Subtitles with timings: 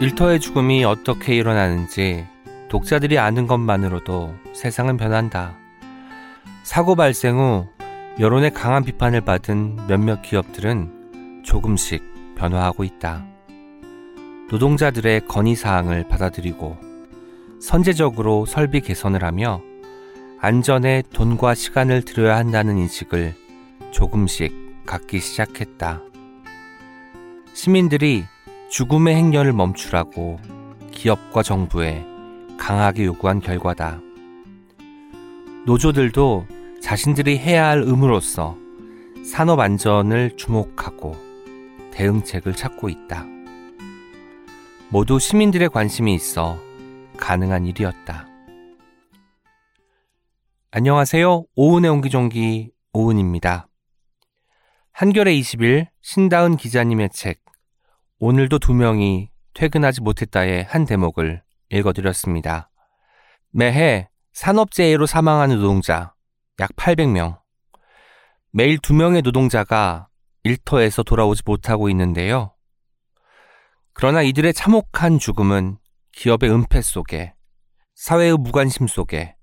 [0.00, 2.26] 일터의 죽음이 어떻게 일어나는지
[2.70, 5.58] 독자들이 아는 것만으로도 세상은 변한다.
[6.62, 7.66] 사고 발생 후
[8.18, 12.02] 여론의 강한 비판을 받은 몇몇 기업들은 조금씩
[12.34, 13.26] 변화하고 있다.
[14.50, 16.78] 노동자들의 건의사항을 받아들이고
[17.60, 19.60] 선제적으로 설비 개선을 하며
[20.40, 23.34] 안전에 돈과 시간을 들여야 한다는 인식을
[23.90, 26.00] 조금씩 갖기 시작했다.
[27.52, 28.24] 시민들이
[28.70, 30.38] 죽음의 행렬을 멈추라고
[30.92, 32.06] 기업과 정부에
[32.56, 34.00] 강하게 요구한 결과다.
[35.66, 36.46] 노조들도
[36.80, 38.56] 자신들이 해야 할 의무로서
[39.24, 41.16] 산업 안전을 주목하고
[41.90, 43.26] 대응책을 찾고 있다.
[44.88, 46.56] 모두 시민들의 관심이 있어
[47.16, 48.28] 가능한 일이었다.
[50.70, 51.44] 안녕하세요.
[51.56, 53.66] 오은의 옹기종기 오은입니다.
[54.92, 57.40] 한겨레 20일 신다은 기자님의 책
[58.22, 62.70] 오늘도 두 명이 퇴근하지 못했다의 한 대목을 읽어드렸습니다.
[63.50, 66.12] 매해 산업재해로 사망하는 노동자
[66.58, 67.40] 약 800명.
[68.52, 70.08] 매일 두 명의 노동자가
[70.42, 72.54] 일터에서 돌아오지 못하고 있는데요.
[73.94, 75.78] 그러나 이들의 참혹한 죽음은
[76.12, 77.32] 기업의 은폐 속에,
[77.94, 79.34] 사회의 무관심 속에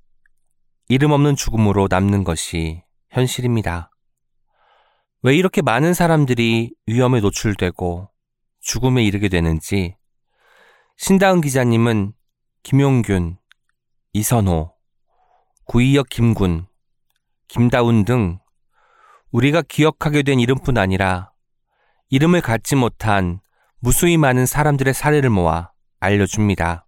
[0.87, 3.89] 이름 없는 죽음으로 남는 것이 현실입니다.
[5.23, 8.11] 왜 이렇게 많은 사람들이 위험에 노출되고
[8.67, 9.95] 죽음에 이르게 되는지
[10.97, 12.11] 신다은 기자님은
[12.63, 13.37] 김용균,
[14.11, 14.73] 이선호,
[15.63, 16.67] 구이역 김군,
[17.47, 18.39] 김다운 등
[19.31, 21.31] 우리가 기억하게 된 이름뿐 아니라
[22.09, 23.39] 이름을 갖지 못한
[23.79, 26.85] 무수히 많은 사람들의 사례를 모아 알려줍니다.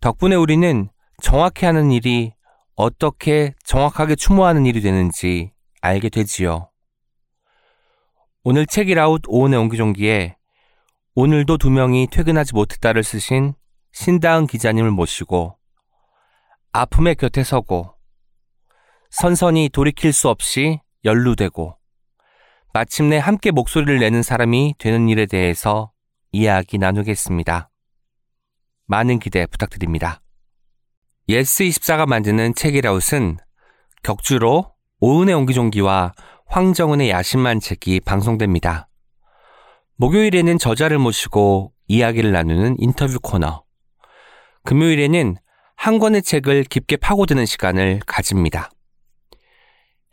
[0.00, 0.90] 덕분에 우리는
[1.22, 2.34] 정확히 하는 일이
[2.74, 6.71] 어떻게 정확하게 추모하는 일이 되는지 알게 되지요.
[8.44, 10.36] 오늘 책이라웃 오은의 옹기종기에
[11.14, 13.54] 오늘도 두 명이 퇴근하지 못했다를 쓰신
[13.92, 15.56] 신다은 기자님을 모시고
[16.72, 17.94] 아픔의 곁에 서고
[19.10, 21.78] 선선히 돌이킬 수 없이 연루되고
[22.72, 25.92] 마침내 함께 목소리를 내는 사람이 되는 일에 대해서
[26.32, 27.70] 이야기 나누겠습니다.
[28.86, 30.20] 많은 기대 부탁드립니다.
[31.28, 33.36] 예스24가 만드는 책읽아웃은
[34.02, 36.12] 격주로 오은의 옹기종기와
[36.52, 38.86] 황정은의 야심한 책이 방송됩니다.
[39.96, 43.64] 목요일에는 저자를 모시고 이야기를 나누는 인터뷰 코너.
[44.64, 45.36] 금요일에는
[45.76, 48.68] 한 권의 책을 깊게 파고드는 시간을 가집니다.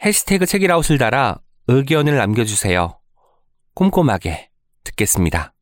[0.02, 2.98] 해시태그 책이라웃을 달아 의견을 남겨주세요.
[3.74, 4.50] 꼼꼼하게
[4.86, 5.54] 듣겠습니다.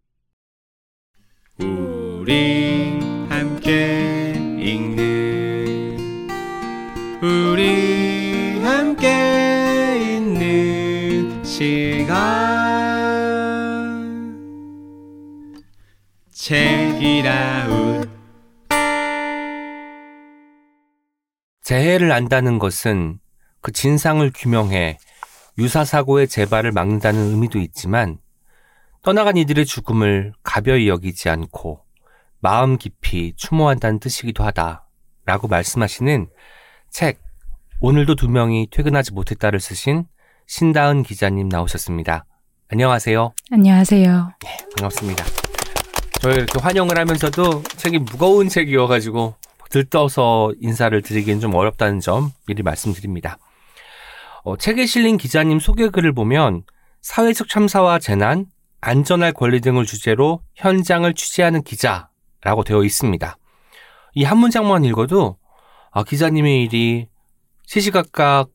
[1.59, 2.99] 우리
[3.29, 5.97] 함께 읽는
[7.23, 9.46] 우리 함께
[12.07, 12.23] 시간
[16.31, 18.09] 책이라웃
[21.62, 23.19] 재해를 안다는 것은
[23.59, 24.97] 그 진상을 규명해
[25.57, 28.19] 유사사고의 재발을 막는다는 의미도 있지만
[29.03, 31.84] 떠나간 이들의 죽음을 가벼이 여기지 않고
[32.39, 34.88] 마음 깊이 추모한다는 뜻이기도 하다.
[35.25, 36.29] 라고 말씀하시는
[36.89, 37.22] 책,
[37.81, 40.06] 오늘도 두 명이 퇴근하지 못했다를 쓰신
[40.47, 42.25] 신다은 기자님 나오셨습니다.
[42.69, 43.33] 안녕하세요.
[43.51, 44.31] 안녕하세요.
[44.43, 45.25] 네, 반갑습니다.
[46.21, 49.35] 저희 이렇게 환영을 하면서도 책이 무거운 책이어가지고
[49.69, 53.37] 들떠서 인사를 드리기는 좀 어렵다는 점 미리 말씀드립니다.
[54.43, 56.63] 어, 책에 실린 기자님 소개글을 보면
[57.01, 58.45] 사회적 참사와 재난,
[58.79, 63.37] 안전할 권리 등을 주제로 현장을 취재하는 기자라고 되어 있습니다.
[64.15, 65.37] 이 한 문장만 읽어도
[65.91, 67.07] 아, 기자님의 일이
[67.65, 68.49] 시시각각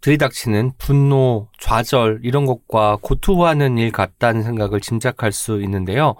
[0.00, 6.14] 들이닥치는 분노, 좌절 이런 것과 고투하는 일 같다는 생각을 짐작할 수 있는데요.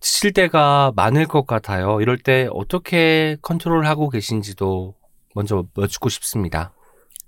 [0.00, 2.00] 지칠 때가 많을 것 같아요.
[2.00, 4.94] 이럴 때 어떻게 컨트롤하고 계신지도
[5.34, 6.72] 먼저 여쭙고 싶습니다.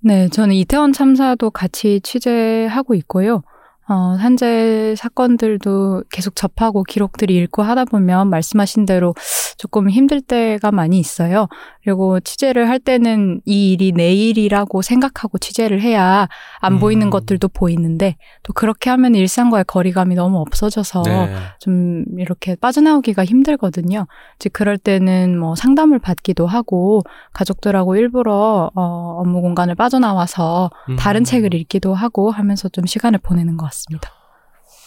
[0.00, 3.42] 네, 저는 이태원 참사도 같이 취재하고 있고요.
[3.86, 9.14] 어, 현재 사건들도 계속 접하고 기록들이 읽고 하다 보면 말씀하신 대로
[9.58, 11.48] 조금 힘들 때가 많이 있어요.
[11.82, 16.28] 그리고 취재를 할 때는 이 일이 내 일이라고 생각하고 취재를 해야
[16.60, 16.78] 안 음.
[16.78, 21.34] 보이는 것들도 보이는데 또 그렇게 하면 일상과의 거리감이 너무 없어져서 네.
[21.60, 24.06] 좀 이렇게 빠져나오기가 힘들거든요.
[24.38, 27.02] 즉 그럴 때는 뭐 상담을 받기도 하고
[27.34, 30.96] 가족들하고 일부러 어, 업무 공간을 빠져나와서 음.
[30.96, 34.10] 다른 책을 읽기도 하고 하면서 좀 시간을 보내는 것 같 습니다.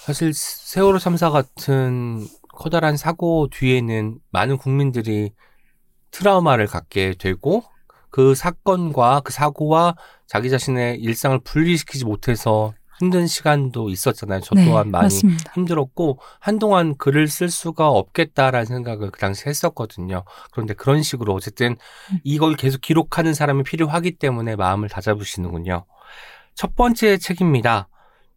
[0.06, 5.32] 사실 세월호 참사 같은 커다란 사고 뒤에는 많은 국민들이
[6.12, 7.64] 트라우마를 갖게 되고
[8.10, 9.96] 그 사건과 그 사고와
[10.26, 14.42] 자기 자신의 일상을 분리시키지 못해서 힘든 시간도 있었잖아요.
[14.42, 15.52] 저 네, 또한 많이 맞습니다.
[15.54, 20.24] 힘들었고 한동안 글을 쓸 수가 없겠다라는 생각을 그 당시 했었거든요.
[20.52, 21.78] 그런데 그런 식으로 어쨌든
[22.12, 22.20] 음.
[22.24, 25.86] 이걸 계속 기록하는 사람이 필요하기 때문에 마음을 다잡으시는군요.
[26.56, 27.88] 첫 번째 책입니다.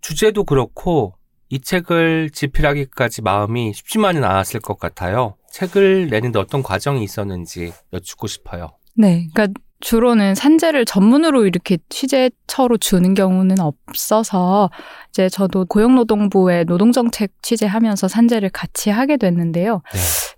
[0.01, 1.15] 주제도 그렇고
[1.49, 5.37] 이 책을 집필하기까지 마음이 쉽지만은 않았을 것 같아요.
[5.51, 8.71] 책을 내는데 어떤 과정이 있었는지 여쭙고 싶어요.
[8.95, 14.71] 네, 그러니까 주로는 산재를 전문으로 이렇게 취재처로 주는 경우는 없어서
[15.09, 19.81] 이제 저도 고용노동부의 노동정책 취재하면서 산재를 같이 하게 됐는데요.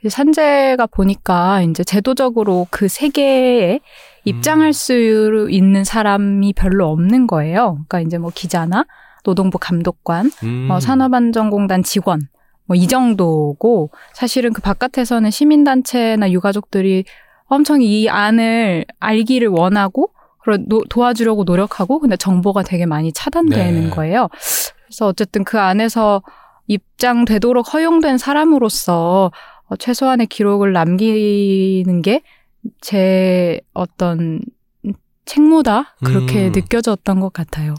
[0.03, 0.08] 네.
[0.08, 3.81] 산재가 보니까 이제 제도적으로 그 세계에
[4.25, 4.73] 입장할 음.
[4.73, 7.85] 수 있는 사람이 별로 없는 거예요.
[7.88, 8.87] 그러니까 이제 뭐 기자나
[9.22, 10.69] 노동부 감독관, 음.
[10.70, 12.20] 어, 산업안전공단 직원
[12.66, 17.04] 뭐 이 정도고 사실은 그 바깥에서는 시민단체나 유가족들이
[17.46, 20.10] 엄청 이 안을 알기를 원하고
[20.66, 23.90] 노- 도와주려고 노력하고 근데 정보가 되게 많이 차단되는 네.
[23.90, 24.28] 거예요.
[24.86, 26.22] 그래서 어쨌든 그 안에서
[26.66, 29.30] 입장되도록 허용된 사람으로서
[29.69, 32.22] 어, 최소한의 기록을 남기는 게
[32.80, 34.40] 제 어떤
[35.24, 36.52] 책무다 그렇게 음.
[36.54, 37.74] 느껴졌던 것 같아요.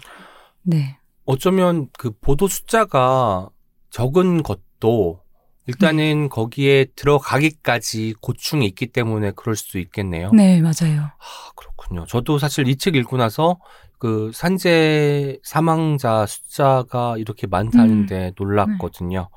[0.62, 0.98] 네.
[1.26, 3.50] 어쩌면 그 보도 숫자가
[3.90, 5.22] 적은 것도
[5.66, 10.32] 일단은 거기에 들어가기까지 고충이 있기 때문에 그럴 수도 있겠네요.
[10.32, 11.04] 네, 맞아요.
[11.04, 12.06] 아, 그렇군요.
[12.06, 13.58] 저도 사실 이 책 읽고 나서
[13.98, 19.30] 그 산재 사망자 숫자가 이렇게 많다는데 놀랐거든요.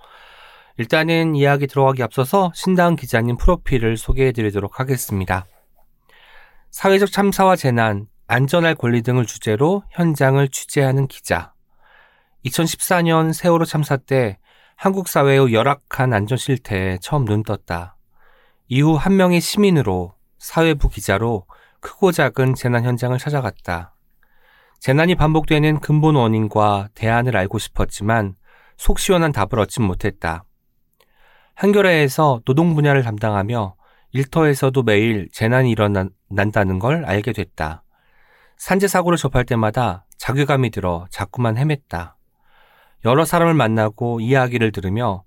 [0.78, 5.46] 일단은 이야기 들어가기 앞서서 신당 기자님 프로필을 소개해 드리도록 하겠습니다.
[6.72, 11.52] 사회적 참사와 재난, 안전할 권리 등을 주제로 현장을 취재하는 기자.
[12.46, 14.38] 2014년 세월호 참사 때
[14.76, 17.96] 한국 사회의 열악한 안전 실태에 처음 눈 떴다.
[18.68, 21.46] 이후 한 명의 시민으로 사회부 기자로
[21.80, 23.94] 크고 작은 재난 현장을 찾아갔다.
[24.80, 28.36] 재난이 반복되는 근본 원인과 대안을 알고 싶었지만
[28.76, 30.44] 속 시원한 답을 얻진 못했다.
[31.54, 33.76] 한겨레에서 노동 분야를 담당하며
[34.12, 37.82] 일터에서도 매일 재난이 일어난다는 걸 알게 됐다.
[38.58, 42.15] 산재 사고를 접할 때마다 자괴감이 들어 자꾸만 헤맸다.
[43.04, 45.24] 여러 사람을 만나고 이야기를 들으며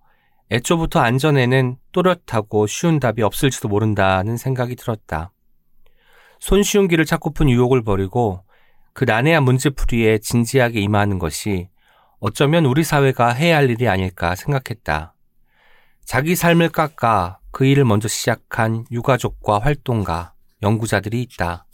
[0.51, 5.31] 애초부터 안전에는 또렷하고 쉬운 답이 없을지도 모른다는 생각이 들었다.
[6.39, 8.43] 손쉬운 길을 찾고픈 유혹을 버리고
[8.93, 11.69] 그 난해한 문제풀이에 진지하게 임하는 것이
[12.19, 15.13] 어쩌면 우리 사회가 해야 할 일이 아닐까 생각했다.
[16.03, 20.33] 자기 삶을 깎아 그 일을 먼저 시작한 유가족과 활동가,
[20.63, 21.65] 연구자들이 있다.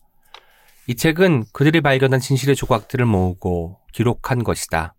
[0.88, 4.95] 이 책은 그들이 발견한 진실의 조각들을 모으고 기록한 것이다.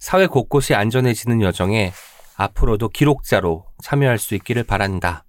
[0.00, 1.92] 사회 곳곳이 안전해지는 여정에
[2.34, 5.24] 앞으로도 기록자로 참여할 수 있기를 바란다.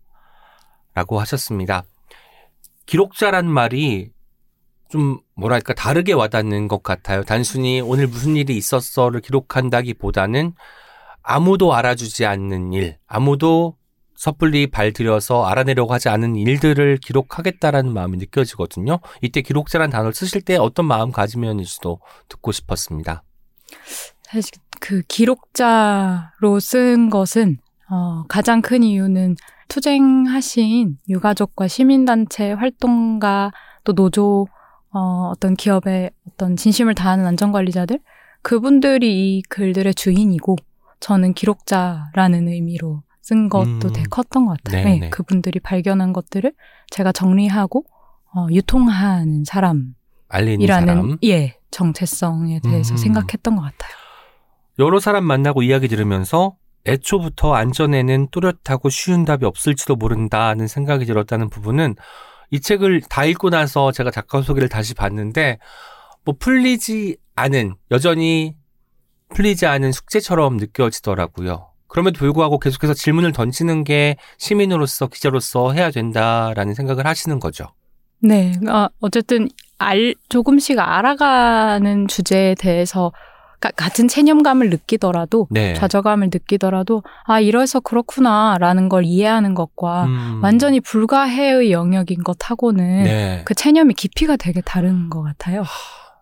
[0.94, 1.84] 라고 하셨습니다.
[2.86, 4.12] 기록자란 말이
[4.90, 7.24] 좀 뭐랄까 다르게 와닿는 것 같아요.
[7.24, 10.54] 단순히 오늘 무슨 일이 있었어를 기록한다기 보다는
[11.22, 13.78] 아무도 알아주지 않는 일, 아무도
[14.16, 19.00] 섣불리 발들여서 알아내려고 하지 않은 일들을 기록하겠다라는 마음이 느껴지거든요.
[19.22, 23.24] 이때 기록자란 단어를 쓰실 때 어떤 마음가짐이었는지도 듣고 싶었습니다.
[24.32, 27.58] 사실 그 기록자로 쓴 것은
[27.90, 29.36] 어, 가장 큰 이유는
[29.68, 33.52] 투쟁하신 유가족과 시민단체 활동가
[33.84, 34.48] 또 노조
[34.94, 38.00] 어, 어떤 기업의 어떤 진심을 다하는 안전관리자들
[38.42, 40.56] 그분들이 이 글들의 주인이고
[41.02, 43.94] 저는 기록자라는 의미로 쓴 것도 음.
[43.94, 44.84] 되게 컸던 것 같아요.
[44.86, 45.00] 네네.
[45.00, 46.54] 네, 그분들이 발견한 것들을
[46.90, 47.86] 제가 정리하고
[48.34, 51.18] 어, 유통하는 사람이라는 사람.
[51.26, 52.98] 예 정체성에 대해서 음.
[52.98, 54.01] 생각했던 것 같아요.
[54.80, 61.96] 여러 사람 만나고 이야기 들으면서 애초부터 안전에는 또렷하고 쉬운 답이 없을지도 모른다는 생각이 들었다는 부분은
[62.50, 65.60] 이 책을 다 읽고 나서 제가 작가 소개를 다시 봤는데
[66.26, 68.56] 뭐 풀리지 않은 여전히
[69.30, 71.68] 풀리지 않은 숙제처럼 느껴지더라고요.
[71.88, 77.68] 그럼에도 불구하고 계속해서 질문을 던지는 게 시민으로서 기자로서 해야 된다라는 생각을 하시는 거죠.
[78.22, 83.31] 네, 어, 어쨌든 알 조금씩 알아가는 주제에 대해서 가-
[83.62, 85.74] 같은 체념감을 느끼더라도 네.
[85.76, 90.40] 좌절감을 느끼더라도 아 이래서 그렇구나라는 걸 이해하는 것과 음.
[90.44, 93.42] 완전히 불가해의 영역인 것하고는 네.
[93.46, 95.64] 그 체념의 깊이가 되게 다른 것 같아요.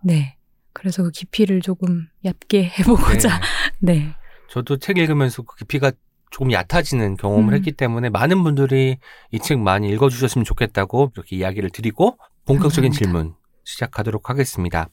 [0.04, 0.36] 네,
[0.74, 3.40] 그래서 그 깊이를 조금 얕게 해보고자
[3.80, 3.94] 네.
[4.00, 4.16] 네,
[4.50, 5.92] 저도 책 읽으면서 그 깊이가
[6.32, 7.56] 조금 얕아지는 경험을 음.
[7.56, 8.98] 했기 때문에 많은 분들이
[9.32, 12.98] 이 책 많이 읽어주셨으면 좋겠다고 이렇게 이야기를 드리고 본격적인 감사합니다.
[12.98, 14.88] 질문 시작하도록 하겠습니다.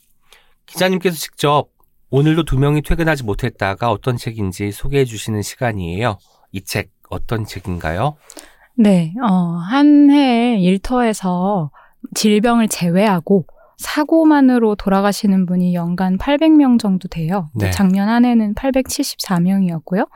[0.67, 1.69] 기자님께서 직접
[2.11, 6.19] 오늘도 두 명이 퇴근하지 못했다가 어떤 책인지 소개해 주시는 시간이에요.
[6.53, 8.17] 이 책 어떤 책인가요?
[8.77, 9.33] 네, 어,
[9.69, 11.71] 한해 일터에서
[12.15, 13.47] 질병을 제외하고
[13.79, 17.51] 사고만으로 돌아가시는 분이 연간 800명 정도 돼요.
[17.55, 17.71] 네.
[17.71, 20.09] 작년 한 해는 874명이었고요.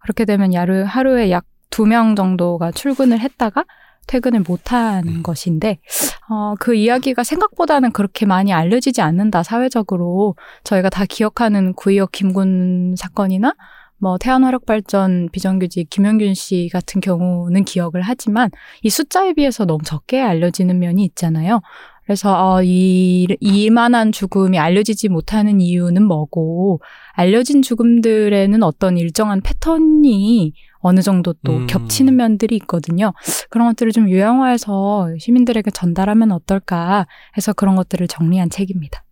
[0.00, 0.52] 그렇게 되면
[0.86, 3.64] 하루에 약 2명 정도가 출근을 했다가
[4.06, 5.22] 퇴근을 못하는 음.
[5.22, 5.78] 것인데,
[6.28, 10.36] 어, 그 이야기가 생각보다는 그렇게 많이 알려지지 않는다, 사회적으로.
[10.64, 13.54] 저희가 다 기억하는 구의역 김군 사건이나
[13.98, 18.50] 뭐 태안화력발전 비정규직 김영균 씨 같은 경우는 기억을 하지만
[18.82, 21.62] 이 숫자에 비해서 너무 적게 알려지는 면이 있잖아요.
[22.06, 26.80] 그래서 어, 이 이만한 죽음이 알려지지 못하는 이유는 뭐고
[27.12, 31.66] 알려진 죽음들에는 어떤 일정한 패턴이 어느 정도 또 음.
[31.66, 33.12] 겹치는 면들이 있거든요.
[33.50, 39.02] 그런 것들을 좀 요양화해서 시민들에게 전달하면 어떨까 해서 그런 것들을 정리한 책입니다.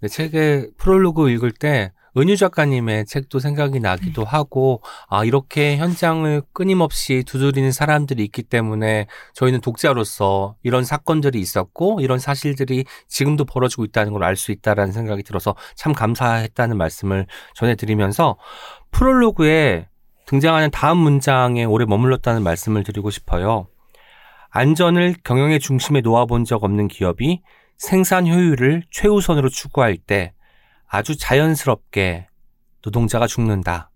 [0.00, 4.30] 네, 책의 프롤로그 읽을 때 은유 작가님의 책도 생각이 나기도 네.
[4.30, 12.18] 하고 아 이렇게 현장을 끊임없이 두드리는 사람들이 있기 때문에 저희는 독자로서 이런 사건들이 있었고 이런
[12.18, 18.36] 사실들이 지금도 벌어지고 있다는 걸 알 수 있다라는 생각이 들어서 참 감사했다는 말씀을 전해드리면서
[18.90, 19.88] 프롤로그에
[20.26, 23.68] 등장하는 다음 문장에 오래 머물렀다는 말씀을 드리고 싶어요.
[24.50, 27.42] 안전을 경영의 중심에 놓아본 적 없는 기업이
[27.76, 30.32] 생산 효율을 최우선으로 추구할 때
[30.94, 32.28] 아주 자연스럽게
[32.82, 33.90] 노동자가 죽는다.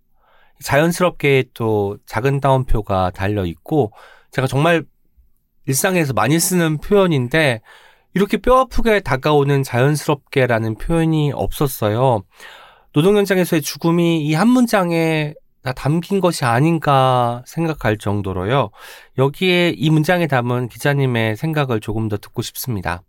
[0.63, 3.93] 자연스럽게 또 작은 따옴표가 달려 있고
[4.33, 4.85] 제가 정말
[5.67, 7.61] 일상에서 많이 쓰는 표현인데
[8.15, 12.25] 이렇게 뼈 아프게 다가오는 자연스럽게라는 표현이 없었어요.
[12.93, 18.71] 노동 현장에서의 죽음이 이 한 문장에 다 담긴 것이 아닌가 생각할 정도로요.
[19.19, 23.03] 여기에 이 문장에 담은 기자님의 생각을 조금 더 듣고 싶습니다.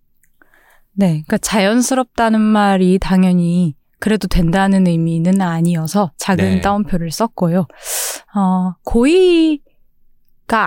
[0.94, 6.62] 네, 그러니까 자연스럽다는 말이 당연히 그래도 된다는 의미는 아니어서 작은 네.
[6.62, 7.68] 따옴표를 썼고요.
[8.36, 9.62] 어, 고의가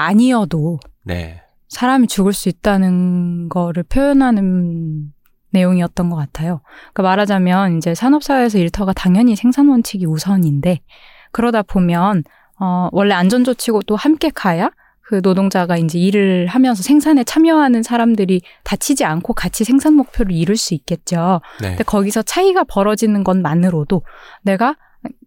[0.04, 1.42] 아니어도 네.
[1.68, 5.12] 사람이 죽을 수 있다는 거를 표현하는
[5.50, 6.60] 내용이었던 것 같아요.
[6.92, 10.80] 그러니까 말하자면 이제 산업사회에서 일터가 당연히 생산 원칙이 우선인데
[11.30, 12.24] 그러다 보면
[12.60, 14.70] 어, 원래 안전조치고 또 함께 가야
[15.12, 20.72] 그 노동자가 이제 일을 하면서 생산에 참여하는 사람들이 다치지 않고 같이 생산 목표를 이룰 수
[20.72, 21.42] 있겠죠.
[21.60, 21.68] 네.
[21.68, 24.00] 근데 거기서 차이가 벌어지는 것만으로도
[24.40, 24.74] 내가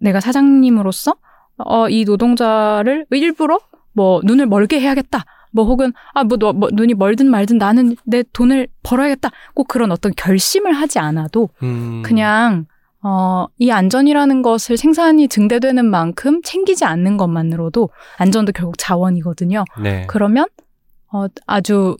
[0.01, 1.18] 내가 사장님으로서
[1.58, 3.60] 어, 이 노동자를 일부러
[3.94, 5.24] 뭐 눈을 멀게 해야겠다.
[5.51, 9.30] 뭐 혹은 아뭐 너 뭐, 눈이 멀든 말든 나는 내 돈을 벌어야겠다.
[9.54, 12.65] 꼭 그런 어떤 결심을 하지 않아도 음, 그냥
[13.07, 19.63] 어, 이 안전이라는 것을 생산이 증대되는 만큼 챙기지 않는 것만으로도 안전도 결국 자원이거든요.
[19.79, 20.07] 네.
[20.07, 20.47] 그러면
[21.13, 21.97] 어, 아주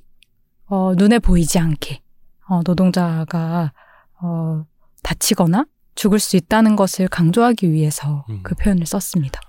[0.65, 2.01] 어, 눈에 보이지 않게
[2.50, 3.71] 어, 노동자가
[4.19, 4.63] 어,
[5.03, 8.39] 다치거나 죽을 수 있다는 것을 강조하기 위해서 음.
[8.41, 9.39] 그 표현을 썼습니다.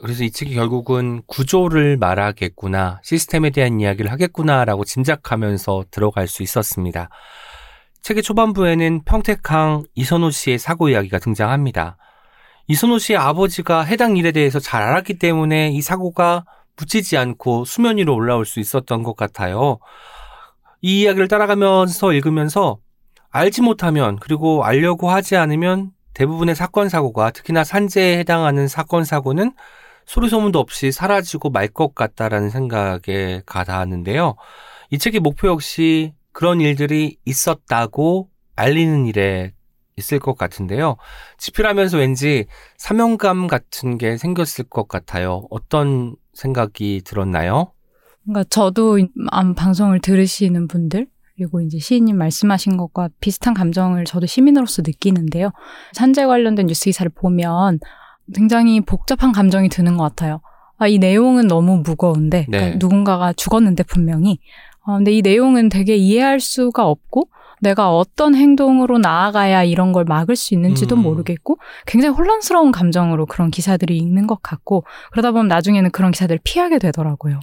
[0.00, 7.10] 그래서 이 책이 결국은 구조를 말하겠구나, 시스템에 대한 이야기를 하겠구나라고 짐작하면서 들어갈 수 있었습니다.
[8.04, 11.96] 책의 초반부에는 평택항 이선호 씨의 사고 이야기가 등장합니다.
[12.66, 16.44] 이선호 씨의 아버지가 해당 일에 대해서 잘 알았기 때문에 이 사고가
[16.76, 19.78] 묻히지 않고 수면 위로 올라올 수 있었던 것 같아요.
[20.82, 22.76] 이 이야기를 따라가면서 읽으면서
[23.30, 29.54] 알지 못하면 그리고 알려고 하지 않으면 대부분의 사건 사고가 특히나 산재에 해당하는 사건 사고는
[30.04, 34.36] 소리 소문도 없이 사라지고 말 것 같다라는 생각에 가닿았는데요.
[34.90, 39.54] 이 책의 목표 역시 그런 일들이 있었다고 알리는 일에
[39.96, 40.96] 있을 것 같은데요.
[41.38, 45.46] 집필하면서 왠지 사명감 같은 게 생겼을 것 같아요.
[45.50, 47.72] 어떤 생각이 들었나요?
[48.24, 48.98] 그러니까 저도
[49.30, 55.50] 안 방송을 들으시는 분들 그리고 이제 시인님 말씀하신 것과 비슷한 감정을 저도 시민으로서 느끼는데요.
[55.92, 57.78] 산재 관련된 뉴스 기사를 보면
[58.34, 60.40] 굉장히 복잡한 감정이 드는 것 같아요.
[60.78, 62.58] 아, 이 내용은 너무 무거운데 네.
[62.58, 64.40] 그러니까 누군가가 죽었는데 분명히
[64.86, 67.28] 어, 근데 이 내용은 되게 이해할 수가 없고
[67.60, 71.02] 내가 어떤 행동으로 나아가야 이런 걸 막을 수 있는지도 음.
[71.02, 76.78] 모르겠고 굉장히 혼란스러운 감정으로 그런 기사들이 읽는 것 같고 그러다 보면 나중에는 그런 기사들을 피하게
[76.78, 77.40] 되더라고요.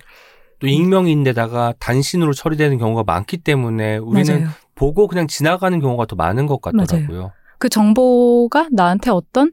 [0.59, 4.49] 또 익명인데다가 단신으로 처리되는 경우가 많기 때문에 우리는 맞아요.
[4.75, 7.31] 보고 그냥 지나가는 경우가 더 많은 것 같더라고요.
[7.57, 9.51] 그 정보가 나한테 어떤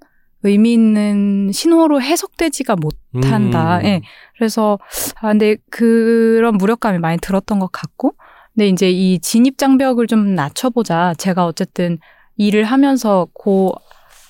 [0.48, 3.78] 의미 있는 신호로 해석되지가 못한다.
[3.78, 3.84] 음.
[3.84, 4.02] 예.
[4.36, 4.78] 그래서
[5.20, 8.14] 아 근데 그런 무력감이 많이 들었던 것 같고,
[8.54, 11.14] 근데 이제 이 진입 장벽을 좀 낮춰보자.
[11.18, 11.98] 제가 어쨌든
[12.36, 13.74] 일을 하면서 고,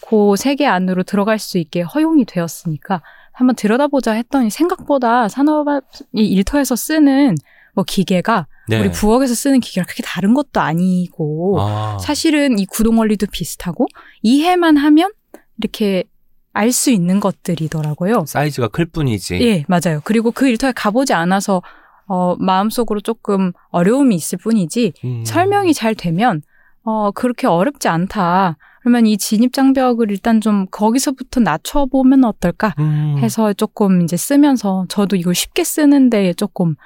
[0.01, 5.67] 고 세계 안으로 들어갈 수 있게 허용이 되었으니까 한번 들여다보자 했더니 생각보다 산업
[6.13, 7.37] 이 일터에서 쓰는
[7.75, 8.81] 뭐 기계가 네.
[8.81, 11.99] 우리 부엌에서 쓰는 기계랑 그렇게 다른 것도 아니고 아.
[12.01, 13.87] 사실은 이 구동 원리도 비슷하고
[14.23, 15.13] 이해만 하면
[15.59, 16.05] 이렇게
[16.53, 18.25] 알 수 있는 것들이더라고요.
[18.27, 19.39] 사이즈가 클 뿐이지.
[19.43, 20.01] 예, 맞아요.
[20.05, 21.63] 그리고 그 일터에 가보지 않아서
[22.07, 25.25] 어, 마음속으로 조금 어려움이 있을 뿐이지 음.
[25.25, 26.43] 설명이 잘 되면
[26.83, 28.57] 어, 그렇게 어렵지 않다.
[28.81, 33.17] 그러면 이 진입 장벽을 일단 좀 거기서부터 낮춰 보면 어떨까 음.
[33.19, 36.77] 해서 조금 이제 쓰면서 저도 이걸 쉽게 쓰는데 조금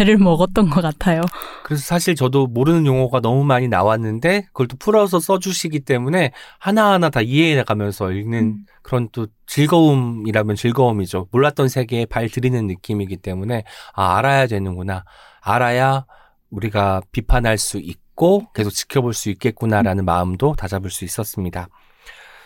[0.00, 1.22] 애를 먹었던 것 같아요.
[1.64, 7.20] 그래서 사실 저도 모르는 용어가 너무 많이 나왔는데 그걸 또 풀어서 써주시기 때문에 하나하나 다
[7.20, 8.66] 이해해 가면서 읽는 음.
[8.82, 11.28] 그런 또 즐거움이라면 즐거움이죠.
[11.32, 13.64] 몰랐던 세계에 발 들이는 느낌이기 때문에
[13.94, 15.04] 아 알아야 되는구나.
[15.40, 16.04] 알아야
[16.50, 21.68] 우리가 비판할 수 있고 계속 지켜볼 수 있겠구나라는 마음도 다잡을 수 있었습니다.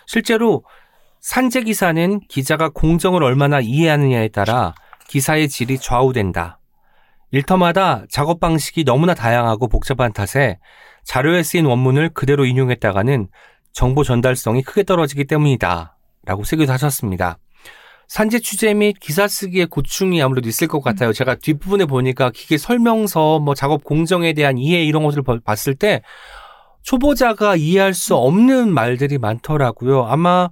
[0.07, 0.65] 실제로
[1.21, 4.75] 산재 기사는 기자가 공정을 얼마나 이해하느냐에 따라
[5.09, 6.60] 기사의 질이 좌우된다.
[7.33, 10.59] 일터마다 작업 방식이 너무나 다양하고 복잡한 탓에
[11.05, 13.29] 자료에 쓰인 원문을 그대로 인용했다가는
[13.73, 15.97] 정보 전달성이 크게 떨어지기 때문이다.
[16.27, 17.39] 라고 쓰기도 하셨습니다.
[18.09, 21.13] 산재 취재 및 기사 쓰기의 고충이 아무래도 있을 것 같아요.
[21.13, 26.03] 제가 뒷부분에 보니까 기계 설명서, 뭐 작업 공정에 대한 이해 이런 것들을 봐- 봤을 때
[26.83, 30.07] 초보자가 이해할 수 없는 말들이 많더라고요.
[30.07, 30.49] 아마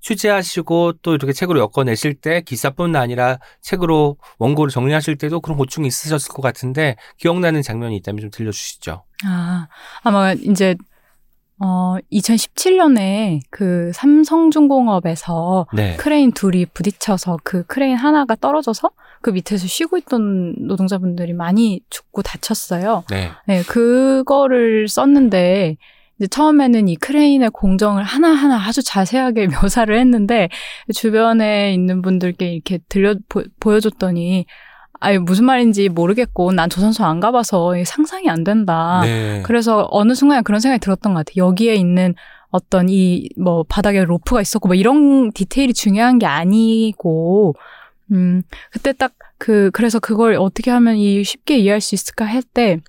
[0.00, 6.32] 취재하시고 또 이렇게 책으로 엮어내실 때 기사뿐 아니라 책으로 원고를 정리하실 때도 그런 고충이 있으셨을
[6.32, 9.04] 것 같은데 기억나는 장면이 있다면 좀 들려주시죠.
[9.26, 9.68] 아,
[10.02, 10.76] 아마 이제
[11.60, 15.96] 어 2017년에 그 삼성중공업에서 네.
[15.96, 18.90] 크레인 둘이 부딪혀서 그 크레인 하나가 떨어져서
[19.22, 23.02] 그 밑에서 쉬고 있던 노동자분들이 많이 죽고 다쳤어요.
[23.10, 23.32] 네.
[23.46, 25.76] 네, 그거를 썼는데
[26.26, 30.48] 처음에는 이 크레인의 공정을 하나하나 아주 자세하게 묘사를 했는데
[30.94, 34.46] 주변에 있는 분들께 이렇게 들려 보, 보여줬더니
[35.00, 39.00] 아유 무슨 말인지 모르겠고 난 조선소 안 가봐서 상상이 안 된다.
[39.04, 39.42] 네.
[39.44, 41.46] 그래서 어느 순간에 그런 생각이 들었던 것 같아요.
[41.46, 42.14] 여기에 있는
[42.50, 47.54] 어떤 이 뭐 바닥에 로프가 있었고 뭐 이런 디테일이 중요한 게 아니고
[48.12, 52.80] 음 그때 딱 그 그래서 그걸 어떻게 하면 이 쉽게 이해할 수 있을까 할 때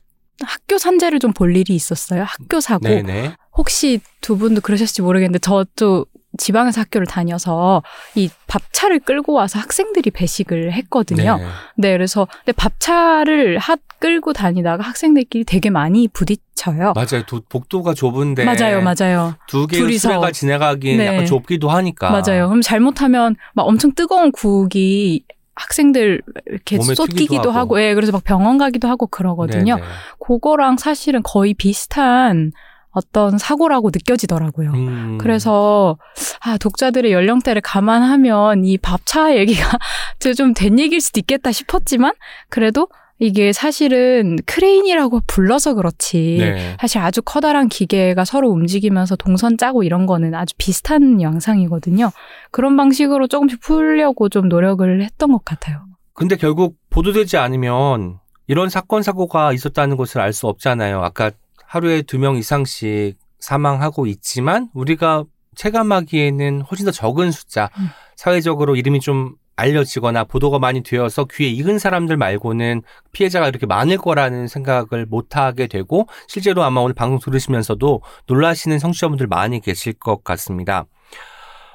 [0.46, 2.24] 학교 산재를 좀 볼 일이 있었어요.
[2.24, 2.88] 학교 사고.
[2.88, 3.34] 네네.
[3.58, 6.06] 혹시 두 분도 그러셨을지 모르겠는데 저도
[6.38, 7.82] 지방에서 학교를 다녀서
[8.16, 11.38] 이 밥차를 끌고 와서 학생들이 배식을 했거든요.
[11.38, 11.46] 네.
[11.76, 16.94] 네, 그래서 근데 밥차를 하, 끌고 다니다가 학생들끼리 되게 많이 부딪혀요.
[16.96, 17.24] 맞아요.
[17.28, 19.36] 도- 복도가 좁은데 맞아요, 맞아요.
[19.48, 19.98] 두 개의.
[19.98, 21.08] 수레가 지나가기엔 네.
[21.08, 22.10] 약간 좁기도 하니까.
[22.12, 22.48] 맞아요.
[22.48, 25.24] 그럼 잘못하면 막 엄청 뜨거운 국이
[25.60, 27.82] 학생들 이렇게 쏟기기도 하고, 하고.
[27.82, 29.76] 예, 그래서 막 병원 가기도 하고 그러거든요.
[29.76, 29.88] 네네.
[30.20, 32.52] 그거랑 사실은 거의 비슷한
[32.92, 34.72] 어떤 사고라고 느껴지더라고요.
[34.72, 35.18] 음.
[35.20, 35.98] 그래서
[36.42, 39.78] 아 독자들의 연령대를 감안하면 이 밥차 얘기가
[40.38, 42.14] 좀 된 얘기일 수도 있겠다 싶었지만
[42.50, 42.88] 그래도
[43.20, 46.78] 이게 사실은 크레인이라고 불러서 그렇지 네.
[46.80, 52.12] 사실 아주 커다란 기계가 서로 움직이면서 동선 짜고 이런 거는 아주 비슷한 양상이거든요.
[52.52, 55.84] 그런 방식으로 조금씩 풀려고 좀 노력을 했던 것 같아요.
[56.14, 61.02] 근데 결국 보도되지 않으면 이런 사건 사고가 있었다는 것을 알 수 없잖아요.
[61.04, 61.32] 아까
[61.66, 65.24] 하루에 두 명 이상씩 사망하고 있지만 우리가
[65.56, 67.90] 체감하기에는 훨씬 더 적은 숫자, 음.
[68.16, 74.48] 사회적으로 이름이 좀 알려지거나 보도가 많이 되어서 귀에 익은 사람들 말고는 피해자가 이렇게 많을 거라는
[74.48, 80.86] 생각을 못 하게 되고 실제로 아마 오늘 방송 들으시면서도 놀라시는 청취자분들 많이 계실 것 같습니다.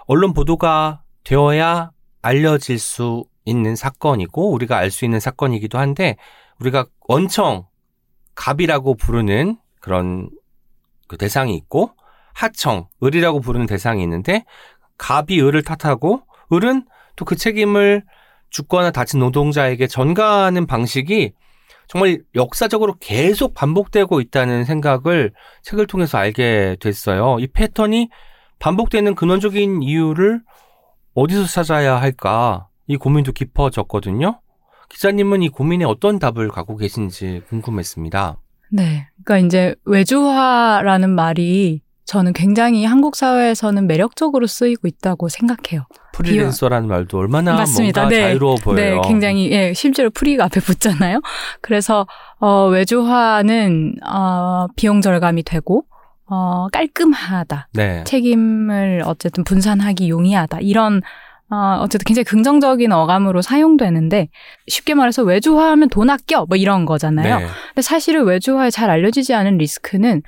[0.07, 1.91] 언론 보도가 되어야
[2.23, 6.17] 알려질 수 있는 사건이고 우리가 알 수 있는 사건이기도 한데
[6.61, 7.67] 우리가 원청
[8.35, 10.31] 갑이라고 부르는 그런
[11.07, 11.91] 그 대상이 있고
[12.33, 14.45] 하청 을이라고 부르는 대상이 있는데
[14.97, 16.85] 갑이 을을 탓하고 을은
[17.17, 18.03] 또 그 책임을
[18.51, 21.33] 죽거나 다친 노동자에게 전가하는 방식이
[21.87, 27.39] 정말 역사적으로 계속 반복되고 있다는 생각을 책을 통해서 알게 됐어요.
[27.41, 28.09] 이 패턴이
[28.59, 30.41] 반복되는 근원적인 이유를
[31.15, 32.69] 어디서 찾아야 할까?
[32.87, 34.41] 이 고민도 깊어졌거든요.
[34.89, 38.39] 기자님은 이 고민에 어떤 답을 갖고 계신지 궁금했습니다.
[38.71, 39.09] 네.
[39.25, 41.81] 그러니까 이제 외주화라는 말이
[42.15, 45.85] 저는 굉장히 한국 사회에서는 매력적으로 쓰이고 있다고 생각해요.
[46.13, 48.03] 프리랜서라는 말도 얼마나 맞습니다.
[48.03, 48.23] 뭔가 네.
[48.23, 48.77] 자유로워 보여요.
[48.77, 51.21] 네, 굉장히 예, 실제로 프리가 앞에 붙잖아요.
[51.61, 52.07] 그래서
[52.39, 55.87] 어 외주화는 어 비용 절감이 되고
[56.27, 57.71] 어 깔끔하다.
[57.73, 58.05] 네.
[58.05, 60.59] 책임을 어쨌든 분산하기 용이하다.
[60.61, 61.03] 이런
[61.51, 64.29] 어, 어쨌든 굉장히 긍정적인 어감으로 사용되는데
[64.69, 67.39] 쉽게 말해서 외주화하면 돈 아껴 뭐 이런 거잖아요.
[67.41, 67.47] 네.
[67.71, 70.23] 근데 사실은 외주화에 잘 알려지지 않은 리스크는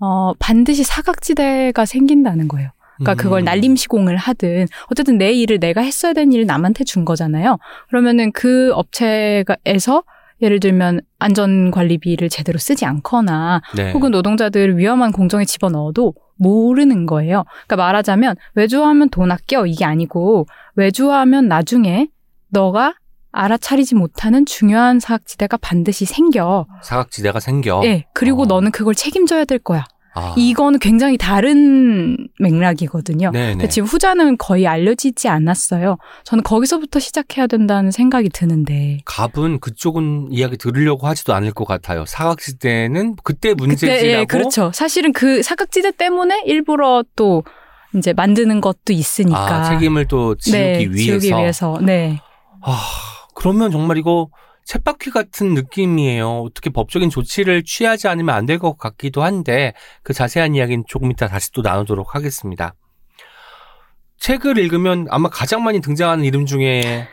[0.00, 2.70] 어, 반드시 사각지대가 생긴다는 거예요.
[2.96, 3.44] 그러니까 그걸 음.
[3.44, 7.58] 날림 시공을 하든 어쨌든 내 일을 내가 했어야 되는 일을 남한테 준 거잖아요.
[7.88, 10.02] 그러면은 그 업체에서
[10.42, 13.92] 예를 들면 안전관리비를 제대로 쓰지 않거나 네.
[13.92, 17.44] 혹은 노동자들 위험한 공정에 집어넣어도 모르는 거예요.
[17.66, 22.08] 그러니까 말하자면 외주화하면 돈 아껴 이게 아니고 외주화하면 나중에
[22.48, 22.94] 너가
[23.36, 26.66] 알아차리지 못하는 중요한 사각지대가 반드시 생겨.
[26.82, 27.80] 사각지대가 생겨.
[27.84, 28.06] 예.
[28.14, 28.46] 그리고 어.
[28.46, 29.84] 너는 그걸 책임져야 될 거야.
[30.18, 30.34] 아.
[30.38, 33.32] 이거는 굉장히 다른 맥락이거든요.
[33.32, 33.50] 네네.
[33.52, 35.98] 근데 지금 후자는 거의 알려지지 않았어요.
[36.24, 39.00] 저는 거기서부터 시작해야 된다는 생각이 드는데.
[39.04, 42.06] 갑은 그쪽은 이야기 들으려고 하지도 않을 것 같아요.
[42.06, 43.98] 사각지대는 그때 문제지라고.
[44.00, 44.70] 그때, 예, 그렇죠.
[44.72, 47.44] 사실은 그 사각지대 때문에 일부러 또
[47.94, 49.38] 이제 만드는 것도 있으니까.
[49.38, 51.18] 아, 책임을 또 지우기 네, 위해서.
[51.18, 51.78] 지우기 위해서.
[51.82, 52.20] 네.
[52.62, 52.80] 아,
[53.36, 54.28] 그러면 정말 이거
[54.64, 56.40] 쳇바퀴 같은 느낌이에요.
[56.40, 61.28] 어떻게 법적인 조치를 취하지 않으면 안 될 것 같기도 한데 그 자세한 이야기는 조금 이따
[61.28, 62.74] 다시 또 나누도록 하겠습니다.
[64.18, 67.06] 책을 읽으면 아마 가장 많이 등장하는 이름 중에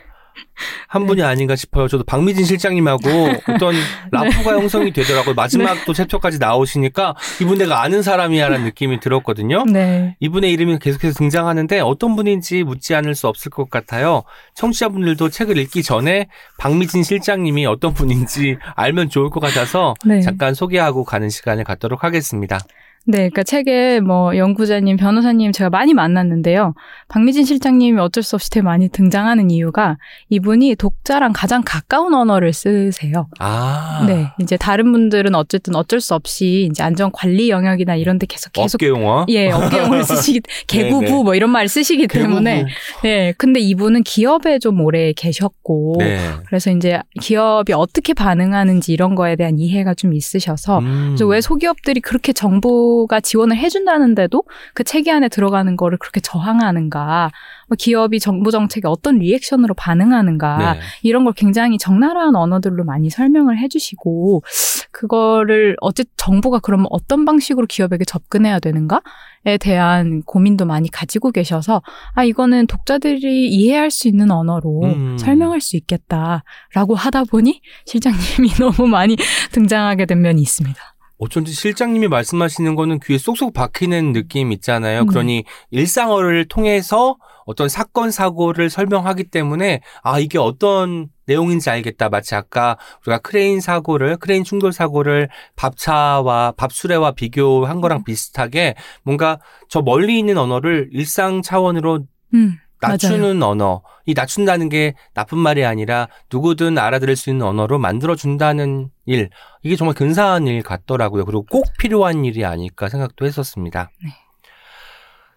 [0.88, 1.88] 한 분이 아닌가 싶어요.
[1.88, 3.00] 저도 박미진 실장님하고
[3.48, 3.74] 어떤
[4.10, 5.34] 라포가 형성이 되더라고요.
[5.34, 9.64] 마지막 또 챕터까지 나오시니까 이분 내가 아는 사람이야라는 느낌이 들었거든요.
[9.64, 10.16] 네.
[10.20, 14.22] 이분의 이름이 계속해서 등장하는데 어떤 분인지 묻지 않을 수 없을 것 같아요.
[14.54, 20.20] 청취자분들도 책을 읽기 전에 박미진 실장님이 어떤 분인지 알면 좋을 것 같아서 네.
[20.20, 22.60] 잠깐 소개하고 가는 시간을 갖도록 하겠습니다.
[23.06, 26.74] 네, 그러니까 책에 뭐 연구자님, 변호사님 제가 많이 만났는데요.
[27.08, 29.98] 박미진 실장님이 어쩔 수 없이 되게 많이 등장하는 이유가
[30.30, 33.28] 이분이 독자랑 가장 가까운 언어를 쓰세요.
[33.38, 38.26] 아, 네, 이제 다른 분들은 어쨌든 어쩔 수 없이 이제 안전 관리 영역이나 이런 데
[38.26, 39.26] 계속 계속 업계 용어.
[39.28, 41.24] 예, 업계 용어를 쓰시기 개구부.
[41.24, 42.64] 뭐 이런 말 쓰시기 때문에.
[43.02, 46.18] 네, 근데 이분은 기업에 좀 오래 계셨고 네.
[46.46, 51.04] 그래서 이제 기업이 어떻게 반응하는지 이런 거에 대한 이해가 좀 있으셔서 음.
[51.10, 52.60] 그래서 왜 소기업들이 그렇게 정
[52.94, 54.42] 부가 지원을 해준다는데도
[54.74, 57.30] 그 체계 안에 들어가는 거를 그렇게 저항하는가?
[57.68, 60.74] 뭐 기업이 정부 정책에 어떤 리액션으로 반응하는가?
[60.74, 60.80] 네.
[61.02, 64.42] 이런 걸 굉장히 적나라한 언어들로 많이 설명을 해주시고
[64.90, 71.82] 그거를 어쨌든 정부가 그러면 어떤 방식으로 기업에게 접근해야 되는가에 대한 고민도 많이 가지고 계셔서
[72.14, 75.18] 아 이거는 독자들이 이해할 수 있는 언어로 음.
[75.18, 79.16] 설명할 수 있겠다라고 하다 보니 실장님이 너무 많이
[79.52, 80.93] 등장하게 된 면이 있습니다.
[81.18, 85.00] 어쩐지 실장님이 말씀하시는 거는 귀에 쏙쏙 박히는 느낌 있잖아요.
[85.00, 85.06] 네.
[85.06, 92.08] 그러니 일상어를 통해서 어떤 사건 사고를 설명하기 때문에 아 이게 어떤 내용인지 알겠다.
[92.08, 99.82] 마치 아까 우리가 크레인 사고를 크레인 충돌 사고를 밥차와 밥수레와 비교한 거랑 비슷하게 뭔가 저
[99.82, 102.92] 멀리 있는 언어를 일상 차원으로 음, 맞아요.
[102.92, 103.82] 낮추는 언어.
[104.06, 109.30] 이 낮춘다는 게 나쁜 말이 아니라 누구든 알아들을 수 있는 언어로 만들어준다는 일.
[109.62, 111.24] 이게 정말 근사한 일 같더라고요.
[111.24, 113.90] 그리고 꼭 필요한 일이 아닐까 생각도 했었습니다.
[114.02, 114.10] 네.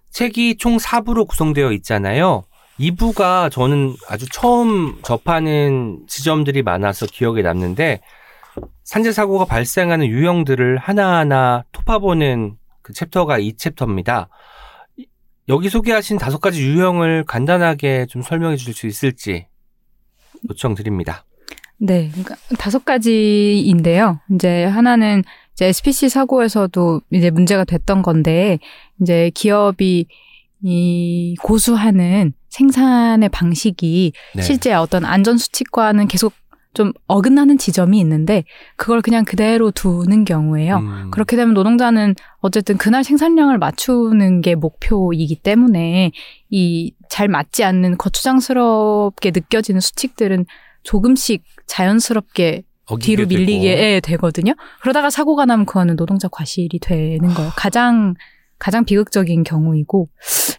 [0.09, 2.43] 책이 총 4부로 구성되어 있잖아요.
[2.79, 8.01] 2부가 저는 아주 처음 접하는 지점들이 많아서 기억에 남는데
[8.83, 14.29] 산재 사고가 발생하는 유형들을 하나하나 톱아보는 그 챕터가 이 챕터입니다.
[15.47, 19.47] 이- 여기 소개하신 다섯 가지 유형을 간단하게 좀 설명해 주실 수 있을지
[20.49, 21.25] 요청드립니다.
[21.79, 24.19] 네, 그러니까 다섯 가지인데요.
[24.33, 28.59] 이제 하나는 이제 SPC 사고에서도 이제 문제가 됐던 건데
[29.01, 30.07] 이제 기업이
[30.63, 34.41] 이 고수하는 생산의 방식이 네.
[34.41, 36.33] 실제 어떤 안전 수칙과는 계속
[36.77, 38.43] 좀 어긋나는 지점이 있는데
[38.75, 40.77] 그걸 그냥 그대로 두는 경우에요.
[40.77, 46.11] 음, 그렇게 되면 노동자는 어쨌든 그날 생산량을 맞추는 게 목표이기 때문에
[46.51, 50.45] 이 잘 맞지 않는 거추장스럽게 느껴지는 수칙들은
[50.83, 52.63] 조금씩 자연스럽게
[53.01, 53.25] 뒤로.
[53.25, 54.53] 밀리게 예, 되거든요.
[54.81, 57.51] 그러다가 사고가 나면 그거는 노동자 과실이 되는 거예요.
[57.55, 58.13] 가장
[58.59, 60.09] 가장 비극적인 경우이고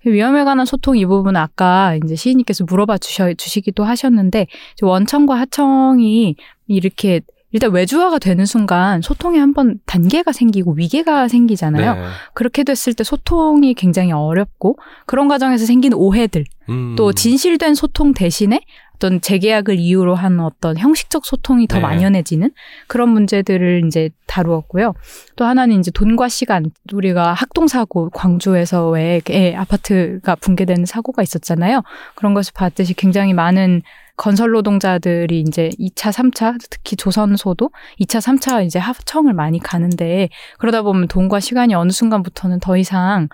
[0.05, 4.47] 위험에 관한 소통 이 부분은 아까 이제 시인님께서 물어봐 주셔, 주시기도 하셨는데
[4.83, 11.95] 원청과 하청이 이렇게 일단 외주화가 되는 순간 소통에 한번 단계가 생기고 위계가 생기잖아요.
[11.95, 12.03] 네.
[12.35, 18.61] 그렇게 됐을 때 소통이 굉장히 어렵고 그런 과정에서 생긴 오해들 음, 또 진실된 소통 대신에
[18.99, 21.83] 어떤 재계약을 이유로 한 어떤 형식적 소통이 더 네.
[21.83, 22.51] 만연해지는
[22.89, 24.95] 그런 문제들을 이제 다루었고요.
[25.37, 26.71] 또 하나는 이제 돈과 시간.
[26.93, 31.83] 우리가 학동 사고 광주에서 왜 예, 아파트가 붕괴되는 사고가 있었잖아요.
[32.17, 33.83] 그런 것을 봤듯이 굉장히 많은
[34.17, 41.07] 건설 노동자들이 이제 2차, 3차, 특히 조선소도 2차, 3차 이제 하청을 많이 가는데 그러다 보면
[41.07, 43.29] 돈과 시간이 어느 순간부터는 더 이상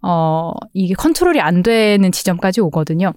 [0.00, 3.12] 어, 이게 컨트롤이 안 되는 지점까지 오거든요.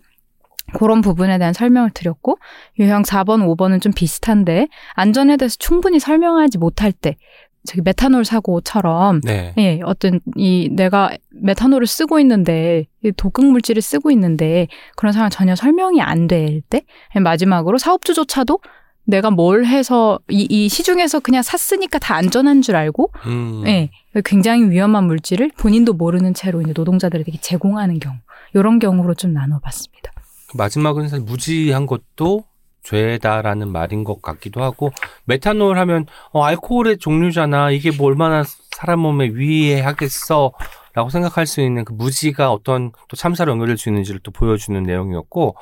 [0.71, 2.37] 그런 부분에 대한 설명을 드렸고,
[2.79, 7.17] 유형 4번, 5번은 좀 비슷한데, 안전에 대해서 충분히 설명하지 못할 때,
[7.65, 9.53] 저기 메탄올 사고처럼, 네.
[9.57, 15.55] 예, 어떤, 이, 내가 메탄올을 쓰고 있는데, 이 독극 물질을 쓰고 있는데, 그런 상황 전혀
[15.55, 16.81] 설명이 안 될 때,
[17.21, 18.59] 마지막으로 사업주조차도
[19.05, 23.89] 내가 뭘 해서, 이, 이 시중에서 그냥 샀으니까 다 안전한 줄 알고, 음, 예,
[24.25, 28.15] 굉장히 위험한 물질을 본인도 모르는 채로 이제 노동자들에게 제공하는 경우,
[28.55, 30.11] 이런 경우로 좀 나눠봤습니다.
[30.55, 32.43] 마지막은 사실 무지한 것도
[32.83, 34.91] 죄다라는 말인 것 같기도 하고
[35.25, 37.71] 메탄올 하면 어, 알코올의 종류잖아.
[37.71, 43.77] 이게 뭐 얼마나 사람 몸에 위해하겠어라고 생각할 수 있는 그 무지가 어떤 또 참사로 연결될
[43.77, 45.55] 수 있는지를 또 보여주는 내용이었고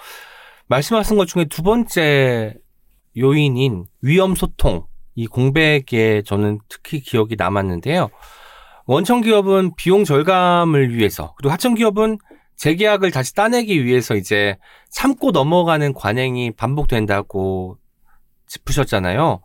[0.68, 2.56] 말씀하신 것 중에 두 번째
[3.18, 8.10] 요인인 위험 소통 이 공백에 저는 특히 기억이 남았는데요.
[8.86, 12.18] 원청 기업은 비용 절감을 위해서 그리고 하청 기업은
[12.56, 14.58] 재계약을 다시 따내기 위해서 이제
[14.90, 17.78] 참고 넘어가는 관행이 반복된다고
[18.48, 19.42] 짚으셨잖아요.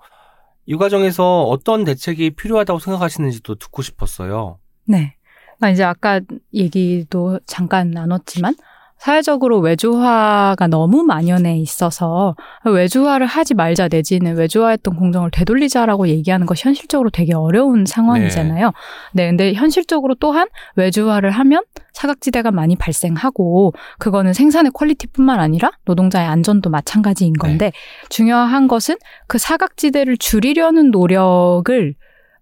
[0.66, 4.58] 이 과정에서 어떤 대책이 필요하다고 생각하시는지도 듣고 싶었어요.
[4.84, 5.16] 네.
[5.56, 6.20] 그러니까 이제 아까
[6.52, 8.54] 얘기도 잠깐 나눴지만
[8.98, 17.10] 사회적으로 외주화가 너무 만연해 있어서 외주화를 하지 말자 내지는 외주화했던 공정을 되돌리자라고 얘기하는 것이 현실적으로
[17.10, 18.72] 되게 어려운 상황이잖아요.
[19.12, 19.28] 네.
[19.28, 27.34] 근데 현실적으로 또한 외주화를 하면 사각지대가 많이 발생하고 그거는 생산의 퀄리티뿐만 아니라 노동자의 안전도 마찬가지인
[27.34, 27.72] 건데
[28.10, 31.94] 중요한 것은 그 사각지대를 줄이려는 노력을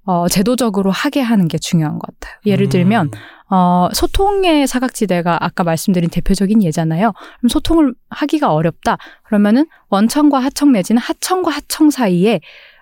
[0.04, 2.38] 어, 제도적으로 하게 하는 게 중요한 것 같아요.
[2.46, 7.12] 예를 들면, 음, 어, 소통의 사각지대가 아까 말씀드린 대표적인 예잖아요.
[7.38, 8.98] 그럼 소통을 하기가 어렵다.
[9.22, 12.40] 그러면은 원청과 하청 내지는 하청과 하청 사이에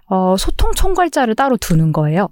[0.09, 2.29] 어, 소통 총괄자를 따로 두는 거예요.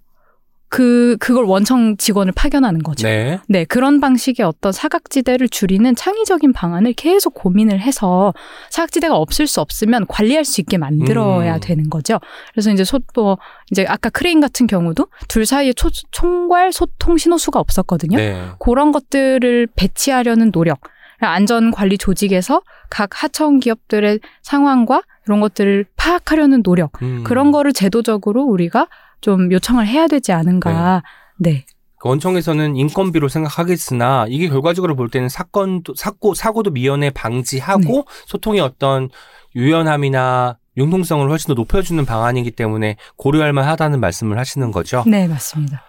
[0.70, 3.06] 그, 그걸 원청 직원을 파견하는 거죠.
[3.09, 3.40] 네.
[3.48, 8.33] 네, 그런 방식의 어떤 사각지대를 줄이는 창의적인 방안을 계속 고민을 해서
[8.70, 11.61] 사각지대가 없을 수 없으면 관리할 수 있게 만들어야 음.
[11.61, 12.20] 되는 거죠.
[12.54, 13.37] 그래서 이제 소, 뭐,
[13.72, 18.16] 이제 아까 크레인 같은 경우도 둘 사이에 초, 총괄 소통 신호수가 없었거든요.
[18.16, 18.40] 네.
[18.61, 20.78] 그런 것들을 배치하려는 노력.
[21.18, 27.02] 안전 관리 조직에서 각 하청 기업들의 상황과 이런 것들을 파악하려는 노력.
[27.02, 27.24] 음.
[27.24, 28.87] 그런 거를 제도적으로 우리가
[29.20, 31.02] 좀 요청을 해야 되지 않은가.
[31.38, 31.64] 네.
[31.98, 38.02] 그 원청에서는 인건비로 생각하겠으나 이게 결과적으로 볼 때는 사건도 사고 사고도 미연에 방지하고 네.
[38.26, 39.11] 소통의 어떤
[39.54, 45.04] 유연함이나 융통성을 훨씬 더 높여주는 방안이기 때문에 고려할 만하다는 말씀을 하시는 거죠.
[45.06, 45.83] 네, 맞습니다.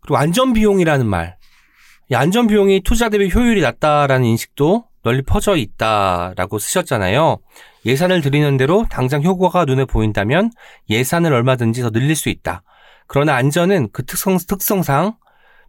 [0.00, 1.36] 그리고 안전 비용이라는 말.
[2.10, 7.38] 이 안전 비용이 투자 대비 효율이 낮다라는 인식도 널리 퍼져 있다라고 쓰셨잖아요.
[7.86, 10.50] 예산을 들이는 대로 당장 효과가 눈에 보인다면
[10.88, 12.62] 예산을 얼마든지 더 늘릴 수 있다.
[13.06, 15.16] 그러나 안전은 그 특성, 특성상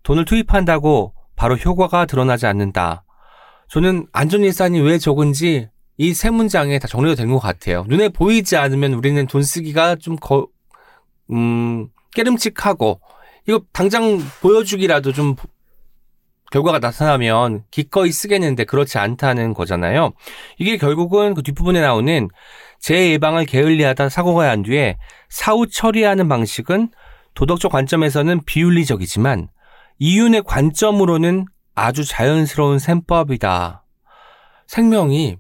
[0.04, 3.04] 돈을 투입한다고 바로 효과가 드러나지 않는다.
[3.70, 7.86] 저는 안전 예산이 왜 적은지 이 세 문장에 다 정리가 된 것 같아요.
[7.88, 10.48] 눈에 보이지 않으면 우리는 돈 쓰기가 좀 거,
[11.32, 13.00] 음, 깨름칙하고
[13.48, 15.36] 이거 당장 보여주기라도 좀
[16.52, 20.12] 결과가 나타나면 기꺼이 쓰겠는데 그렇지 않다는 거잖아요.
[20.60, 22.28] 이게 결국은 그 뒷부분에 나오는
[22.80, 24.98] 재예방을 게을리하다 사고가 난 뒤에
[25.30, 26.90] 사후 처리하는 방식은
[27.36, 29.48] 도덕적 관점에서는 비윤리적이지만
[30.00, 33.86] 이윤의 관점으로는 아주 자연스러운 셈법이다.
[34.68, 35.38] 생명이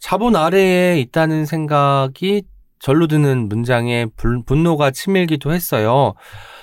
[0.00, 2.42] 자본 아래에 있다는 생각이
[2.80, 6.14] 절로 드는 문장에 불- 분노가 치밀기도 했어요.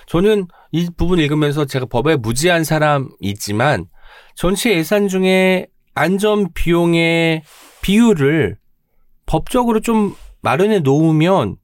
[0.08, 3.86] 저는 이 부분 읽으면서 제가 법에 무지한 사람이지만
[4.36, 7.44] 전체 예산 중에 안전 비용의
[7.82, 8.58] 비율을
[9.26, 11.56] 법적으로 좀 마련해 놓으면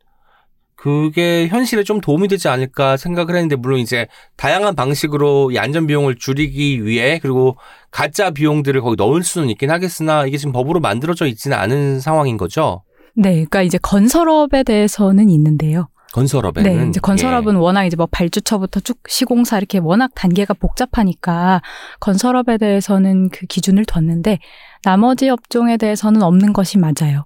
[0.78, 6.16] 그게 현실에 좀 도움이 되지 않을까 생각을 했는데 물론 이제 다양한 방식으로 이 안전 비용을
[6.16, 7.58] 줄이기 위해 그리고
[7.92, 12.84] 가짜 비용들을 거기 넣을 수는 있긴 하겠으나 이게 지금 법으로 만들어져 있지는 않은 상황인 거죠.
[13.14, 15.90] 네, 그러니까 이제 건설업에 대해서는 있는데요.
[16.14, 21.62] 건설업에는 네, 이제 건설업은 워낙 이제 뭐 발주처부터 쭉 시공사 이렇게 워낙 단계가 복잡하니까
[22.00, 24.40] 건설업에 대해서는 그 기준을 뒀는데
[24.84, 27.26] 나머지 업종에 대해서는 없는 것이 맞아요.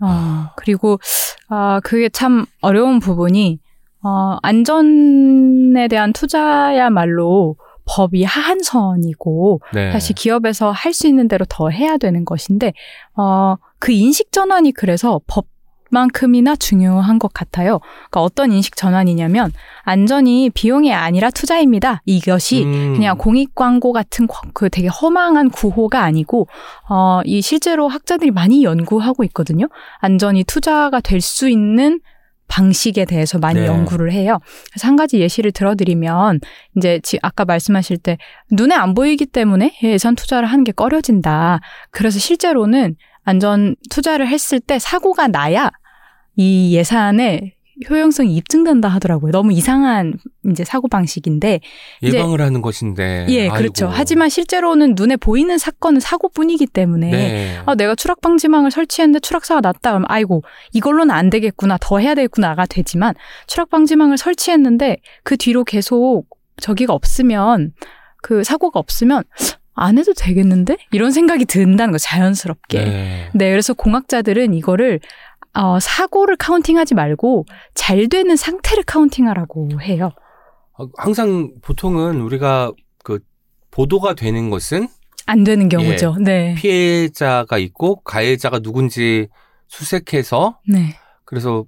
[0.00, 0.98] 어, 그리고
[1.48, 3.60] 아 그게 참 어려운 부분이
[4.02, 7.56] 어 안전에 대한 투자야말로
[7.86, 9.78] 법이 하한선이고 예.
[9.78, 9.92] 네.
[9.92, 12.72] 사실 기업에서 할 수 있는 대로 더 해야 되는 것인데
[13.16, 15.44] 어 그 인식 전환이 그래서 법
[15.90, 17.78] 만큼이나 중요한 것 같아요.
[18.10, 19.52] 그러니까 어떤 인식 전환이냐면
[19.84, 22.02] 안전이 비용이 아니라 투자입니다.
[22.06, 22.94] 이것이 음.
[22.94, 26.48] 그냥 공익 광고 같은 거- 그 되게 허망한 구호가 아니고
[26.88, 29.68] 어 이 실제로 학자들이 많이 연구하고 있거든요.
[30.00, 32.00] 안전이 투자가 될 수 있는
[32.46, 33.66] 방식에 대해서 많이 네.
[33.66, 34.38] 연구를 해요.
[34.70, 36.40] 그래서 한 가지 예시를 들어드리면
[36.76, 38.18] 이제 지- 아까 말씀하실 때
[38.50, 41.60] 눈에 안 보이기 때문에 예산 투자를 하는 게 꺼려진다.
[41.90, 45.70] 그래서 실제로는 안전 투자를 했을 때 사고가 나야
[46.36, 47.54] 이 예산의
[47.90, 49.32] 효용성이 입증된다 하더라고요.
[49.32, 50.14] 너무 이상한
[50.48, 51.58] 이제 사고 방식인데
[52.02, 53.26] 이제- 예방을 하는 것인데.
[53.30, 53.54] 예, 아이고.
[53.56, 53.88] 그렇죠.
[53.92, 57.58] 하지만 실제로는 눈에 보이는 사건은 사고뿐이기 때문에 네.
[57.66, 59.90] 아, 내가 추락 방지망을 설치했는데 추락사가 났다.
[59.90, 61.76] 그럼 아이고 이걸로는 안 되겠구나.
[61.80, 63.14] 더 해야 되겠구나가 되지만
[63.48, 66.26] 추락 방지망을 설치했는데 그 뒤로 계속
[66.58, 67.72] 저기가 없으면
[68.22, 69.24] 그 사고가 없으면
[69.74, 70.76] 안 해도 되겠는데?
[70.92, 72.84] 이런 생각이 든다는 거 자연스럽게.
[72.84, 73.30] 네.
[73.34, 75.00] 네, 그래서 공학자들은 이거를
[75.54, 80.10] 어, 사고를 카운팅하지 말고 잘 되는 상태를 카운팅하라고 해요.
[80.78, 82.72] 어, 항상 보통은 우리가
[83.04, 83.20] 그
[83.70, 84.88] 보도가 되는 것은
[85.26, 86.16] 안 되는 경우죠.
[86.20, 86.54] 네.
[86.56, 89.28] 피해자가 있고 가해자가 누군지
[89.68, 90.96] 수색해서 네.
[91.24, 91.64] 그래서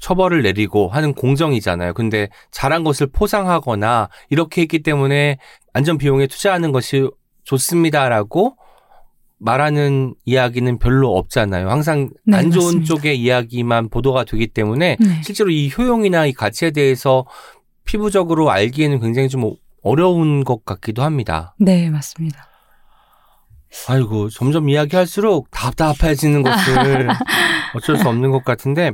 [0.00, 1.92] 처벌을 내리고 하는 공정이잖아요.
[1.92, 5.38] 근데 잘한 것을 포상하거나 이렇게 했기 때문에
[5.72, 7.08] 안전 비용에 투자하는 것이
[7.50, 8.56] 좋습니다라고
[9.38, 11.68] 말하는 이야기는 별로 없잖아요.
[11.70, 12.94] 항상 네, 안 좋은 맞습니다.
[12.94, 15.22] 쪽의 이야기만 보도가 되기 때문에 네.
[15.24, 17.24] 실제로 이 효용이나 이 가치에 대해서
[17.84, 21.54] 피부적으로 알기에는 굉장히 좀 어려운 것 같기도 합니다.
[21.58, 22.46] 네, 맞습니다.
[23.88, 27.08] 아이고, 점점 이야기할수록 답답해지는 것을
[27.74, 28.92] 어쩔 수 없는 것 같은데,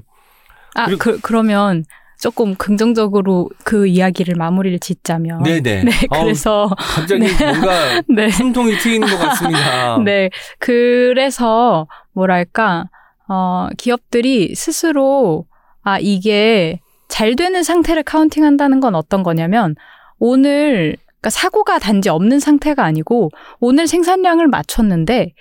[0.75, 1.85] 아, 그, 그러면
[2.21, 5.43] 조금 긍정적으로 그 이야기를 마무리를 짓자면.
[5.43, 5.85] 네네.
[5.85, 7.45] 네, 아우, 그래서, 갑자기 네.
[7.45, 8.31] 뭔가 네.
[8.31, 9.99] 숨통이 트이는 것 같습니다.
[10.05, 10.31] 네.
[10.59, 12.89] 그래서, 뭐랄까,
[13.29, 15.47] 어, 기업들이 스스로,
[15.83, 19.75] 아, 이게 잘 되는 상태를 counting 한다는 건 어떤 거냐면,
[20.19, 25.35] 오늘, 그러니까 사고가 단지 없는 상태가 아니고, 오늘 생산량을 맞췄는데,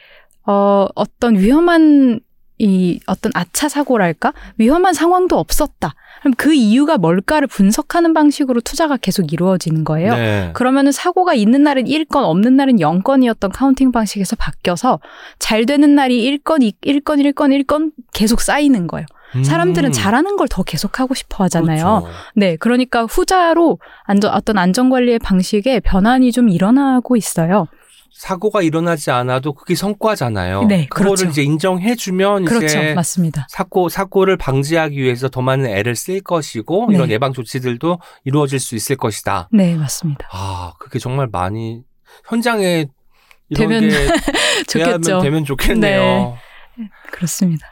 [0.46, 2.20] 어, 어떤 위험한,
[2.58, 4.34] 이, 어떤 아차 사고랄까?
[4.58, 5.94] 위험한 상황도 없었다.
[6.22, 10.16] 그럼 그 이유가 뭘까를 분석하는 방식으로 투자가 계속 이루어지는 거예요.
[10.16, 10.50] 네.
[10.54, 15.00] 그러면은 사고가 있는 날은 1건, 없는 날은 0건이었던 counting 방식에서 바뀌어서
[15.38, 19.06] 잘 되는 날이 1건, 1건, 1건, 1건 계속 쌓이는 거예요.
[19.44, 22.02] 사람들은 음, 잘하는 걸 더 계속 하고 싶어 하잖아요.
[22.02, 22.08] 그렇죠.
[22.36, 22.56] 네.
[22.56, 27.68] 그러니까 후자로 안전, 어떤 안전관리의 방식에 변환이 좀 일어나고 있어요.
[28.16, 30.64] 사고가 일어나지 않아도 그게 성과잖아요.
[30.64, 31.26] 네, 그거를 그렇죠.
[31.30, 32.66] 이제 인정해주면 그렇죠.
[32.66, 33.46] 이제 맞습니다.
[33.50, 36.96] 사고 사고를 방지하기 위해서 더 많은 애를 쓸 것이고 네.
[36.96, 39.50] 이런 예방 조치들도 이루어질 수 있을 것이다.
[39.52, 40.30] 네, 맞습니다.
[40.32, 41.82] 아, 그게 정말 많이
[42.30, 42.86] 현장에
[43.50, 44.08] 이런 되면 게
[44.68, 45.02] 좋겠죠.
[45.02, 46.38] 되면, 되면 좋겠네요.
[46.80, 46.90] 네.
[47.12, 47.68] 그렇습니다.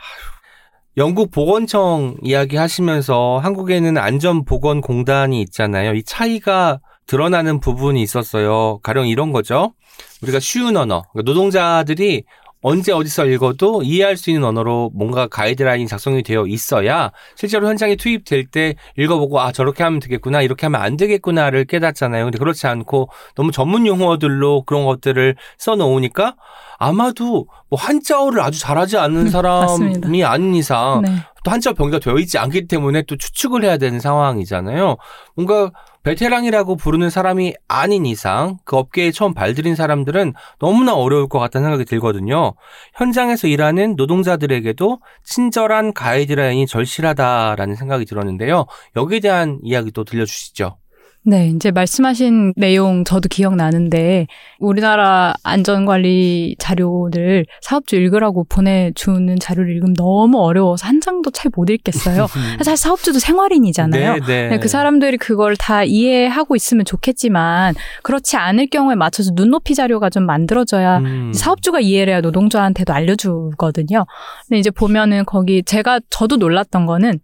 [0.98, 5.94] 영국 보건청 이야기 하시면서 한국에는 안전보건공단이 있잖아요.
[5.94, 8.80] 이 차이가 드러나는 부분이 있었어요.
[8.84, 9.74] 가령 이런 거죠.
[10.22, 12.24] 우리가 쉬운 언어, 그러니까 노동자들이
[12.64, 18.46] 언제 어디서 읽어도 이해할 수 있는 언어로 뭔가 가이드라인이 작성이 되어 있어야 실제로 현장에 투입될
[18.48, 22.24] 때 읽어보고 아 저렇게 하면 되겠구나 이렇게 하면 안 되겠구나를 깨닫잖아요.
[22.24, 26.36] 근데 그렇지 않고 너무 전문 용어들로 그런 것들을 써놓으니까
[26.80, 30.30] 아마도 뭐 한자어를 아주 잘하지 않는 사람이 맞습니다.
[30.30, 31.12] 아닌 이상 네.
[31.44, 34.96] 또 한자 병기가 되어 있지 않기 때문에 또 추측을 해야 되는 상황이잖아요.
[35.36, 35.72] 뭔가
[36.04, 41.86] 베테랑이라고 부르는 사람이 아닌 이상 그 업계에 처음 발들인 사람들은 너무나 어려울 것 같다는 생각이
[41.86, 42.54] 들거든요.
[42.96, 48.66] 현장에서 일하는 노동자들에게도 친절한 가이드라인이 절실하다라는 생각이 들었는데요.
[48.96, 50.78] 여기에 대한 이야기도 들려주시죠.
[51.26, 54.28] 네, 이제 말씀하신 내용 저도 기억나는데
[54.60, 62.28] 우리나라 안전관리 자료를 사업주 읽으라고 보내주는 자료를 읽으면 너무 어려워서 한 장도 잘 못 읽겠어요.
[62.64, 64.14] 사실 사업주도 생활인이잖아요.
[64.16, 64.48] 네, 네.
[64.50, 70.26] 네, 그 사람들이 그걸 다 이해하고 있으면 좋겠지만 그렇지 않을 경우에 맞춰서 눈높이 자료가 좀
[70.26, 71.32] 만들어져야 음.
[71.34, 74.06] 사업주가 이해를 해야 노동자한테도 알려주거든요.
[74.48, 77.20] 근데 이제 보면은 거기 제가 저도 놀랐던 거는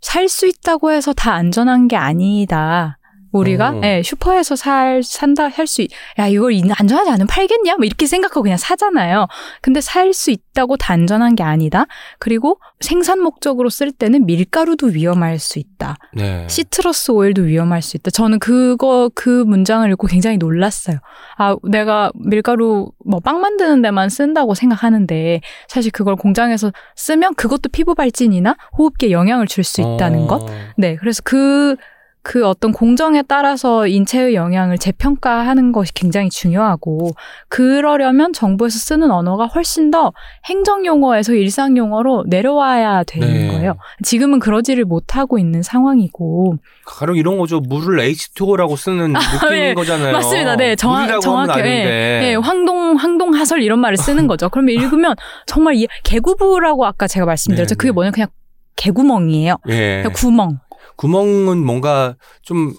[0.00, 2.97] 살 수 있다고 해서 다 안전한 게 아니다.
[3.32, 3.80] 우리가 어.
[3.84, 5.86] 예, 슈퍼에서 살 산다 할 수
[6.18, 9.26] 야 이걸 이- 안전하지 않으면 팔겠냐 뭐 이렇게 생각하고 그냥 사잖아요.
[9.62, 11.86] 근데 살 수 있다고 다 안전한 게 아니다.
[12.18, 15.96] 그리고 생산 목적으로 쓸 때는 밀가루도 위험할 수 있다.
[16.14, 16.46] 네.
[16.48, 18.10] 시트러스 오일도 위험할 수 있다.
[18.10, 20.98] 저는 그거 그 문장을 읽고 굉장히 놀랐어요.
[21.36, 27.94] 아, 내가 밀가루 뭐 빵 만드는 데만 쓴다고 생각하는데 사실 그걸 공장에서 쓰면 그것도 피부
[27.94, 30.26] 발진이나 호흡기에 영향을 줄 수 있다는 어.
[30.28, 30.46] 것.
[30.78, 31.76] 네, 그래서 그,
[32.22, 37.12] 그 어떤 공정에 따라서 인체의 영향을 재평가하는 것이 굉장히 중요하고,
[37.48, 40.12] 그러려면 정부에서 쓰는 언어가 훨씬 더
[40.44, 43.48] 행정 용어에서 일상 용어로 내려와야 되는 네.
[43.48, 43.76] 거예요.
[44.02, 46.56] 지금은 그러지를 못하고 있는 상황이고.
[46.84, 47.60] 가령 이런 거죠.
[47.60, 49.74] 물을 H2O라고 쓰는 느낌인 네.
[49.74, 50.12] 거잖아요.
[50.12, 50.56] 맞습니다.
[50.56, 51.52] 네, 정확, 정확히.
[51.52, 52.20] 아닌데.
[52.22, 54.48] 예, 예, 황동, 황동 하설 이런 말을 쓰는 거죠.
[54.48, 55.14] 그러면 읽으면
[55.46, 57.74] 정말 이 개구부라고 아까 제가 말씀드렸죠.
[57.74, 57.92] 네, 그게 네.
[57.92, 58.28] 뭐냐, 그냥
[58.76, 59.56] 개구멍이에요.
[59.68, 60.02] 예.
[60.02, 60.58] 그냥 구멍.
[60.98, 62.74] 구멍은 뭔가 좀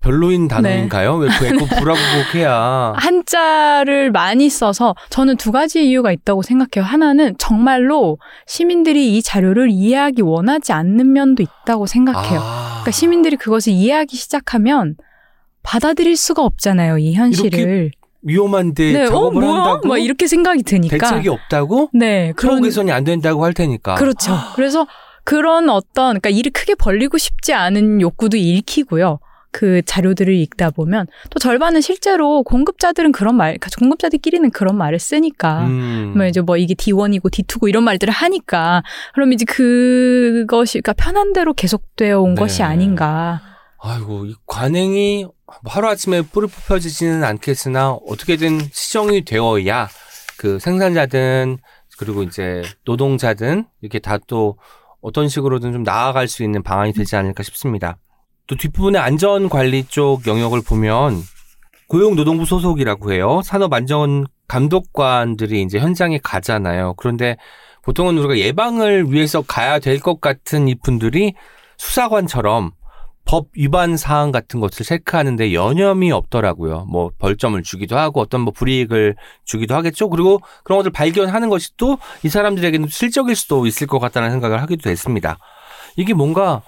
[0.00, 1.14] 별로인 단어인가요?
[1.14, 2.00] 왜그 에코 부라고
[2.34, 6.84] 해야 한자를 많이 써서 저는 두 가지 이유가 있다고 생각해요.
[6.84, 12.40] 하나는 정말로 시민들이 이 자료를 이해하기 원하지 않는 면도 있다고 생각해요.
[12.42, 12.68] 아.
[12.82, 14.96] 그러니까 시민들이 그것을 이해하기 시작하면
[15.62, 17.92] 받아들일 수가 없잖아요, 이 현실을.
[18.22, 19.54] 위험한데 네, 어, 작업을 뭐야?
[19.54, 20.96] 한다고 막 이렇게 생각이 드니까.
[20.98, 21.90] 대책이 없다고?
[21.92, 23.94] 네, 그런 그런 개선이 안 된다고 할 테니까.
[23.94, 24.32] 그렇죠.
[24.56, 24.86] 그래서
[25.24, 29.18] 그런 어떤 그러니까 일을 크게 벌리고 싶지 않은 욕구도 읽히고요.
[29.52, 35.66] 그 자료들을 읽다 보면 또 절반은 실제로 공급자들은 그런 말, 공급자들끼리는 그런 말을 쓰니까.
[35.66, 36.14] 음.
[36.16, 41.52] 뭐 이제 뭐 이게 D1이고 D2고 이런 말들을 하니까 그럼 이제 그것이 그러니까 편한 대로
[41.52, 42.40] 계속되어 온 네.
[42.40, 43.42] 것이 아닌가.
[43.84, 45.26] 아이고, 이 관행이
[45.64, 49.88] 하루아침에 뿌리 뽑혀지지는 않겠으나 어떻게든 시정이 되어야
[50.38, 51.58] 그 생산자든
[51.98, 54.56] 그리고 이제 노동자든 이렇게 다또
[55.02, 57.98] 어떤 식으로든 좀 나아갈 수 있는 방안이 되지 않을까 싶습니다.
[58.46, 61.20] 또 뒷부분의 안전관리 쪽 영역을 보면
[61.88, 63.40] 고용노동부 소속이라고 해요.
[63.44, 66.94] 산업안전 감독관들이 이제 현장에 가잖아요.
[66.96, 67.36] 그런데
[67.82, 71.34] 보통은 우리가 예방을 위해서 가야 될 것 같은 이분들이
[71.78, 72.70] 수사관처럼
[73.24, 76.86] 법 위반 사항 같은 것을 체크하는데 여념이 없더라고요.
[76.90, 80.08] 뭐 벌점을 주기도 하고 어떤 뭐 불이익을 주기도 하겠죠.
[80.10, 84.90] 그리고 그런 것을 발견하는 것이 또 이 사람들에게는 실적일 수도 있을 것 같다는 생각을 하기도
[84.90, 85.38] 했습니다.
[85.96, 86.62] 이게 뭔가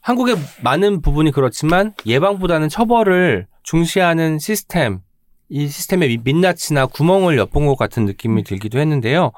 [0.00, 5.00] 한국의 많은 부분이 그렇지만 예방보다는 처벌을 중시하는 시스템,
[5.48, 9.32] 이 시스템의 민낯이나 구멍을 엿본 것 같은 느낌이 들기도 했는데요.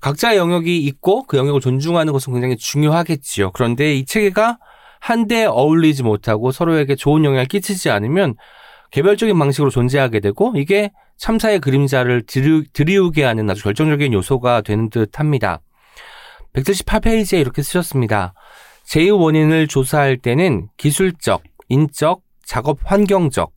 [0.00, 3.50] 각자의 영역이 있고 그 영역을 존중하는 것은 굉장히 중요하겠지요.
[3.52, 4.58] 그런데 이 체계가
[5.00, 8.34] 한데 어울리지 못하고 서로에게 좋은 영향을 끼치지 않으면
[8.90, 15.18] 개별적인 방식으로 존재하게 되고 이게 참사의 그림자를 드리, 드리우게 하는 아주 결정적인 요소가 되는 듯
[15.18, 15.60] 합니다.
[16.54, 18.34] 178페이지에 이렇게 쓰셨습니다.
[18.84, 23.52] 제휴 원인을 조사할 때는 기술적, 인적, 작업 환경적,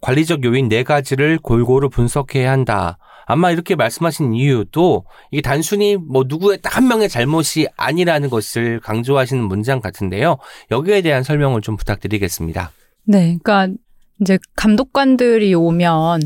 [0.00, 2.98] 관리적 요인 네 가지를 골고루 분석해야 한다.
[3.24, 9.44] 아마 이렇게 말씀하신 이유도 이게 단순히 뭐 누구의 딱 한 명의 잘못이 아니라는 것을 강조하시는
[9.44, 10.38] 문장 같은데요.
[10.72, 12.72] 여기에 대한 설명을 좀 부탁드리겠습니다.
[13.04, 13.68] 네, 그러니까
[14.20, 16.20] 이제 감독관들이 오면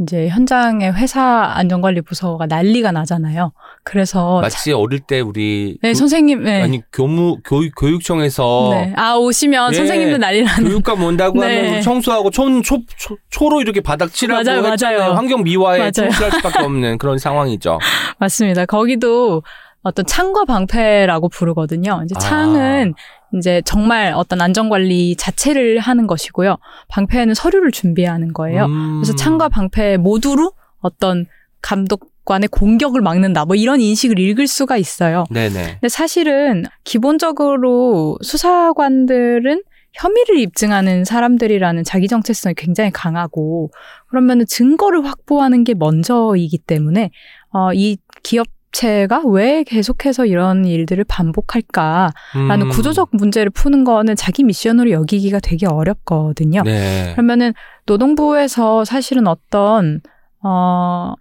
[0.00, 3.52] 이제 현장에 회사 안전관리 부서가 난리가 나잖아요.
[3.84, 6.62] 그래서 마치 어릴 때 우리 네, 교- 선생님, 네.
[6.62, 8.92] 아니 교무 교육 교육청에서 네.
[8.96, 9.76] 아, 오시면 예.
[9.76, 10.64] 선생님도 난리 나는.
[10.64, 11.66] 교육감 온다고 네.
[11.68, 14.62] 하면 청소하고 초, 초, 초, 초로 이렇게 바닥 칠하고 맞아요.
[14.62, 15.12] 맞아요.
[15.14, 15.90] 환경 미화에 맞아요.
[15.92, 17.78] 충실할 수밖에 없는 그런 상황이죠.
[18.18, 18.64] 맞습니다.
[18.66, 19.42] 거기도
[19.82, 22.02] 어떤 창과 방패라고 부르거든요.
[22.04, 22.18] 이제 아.
[22.18, 22.94] 창은
[23.34, 26.56] 이제 정말 어떤 안전 관리 자체를 하는 것이고요.
[26.88, 28.66] 방패는 서류를 준비하는 거예요.
[28.66, 29.00] 음.
[29.02, 31.26] 그래서 창과 방패 모두로 어떤
[31.62, 33.44] 감독관의 공격을 막는다.
[33.44, 35.24] 뭐 이런 인식을 읽을 수가 있어요.
[35.30, 35.78] 네네.
[35.80, 39.62] 근데 사실은 기본적으로 수사관들은
[39.94, 43.70] 혐의를 입증하는 사람들이라는 자기 정체성이 굉장히 강하고
[44.08, 47.10] 그러면은 증거를 확보하는 게 먼저이기 때문에
[47.50, 52.68] 어, 이 기업 체가 왜 계속해서 이런 일들을 반복할까라는 음.
[52.70, 56.62] 구조적 문제를 푸는 거는 자기 미션으로 여기기가 되게 어렵거든요.
[56.62, 57.12] 네.
[57.12, 57.52] 그러면은
[57.86, 60.00] 노동부에서 사실은 어떤
[60.42, 61.14] 어,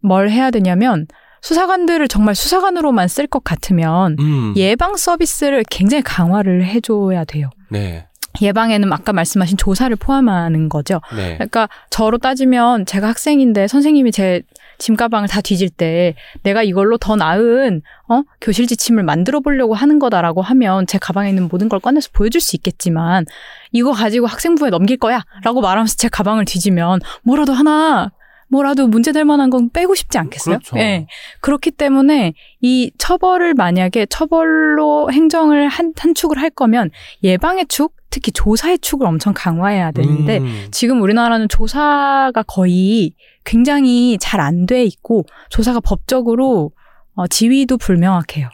[0.00, 1.06] 뭘 해야 되냐면
[1.42, 4.54] 수사관들을 정말 수사관으로만 쓸 것 같으면 음.
[4.56, 7.50] 예방 서비스를 굉장히 강화를 해줘야 돼요.
[7.70, 8.06] 네.
[8.40, 11.00] 예방에는 아까 말씀하신 조사를 포함하는 거죠.
[11.14, 11.34] 네.
[11.34, 14.42] 그러니까 저로 따지면 제가 학생인데 선생님이 제
[14.78, 20.42] 짐가방을 다 뒤질 때 내가 이걸로 더 나은 어 교실 지침을 만들어 보려고 하는 거다라고
[20.42, 23.24] 하면 제 가방에 있는 모든 걸 꺼내서 보여줄 수 있겠지만
[23.72, 28.10] 이거 가지고 학생부에 넘길 거야라고 말하면서 제 가방을 뒤지면 뭐라도 하나
[28.48, 30.58] 뭐라도 문제될 만한 건 빼고 싶지 않겠어요?
[30.58, 30.76] 그렇죠.
[30.78, 31.06] 예.
[31.40, 36.90] 그렇기 때문에 이 처벌을 만약에 처벌로 행정을 한, 한 축을 할 거면
[37.22, 40.68] 예방의 축, 특히 조사의 축을 엄청 강화해야 되는데 음.
[40.70, 43.14] 지금 우리나라는 조사가 거의
[43.44, 46.70] 굉장히 잘 안 돼 있고 조사가 법적으로
[47.14, 48.48] 어, 지위도 불명확해요.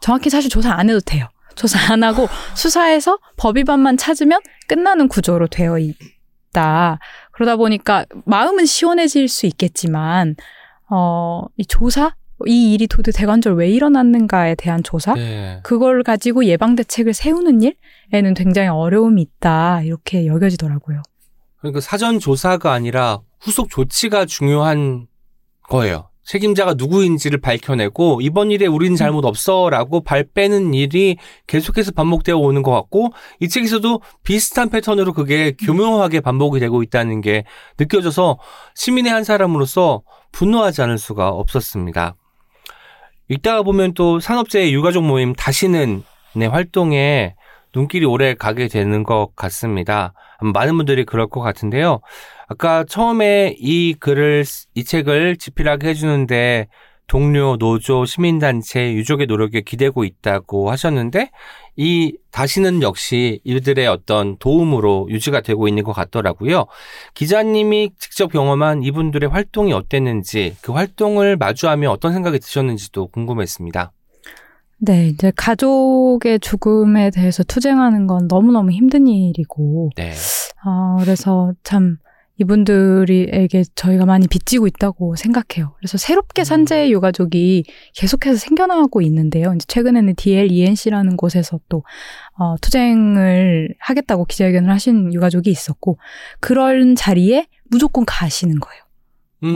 [0.00, 1.26] 정확히 사실 조사 안 해도 돼요.
[1.54, 6.98] 조사 안 하고 수사해서 법 위반만 찾으면 끝나는 구조로 되어 있다.
[7.34, 10.36] 그러다 보니까 마음은 시원해질 수 있겠지만
[10.88, 12.14] 어, 이 조사
[12.46, 15.60] 이 일이 도대체 대관절 왜 일어났는가에 대한 조사 네.
[15.62, 21.02] 그걸 가지고 예방 대책을 세우는 일에는 굉장히 어려움이 있다 이렇게 여겨지더라고요.
[21.58, 25.06] 그러니까 사전 조사가 아니라 후속 조치가 중요한
[25.68, 26.10] 거예요.
[26.24, 31.16] 책임자가 누구인지를 밝혀내고 이번 일에 우리는 잘못 없어라고 발 빼는 일이
[31.46, 37.44] 계속해서 반복되어 오는 것 같고 이 책에서도 비슷한 패턴으로 그게 교묘하게 반복이 되고 있다는 게
[37.78, 38.38] 느껴져서
[38.74, 40.02] 시민의 한 사람으로서
[40.32, 42.16] 분노하지 않을 수가 없었습니다.
[43.28, 46.02] 읽다가 보면 또 산업재해 유가족 모임 다시는
[46.34, 47.34] 내 활동에
[47.74, 50.14] 눈길이 오래 가게 되는 것 같습니다.
[50.40, 52.00] 많은 분들이 그럴 것 같은데요.
[52.48, 56.68] 아까 처음에 이 글을, 이 책을 집필하게 해주는데
[57.06, 61.30] 동료, 노조, 시민단체, 유족의 노력에 기대고 있다고 하셨는데
[61.76, 66.66] 이 다시는 역시 이들의 어떤 도움으로 유지가 되고 있는 것 같더라고요.
[67.14, 73.92] 기자님이 직접 경험한 이분들의 활동이 어땠는지 그 활동을 마주하며 어떤 생각이 드셨는지도 궁금했습니다.
[74.78, 80.12] 네, 이제 가족의 죽음에 대해서 투쟁하는 건 너무너무 힘든 일이고, 네.
[80.66, 81.96] 어, 그래서 참
[82.38, 85.74] 이분들에게 저희가 많이 빚지고 있다고 생각해요.
[85.78, 86.44] 그래서 새롭게 음.
[86.44, 87.64] 산재 유가족이
[87.94, 89.52] 계속해서 생겨나고 있는데요.
[89.54, 91.84] 이제 최근에는 DLENC라는 곳에서 또
[92.36, 95.98] 어, 투쟁을 하겠다고 기자회견을 하신 유가족이 있었고
[96.40, 98.82] 그런 자리에 무조건 가시는 거예요.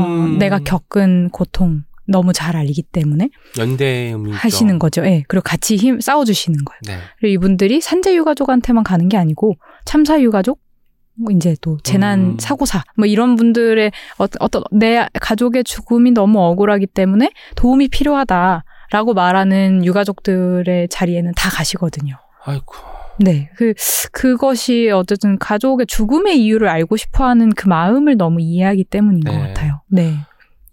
[0.01, 5.05] 어, 음, 내가 겪은 고통 너무 잘 알기 때문에 연대음이 하시는 거죠.
[5.05, 5.25] 예.
[5.29, 6.81] 그리고 같이 힘 싸워 주시는 거예요.
[6.87, 7.05] 네.
[7.19, 10.68] 그리고 이분들이 산재 유가족한테만 가는 게 아니고 참사 유가족 뭐
[11.31, 12.37] 이제 또 재난 음.
[12.39, 19.85] 사고사 뭐 이런 분들의 어, 어떤 내 가족의 죽음이 너무 억울하기 때문에 도움이 필요하다라고 말하는
[19.85, 22.17] 유가족들의 자리에는 다 가시거든요.
[22.45, 22.75] 아이고.
[23.21, 23.51] 네.
[23.57, 23.75] 그
[24.13, 29.49] 그것이 어쨌든 가족의 죽음의 이유를 알고 싶어 하는 그 마음을 너무 이해하기 때문인 것 네.
[29.49, 29.83] 같아요.
[29.89, 30.15] 네.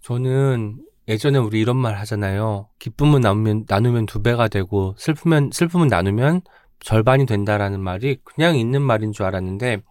[0.02, 0.76] 저는
[1.08, 2.68] 예전에 우리 이런 말 하잖아요.
[2.78, 6.42] 기쁨은 나누면, 나누면 두 배가 되고 슬프면 슬픔은 나누면
[6.80, 9.82] 절반이 된다라는 말이 그냥 있는 말인 줄 알았는데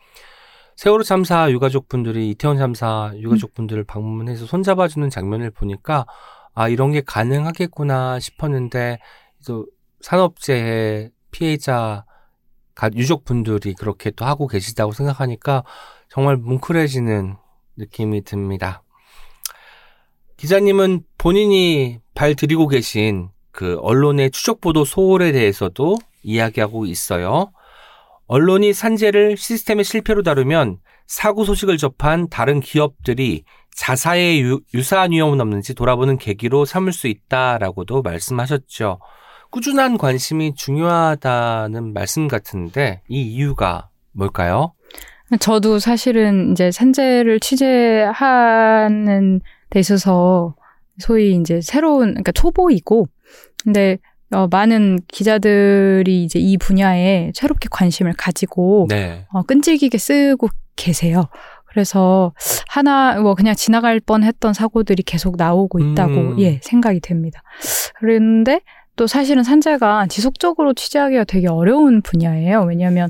[0.76, 6.06] 세월호 참사 유가족분들이 이태원 참사 유가족분들을 방문해서 손잡아주는 장면을 보니까
[6.54, 9.00] 아 이런 게 가능하겠구나 싶었는데
[9.48, 9.66] 또
[10.02, 12.06] 산업재해 피해자
[12.74, 15.64] 가- 유족분들이 그렇게 또 하고 계시다고 생각하니까
[16.10, 17.36] 정말 뭉클해지는
[17.78, 18.84] 느낌이 듭니다.
[20.38, 27.52] 기자님은 본인이 발 들이고 계신 그 언론의 추적 보도 소홀에 대해서도 이야기하고 있어요.
[28.28, 33.44] 언론이 산재를 시스템의 실패로 다루면 사고 소식을 접한 다른 기업들이
[33.76, 39.00] 자사의 유, 유사한 위험은 없는지 돌아보는 계기로 삼을 수 있다라고도 말씀하셨죠.
[39.52, 44.74] 꾸준한 관심이 중요하다는 말씀 같은데 이 이유가 뭘까요?
[45.40, 50.56] 저도 사실은 이제 산재를 취재하는 데 있어서
[51.00, 53.08] 소위 이제 새로운 그러니까 초보이고
[53.64, 53.98] 근데
[54.32, 59.26] 어, 많은 기자들이 이제 이 분야에 새롭게 관심을 가지고 네.
[59.32, 61.28] 어, 끈질기게 쓰고 계세요.
[61.66, 62.34] 그래서
[62.70, 66.40] 하나 뭐 그냥 지나갈 뻔했던 사고들이 계속 나오고 있다고 음.
[66.40, 67.44] 예 생각이 됩니다.
[67.96, 68.62] 그런데
[68.96, 72.62] 또 사실은 산재가 지속적으로 취재하기가 되게 어려운 분야예요.
[72.62, 73.10] 왜냐하면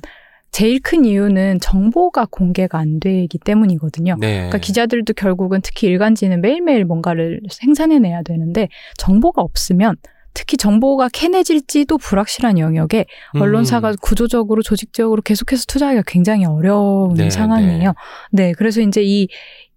[0.52, 4.16] 제일 큰 이유는 정보가 공개가 안 되기 때문이거든요.
[4.20, 4.36] 네.
[4.36, 9.96] 그러니까 기자들도 결국은 특히 일간지는 매일매일 뭔가를 생산해내야 되는데 정보가 없으면
[10.36, 13.06] 특히 정보가 캐내질지도 불확실한 영역에
[13.36, 13.42] 음.
[13.42, 17.94] 언론사가 구조적으로 조직적으로 계속해서 투자하기가 굉장히 어려운 네, 상황이에요.
[18.32, 18.52] 네.
[18.52, 19.28] 그래서 이제 이,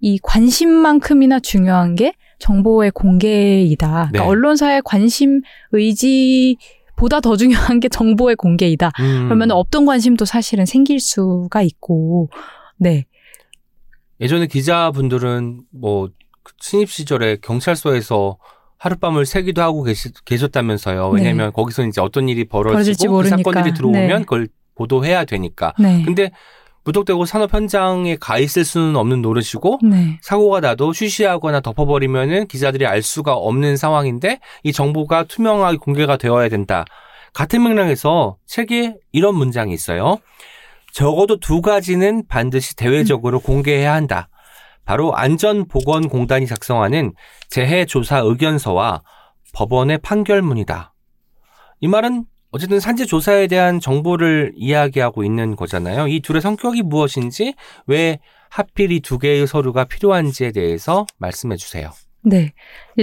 [0.01, 3.87] 이 관심만큼이나 중요한 게 정보의 공개이다.
[4.11, 4.19] 그러니까 네.
[4.19, 5.41] 언론사의 관심
[5.73, 6.57] 의지
[6.97, 8.91] 보다 더 중요한 게 정보의 공개이다.
[9.01, 9.25] 음.
[9.27, 12.29] 그러면 없던 관심도 사실은 생길 수가 있고,
[12.77, 13.07] 네.
[14.21, 16.13] 예전에 기자분들은 뭐그
[16.61, 18.39] 신입 시절에 경찰서에서
[18.79, 21.11] 하룻밤을 새기도 하고 계시, 계셨다면서요.
[21.11, 22.49] 왜냐하면 거기서 이제 어떤 일이 네.
[22.49, 23.29] 벌어지고 그.
[23.29, 24.19] 사건들이 들어오면 네.
[24.21, 25.75] 그걸 보도해야 되니까.
[25.79, 26.03] 네.
[26.05, 26.31] 근데
[26.85, 30.19] 무턱대고 산업 현장에 가 있을 수는 없는 노릇이고 네.
[30.23, 36.85] 사고가 나도 쉬쉬하거나 덮어버리면은 기자들이 알 수가 없는 상황인데 이 정보가 투명하게 공개가 되어야 된다.
[37.35, 40.19] 같은 맥락에서 책에 이런 문장이 있어요.
[40.93, 44.29] 적어도 두 가지는 반드시 대외적으로 공개해야 한다.
[44.89, 47.13] 바로 안전보건공단이 작성하는
[47.51, 49.03] 재해조사 의견서와
[49.53, 50.95] 법원의 판결문이다.
[51.81, 56.09] 이 말은 어쨌든 산재 조사에 대한 정보를 이야기하고 있는 거잖아요.
[56.09, 57.53] 이 둘의 성격이 무엇인지,
[57.87, 58.19] 왜
[58.49, 61.91] 하필 이 두 개의 서류가 필요한지에 대해서 말씀해 주세요.
[62.23, 62.55] 네.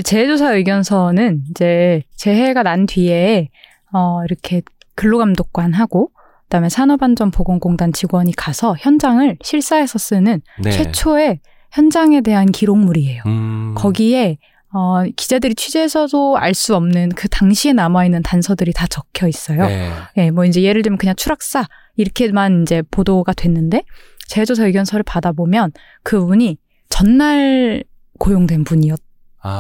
[0.03, 3.49] 재해조사 의견서는 이제 재해가 난 뒤에
[3.93, 4.63] 어 이렇게
[4.95, 6.09] 근로감독관하고
[6.45, 10.71] 그다음에 산업안전보건공단 직원이 가서 현장을 실사해서 쓰는 네.
[10.71, 11.41] 최초의
[11.75, 13.23] 현장에 대한 기록물이에요.
[13.25, 14.37] 음, 거기에
[14.71, 19.65] 어 기자들이 취재해서도 알 수 없는 그 당시에 남아 있는 단서들이 다 적혀 있어요.
[19.67, 19.89] 네.
[20.17, 21.67] 예, 뭐 이제 예를 들면 그냥 추락사
[21.97, 23.83] 이렇게만 이제 보도가 됐는데
[24.27, 25.71] 재조사 의견서를 받아보면
[26.03, 26.57] 그분이
[26.89, 27.83] 전날
[28.19, 28.99] 고용된 분이었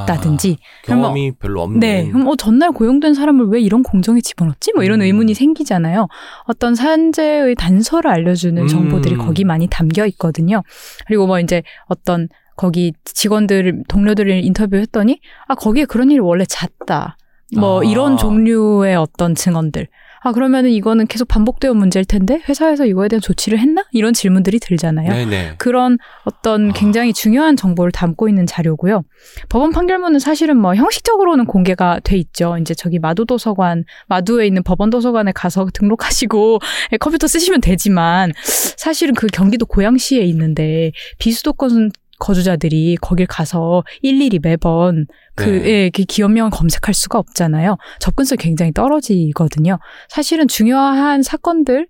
[0.07, 1.79] 다든지 아, 경험이 별로 없는.
[1.79, 4.71] 네, 그럼 어 전날 고용된 사람을 왜 이런 공정에 집어넣지?
[4.73, 5.05] 뭐 이런 음.
[5.05, 6.07] 의문이 생기잖아요.
[6.45, 8.67] 어떤 산재의 단서를 알려주는 음.
[8.67, 10.63] 정보들이 거기 많이 담겨 있거든요.
[11.07, 12.27] 그리고 뭐 이제 어떤
[12.57, 17.17] 거기 직원들 동료들을 인터뷰했더니 아 거기에 그런 일이 원래 잦다.
[17.55, 17.83] 뭐 아.
[17.83, 19.87] 이런 종류의 어떤 증언들.
[20.25, 23.83] 아 그러면은 이거는 계속 반복되어 문제일 텐데 회사에서 이거에 대한 조치를 했나?
[23.91, 25.07] 이런 질문들이 들잖아요.
[25.11, 25.53] 네네.
[25.59, 26.73] 그런 어떤 아.
[26.73, 29.03] 굉장히 중요한 정보를 담고 있는 자료고요.
[29.49, 32.57] 법원 판결문은 사실은 뭐 형식적으로는 공개가 돼 있죠.
[32.59, 36.57] 이제 저기 마두 도서관, 마두에 있는 법원 도서관에 가서 등록하시고
[36.99, 38.31] 컴퓨터 쓰시면 되지만
[38.77, 45.05] 사실은 그 경기도 고양시에 있는데 비수도권 거주자들이 거길 가서 일일이 매번
[45.35, 45.69] 그, 네.
[45.69, 47.77] 예, 그 기업명을 검색할 수가 없잖아요.
[47.99, 49.79] 접근성이 굉장히 떨어지거든요.
[50.09, 51.87] 사실은 중요한 사건들,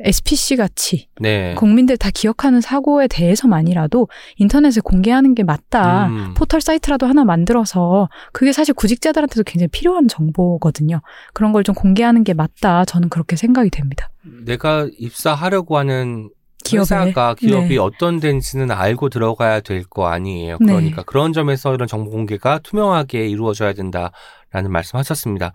[0.00, 1.54] SPC 같이 네.
[1.56, 4.08] 국민들 다 기억하는 사고에 대해서만이라도
[4.38, 6.06] 인터넷에 공개하는 게 맞다.
[6.08, 6.34] 음.
[6.36, 11.00] 포털 사이트라도 하나 만들어서 그게 사실 구직자들한테도 굉장히 필요한 정보거든요.
[11.32, 12.84] 그런 걸 좀 공개하는 게 맞다.
[12.84, 14.10] 저는 그렇게 생각이 됩니다.
[14.44, 16.28] 내가 입사하려고 하는.
[16.72, 17.76] 회사가 기업이 네.
[17.78, 20.56] 어떤 데인지는 알고 들어가야 될 거 아니에요.
[20.60, 20.66] 네.
[20.66, 25.52] 그러니까 그런 점에서 이런 정보 공개가 투명하게 이루어져야 된다라는 말씀하셨습니다.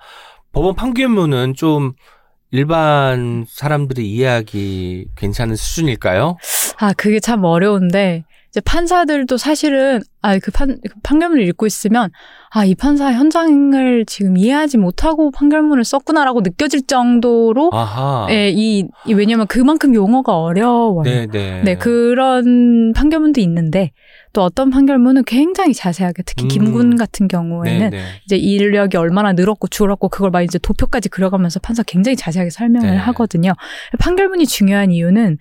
[0.51, 1.93] 법원 판결문은 좀
[2.51, 6.37] 일반 사람들이 이해하기 괜찮은 수준일까요?
[6.77, 12.09] 아, 그게 참 어려운데, 이제 판사들도 사실은, 아, 그 판, 그 판결문을 읽고 있으면,
[12.49, 18.27] 아, 이 판사 현장을 지금 이해하지 못하고 판결문을 썼구나라고 느껴질 정도로, 아하.
[18.31, 21.03] 예, 이, 이 왜냐면 그만큼 용어가 어려워요.
[21.03, 21.61] 네, 네.
[21.63, 23.91] 네, 그런 판결문도 있는데,
[24.33, 26.47] 또 어떤 판결문은 굉장히 자세하게, 특히 음.
[26.47, 28.03] 김군 같은 경우에는 네, 네.
[28.25, 32.97] 이제 인력이 얼마나 늘었고 줄었고 그걸 막 이제 도표까지 그려가면서 판사 굉장히 자세하게 설명을 네.
[32.97, 33.53] 하거든요.
[33.99, 35.37] 판결문이 중요한 이유는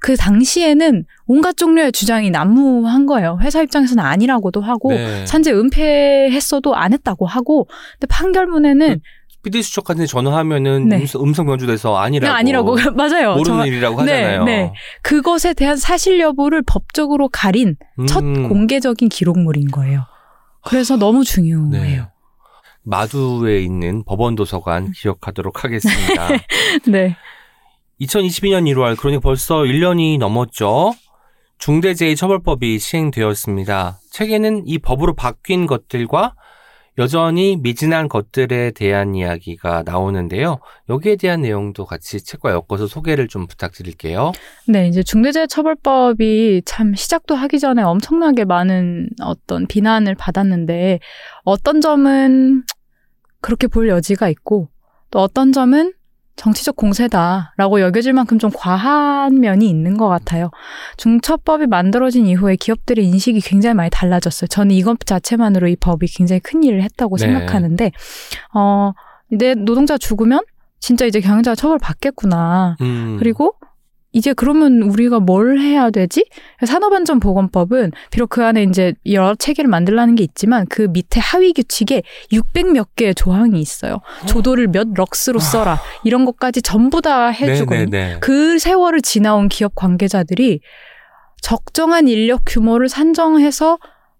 [0.00, 3.38] 그 당시에는 온갖 종류의 주장이 난무한 거예요.
[3.40, 5.26] 회사 입장에서는 아니라고도 하고 네.
[5.26, 9.00] 산재 은폐했어도 안 했다고 하고 근데 판결문에는
[9.42, 11.04] PD 수첩한테 전화하면은 네.
[11.16, 12.26] 음성, 변조돼서 아니라고.
[12.26, 13.28] 그냥 아니라고 맞아요.
[13.30, 14.44] 모르는 정말 일이라고 네, 하잖아요.
[14.44, 14.72] 네.
[15.02, 17.76] 그것에 대한 사실 여부를 법적으로 가린
[18.08, 18.48] 첫 음.
[18.48, 20.04] 공개적인 기록물인 거예요.
[20.64, 21.70] 그래서 너무 중요해요.
[21.70, 22.08] 네.
[22.82, 26.28] 마두에 있는 법원 도서관 기억하도록 하겠습니다.
[26.88, 27.16] 네.
[28.00, 30.92] 2022년 1월, 그러니까 벌써 1년이 넘었죠.
[31.58, 33.98] 중대재해처벌법이 시행되었습니다.
[34.10, 36.34] 책에는 이 법으로 바뀐 것들과
[36.98, 40.60] 여전히 미진한 것들에 대한 이야기가 나오는데요.
[40.88, 44.32] 여기에 대한 내용도 같이 책과 엮어서 소개를 좀 부탁드릴게요.
[44.66, 51.00] 네, 이제 중대재해처벌법이 참 시작도 하기 전에 엄청나게 많은 어떤 비난을 받았는데
[51.44, 52.62] 어떤 점은
[53.42, 54.70] 그렇게 볼 여지가 있고
[55.10, 55.92] 또 어떤 점은
[56.36, 60.50] 정치적 공세다라고 여겨질 만큼 좀 과한 면이 있는 것 같아요.
[60.96, 64.48] 중처법이 만들어진 이후에 기업들의 인식이 굉장히 많이 달라졌어요.
[64.48, 67.26] 저는 이것 자체만으로 이 법이 굉장히 큰 일을 했다고 네.
[67.26, 67.90] 생각하는데,
[68.54, 68.92] 어,
[69.30, 70.42] 내 노동자 죽으면
[70.78, 72.76] 진짜 이제 경영자가 처벌 받겠구나.
[72.80, 73.16] 음.
[73.18, 73.54] 그리고
[74.12, 76.24] 이제 그러면 우리가 뭘 해야 되지?
[76.64, 82.02] 산업안전보건법은 비록 그 안에 이제 여러 체계를 만들라는 게 있지만 그 밑에 하위 규칙에
[82.32, 83.98] 600 몇 개의 조항이 있어요.
[84.26, 85.78] 조도를 몇 럭스로 써라.
[86.02, 87.82] 이런 것까지 전부 다 해주거든요.
[87.82, 87.90] 아.
[87.90, 88.18] 네네네.
[88.20, 90.60] 그 세월을 지나온 기업 관계자들이
[91.42, 93.78] 적정한 인력 규모를 산정해서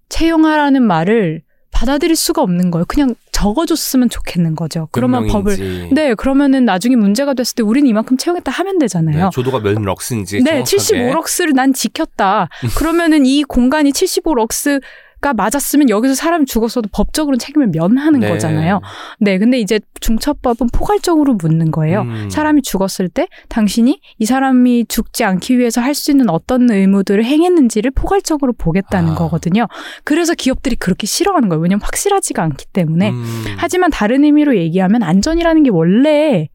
[0.08, 2.84] 채용하라는 말을 받아들일 수가 없는 거예요.
[2.86, 4.88] 그냥 적어줬으면 좋겠는 거죠.
[4.92, 5.90] 그러면 법을.
[5.92, 9.24] 네, 그러면 나중에 문제가 됐을 때 우리는 이만큼 채용했다 하면 되잖아요.
[9.24, 10.64] 네, 조도가 몇 럭스인지 네, 정확하게.
[10.64, 12.48] 75 럭스를 난 지켰다.
[12.78, 14.80] 그러면은 이 공간이 75 럭스
[15.20, 18.28] 가 맞았으면 여기서 사람이 죽었어도 법적으로는 책임을 면하는 네.
[18.28, 18.80] 거잖아요.
[19.18, 22.02] 네, 근데 이제 중처법은 포괄적으로 묻는 거예요.
[22.02, 22.28] 음.
[22.30, 27.90] 사람이 죽었을 때 당신이 이 사람이 죽지 않기 위해서 할 수 있는 어떤 의무들을 행했는지를
[27.92, 29.14] 포괄적으로 보겠다는 아.
[29.14, 29.66] 거거든요.
[30.04, 31.62] 그래서 기업들이 그렇게 싫어하는 거예요.
[31.62, 33.10] 왜냐면 확실하지가 않기 때문에.
[33.10, 33.44] 음.
[33.56, 36.48] 하지만 다른 의미로 얘기하면 안전이라는 게 원래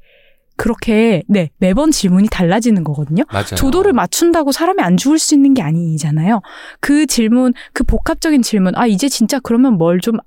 [0.61, 3.23] 그렇게 네 매번 질문이 달라지는 거거든요.
[3.31, 3.55] 맞아요.
[3.55, 6.41] 조도를 맞춘다고 사람이 안 죽을 수 있는 게 아니잖아요.
[6.79, 10.17] 그 질문, 그 복합적인 질문, 아 이제 진짜 그러면 뭘 좀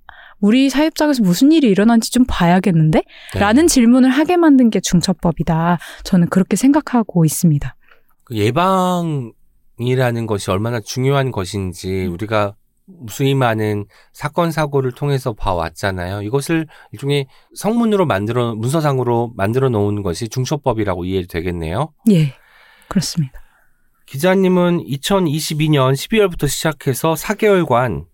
[0.40, 3.02] 우리 사회적에서 무슨 일이 일어난지 좀 봐야겠는데?
[3.34, 3.40] 네.
[3.40, 5.78] 라는 질문을 하게 만든 게 중처법이다.
[6.02, 7.74] 저는 그렇게 생각하고 있습니다.
[8.24, 9.32] 그 예방
[9.78, 12.12] 이라는 것이 얼마나 중요한 것인지 음.
[12.12, 12.54] 우리가
[12.86, 16.22] 무수히 많은 사건 사고를 통해서 봐왔잖아요.
[16.22, 21.92] 이것을 일종의 성문으로 만들어 문서상으로 만들어 놓은 것이 중처법이라고 이해도 되겠네요.
[22.10, 22.34] 예,
[22.88, 23.40] 그렇습니다.
[24.06, 28.06] 기자님은 2022년 12월부터 시작해서 4개월간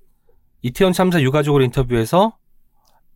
[0.63, 2.37] 이태원 참사 유가족을 인터뷰해서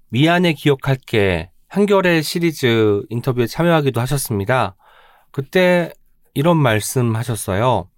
[0.09, 4.77] 미안해 기억할게 한결의 시리즈 인터뷰에 참여하기도 하셨습니다.
[5.31, 5.93] 그때
[6.35, 7.89] 이런 말씀 하셨어요.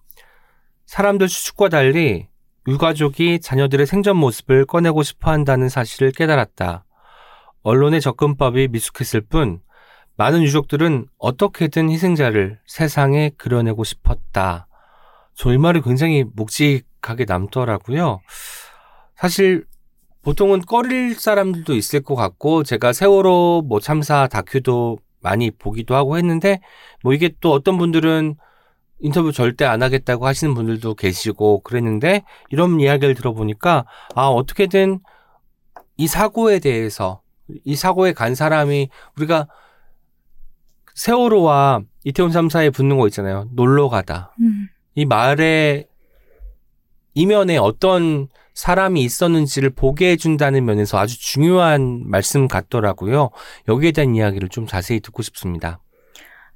[0.86, 2.28] 사람들 추측과 달리
[2.66, 6.84] 유가족이 자녀들의 생전 모습을 꺼내고 싶어 한다는 사실을 깨달았다.
[7.62, 9.60] 언론의 접근법이 미숙했을 뿐
[10.16, 14.66] 많은 유족들은 어떻게든 희생자를 세상에 그려내고 싶었다.
[15.34, 18.20] 저 이 말이 굉장히 묵직하게 남더라고요.
[19.16, 19.64] 사실
[20.22, 26.60] 보통은 꺼릴 사람들도 있을 것 같고 제가 세월호 뭐 참사 다큐도 많이 보기도 하고 했는데
[27.02, 28.36] 뭐 이게 또 어떤 분들은
[28.98, 33.84] 인터뷰 절대 안 하겠다고 하시는 분들도 계시고 그랬는데 이런 이야기를 들어보니까
[34.14, 35.00] 아 어떻게든
[35.96, 37.20] 이 사고에 대해서
[37.64, 39.48] 이 사고에 간 사람이 우리가
[40.94, 43.48] 세월호와 이태원 참사에 붙는 거 있잖아요.
[43.52, 44.34] 놀러 가다.
[44.40, 45.86] 음, 이 말에
[47.14, 53.30] 이면에 어떤 사람이 있었는지를 보게 해준다는 면에서 아주 중요한 말씀 같더라고요.
[53.68, 55.80] 여기에 대한 이야기를 좀 자세히 듣고 싶습니다.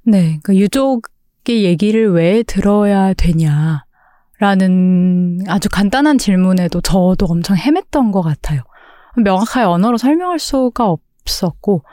[0.03, 1.10] 네, 그 유족의
[1.49, 3.85] 얘기를 왜 들어야 되냐.
[4.39, 8.61] 라는 아주 간단한 질문에도 저도 엄청 헤맸던 것 같아요.
[9.15, 11.83] 명확하게 언어로 설명할 수가 없었고,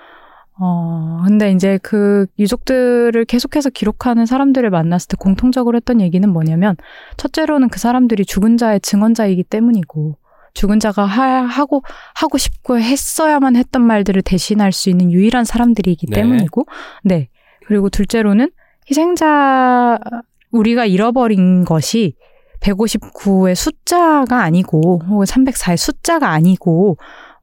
[0.60, 6.76] 어, 근데 이제 그 유족들을 계속해서 기록하는 사람들을 만났을 때 공통적으로 했던 얘기는 뭐냐면,
[7.18, 10.16] 첫째로는 그 사람들이 죽은 자의 증언자이기 때문이고,
[10.54, 11.82] 죽은 자가 하, 하고,
[12.14, 16.16] 하고 싶고 했어야만 했던 말들을 대신할 수 있는 유일한 사람들이기 네.
[16.16, 16.66] 때문이고,
[17.04, 17.28] 네.
[17.66, 18.50] 그리고 둘째로는
[18.90, 19.98] 희생자,
[20.50, 22.14] 우리가 잃어버린 것이
[22.60, 26.96] 159의 숫자가 아니고, 혹은 304의 숫자가 아니고,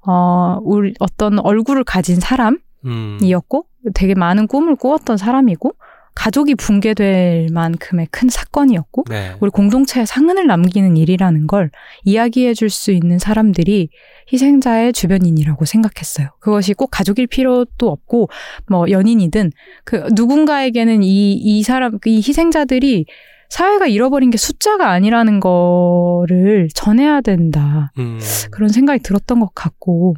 [0.08, 3.18] 어, 우리 어떤 얼굴을 가진 사람, 음.
[3.22, 5.72] 이었고 되게 많은 꿈을 꾸었던 사람이고
[6.16, 9.36] 가족이 붕괴될 만큼의 큰 사건이었고 네.
[9.42, 11.70] 우리 공동체에 상흔을 남기는 일이라는 걸
[12.06, 13.90] 이야기해 줄 수 있는 사람들이
[14.34, 16.30] 희생자의 주변인이라고 생각했어요.
[16.40, 18.30] 그것이 꼭 가족일 필요도 없고
[18.68, 19.52] 뭐 연인이든
[19.84, 23.06] 그 누군가에게는 이 이 사람 이 희생자들이
[23.50, 27.92] 사회가 잃어버린 게 숫자가 아니라는 거를 전해야 된다.
[28.00, 28.20] 음.
[28.52, 30.16] 그런 생각이 들었던 것 같고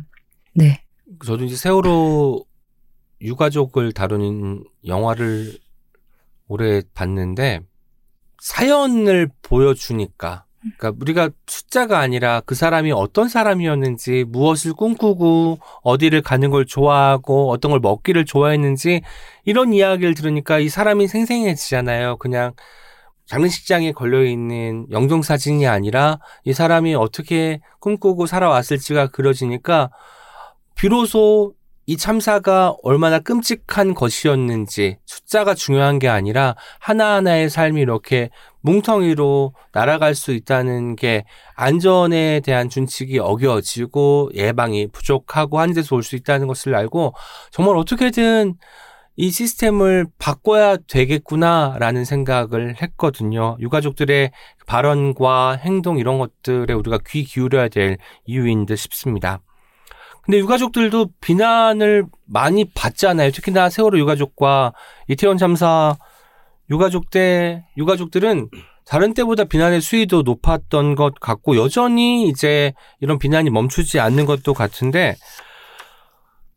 [0.53, 0.81] 네.
[1.25, 2.45] 저도 이제 세월호
[3.21, 5.57] 유가족을 다루는 영화를
[6.47, 7.61] 올해 봤는데
[8.39, 10.45] 사연을 보여주니까
[10.77, 17.71] 그러니까 우리가 숫자가 아니라 그 사람이 어떤 사람이었는지 무엇을 꿈꾸고 어디를 가는 걸 좋아하고 어떤
[17.71, 19.01] 걸 먹기를 좋아했는지
[19.45, 22.17] 이런 이야기를 들으니까 이 사람이 생생해지잖아요.
[22.17, 22.53] 그냥
[23.27, 29.89] 장례식장에 걸려 있는 영정 사진이 아니라 이 사람이 어떻게 꿈꾸고 살아왔을지가 그려지니까
[30.75, 31.53] 비로소
[31.89, 38.29] 이 참사가 얼마나 끔찍한 것이었는지 숫자가 중요한 게 아니라 하나하나의 삶이 이렇게
[38.59, 41.23] 뭉텅이로 날아갈 수 있다는 게
[41.55, 47.13] 안전에 대한 준칙이 어겨지고 예방이 부족하고 한 데서 올 수 있다는 것을 알고
[47.51, 48.55] 정말 어떻게든
[49.15, 53.55] 이 시스템을 바꿔야 되겠구나라는 생각을 했거든요.
[53.61, 54.31] 유가족들의
[54.67, 59.39] 발언과 행동 이런 것들에 우리가 귀 기울여야 될 이유인 듯 싶습니다.
[60.28, 63.32] 근데 유가족들도 비난을 많이 받잖아요.
[63.32, 64.73] 특히나 세월호 유가족과
[65.07, 65.97] 이태원 참사
[66.69, 68.49] 유가족 때 유가족들은
[68.86, 75.15] 다른 때보다 비난의 수위도 높았던 것 같고 여전히 이제 이런 비난이 멈추지 않는 것도 같은데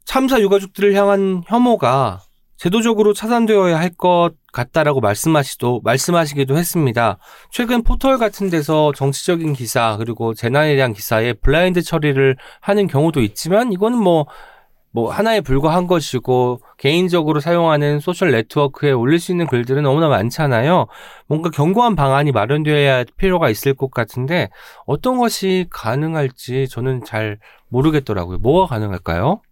[0.05, 2.21] 참사 유가족들을 향한 혐오가
[2.57, 7.19] 제도적으로 차단되어야 할 것 같다라고 말씀하시도 말씀하시기도 했습니다.
[7.51, 13.73] 최근 포털 같은 데서 정치적인 기사 그리고 재난에 대한 기사에 블라인드 처리를 하는 경우도 있지만
[13.73, 20.87] 이거는 뭐뭐 하나에 불과한 것이고 개인적으로 사용하는 소셜 네트워크에 올릴 수 있는 글들은 너무나 많잖아요.
[21.27, 24.49] 뭔가 견고한 방안이 마련되어야 할 필요가 있을 것 같은데
[24.87, 27.39] 어떤 것이 가능할지 저는 잘
[27.69, 28.39] 모르겠더라고요.
[28.39, 29.43] 뭐가 가능할까요?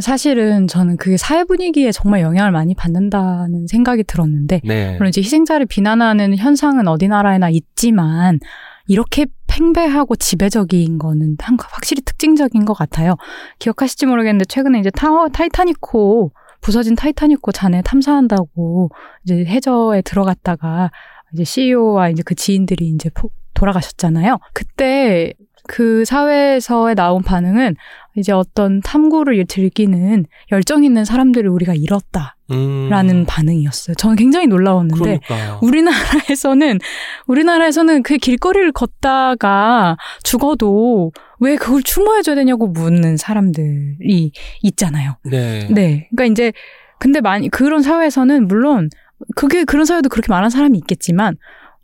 [0.00, 4.92] 사실은 저는 그게 사회 분위기에 정말 영향을 많이 받는다는 생각이 들었는데 네.
[4.96, 8.38] 물론 이제 희생자를 비난하는 현상은 어디 나라에나 있지만
[8.86, 13.16] 이렇게 팽배하고 지배적인 거는 한- 확실히 특징적인 것 같아요.
[13.58, 16.30] 기억하실지 모르겠는데 최근에 이제 타, 타이타닉호
[16.60, 18.90] 부서진 타이타닉호 잔해 탐사한다고
[19.24, 20.90] 이제 해저에 들어갔다가
[21.32, 24.38] 이제 CEO와 이제 그 지인들이 이제 폭 돌아가셨잖아요.
[24.54, 25.34] 그때
[25.68, 27.76] 그 사회에서의 나온 반응은
[28.16, 33.94] 이제 어떤 탐구를 즐기는 열정 있는 사람들을 우리가 잃었다 라는 음, 반응이었어요.
[33.94, 36.78] 저는 굉장히 놀라웠는데 그러니까 우리나라에서는
[37.26, 45.16] 우리나라에서는 그 길거리를 걷다가 죽어도 왜 그걸 추모해 줘야 되냐고 묻는 사람들이 있잖아요.
[45.24, 45.68] 네.
[45.70, 46.08] 네.
[46.10, 46.52] 그러니까 이제
[46.98, 48.88] 근데 많이 그런 사회에서는 물론
[49.36, 51.36] 그게 그런 사회도 그렇게 많은 사람이 있겠지만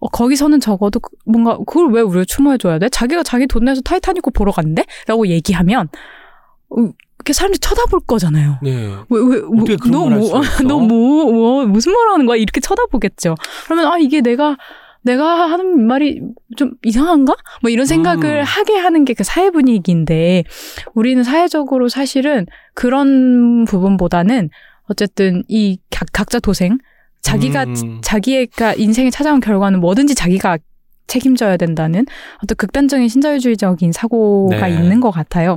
[0.04, 2.90] 어, 거기서는 적어도 그- 뭔가 그걸 왜 우리가 추모해줘야 돼?
[2.90, 4.84] 자기가 자기 돈 내서 타이타닉호 보러 간대?
[5.06, 5.88] 라고 얘기하면
[6.68, 6.76] 어,
[7.18, 8.58] 이렇게 사람들이 쳐다볼 거잖아요.
[8.62, 8.70] 네.
[9.08, 10.40] 왜, 왜, 뭐, 너 뭐?
[10.68, 12.36] 너 뭐, 뭐, 무슨 말 하는 거야?
[12.36, 13.34] 이렇게 쳐다보겠죠.
[13.64, 14.58] 그러면, 아, 이게 내가,
[15.02, 16.20] 내가 하는 말이
[16.56, 17.34] 좀 이상한가?
[17.62, 18.42] 뭐 이런 생각을 음.
[18.44, 20.44] 하게 하는 게 그 사회 분위기인데,
[20.94, 22.44] 우리는 사회적으로 사실은
[22.74, 24.50] 그런 부분보다는
[24.90, 26.76] 어쨌든 이 각, 각자 도생,
[27.24, 28.00] 자기가, 음.
[28.02, 30.58] 자기가 인생에 찾아온 결과는 뭐든지 자기가
[31.06, 32.06] 책임져야 된다는
[32.42, 34.74] 어떤 극단적인 신자유주의적인 사고가 네.
[34.74, 35.56] 있는 것 같아요.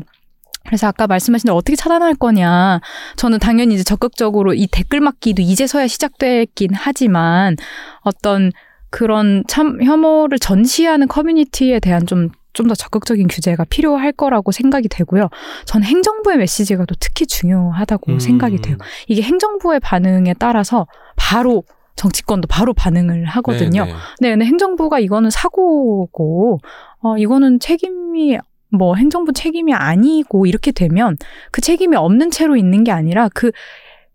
[0.66, 2.82] 그래서 아까 말씀하신 대로 어떻게 차단할 거냐.
[3.16, 7.56] 저는 당연히 이제 적극적으로 이 댓글 막기도 이제서야 시작됐긴 하지만
[8.02, 8.52] 어떤
[8.90, 15.30] 그런 참 혐오를 전시하는 커뮤니티에 대한 좀 좀 더 적극적인 규제가 필요할 거라고 생각이 되고요.
[15.66, 18.20] 저는 행정부의 메시지가 또 특히 중요하다고 음.
[18.20, 18.78] 생각이 돼요.
[19.08, 21.64] 이게 행정부의 반응에 따라서 바로
[21.96, 23.86] 정치권도 바로 반응을 하거든요.
[23.86, 23.98] 네, 네.
[24.20, 26.60] 네, 근데 행정부가 이거는 사고고,
[27.02, 28.38] 어, 이거는 책임이,
[28.70, 31.18] 뭐, 행정부 책임이 아니고, 이렇게 되면
[31.52, 33.52] 그 책임이 없는 채로 있는 게 아니라 그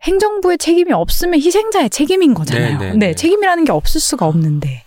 [0.03, 2.79] 행정부의 책임이 없으면 희생자의 책임인 거잖아요.
[2.79, 3.15] 네, 네, 네, 네.
[3.15, 4.82] 책임이라는 게 없을 수가 없는데.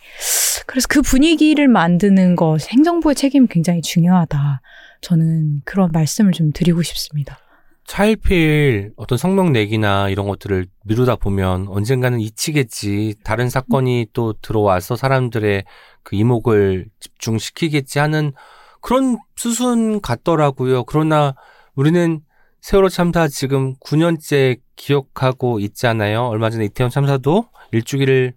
[0.65, 4.61] 그래서 그 분위기를 만드는 것, 행정부의 책임이 굉장히 중요하다.
[5.01, 7.37] 저는 그런 말씀을 좀 드리고 싶습니다.
[7.85, 13.15] 차일피일 어떤 성명 내기나 이런 것들을 미루다 보면 언젠가는 잊히겠지.
[13.23, 15.63] 다른 사건이 또 들어와서 사람들의
[16.01, 18.33] 그 이목을 집중시키겠지 하는
[18.81, 20.83] 그런 수순 같더라고요.
[20.85, 21.35] 그러나
[21.75, 22.21] 우리는
[22.61, 26.23] 세월호 참사 지금 9년째 기억하고 있잖아요.
[26.23, 28.33] 얼마 전에 이태원 참사도 일주기를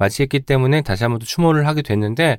[0.00, 2.38] 맞이했기 때문에 다시 한번 또 추모를 하게 됐는데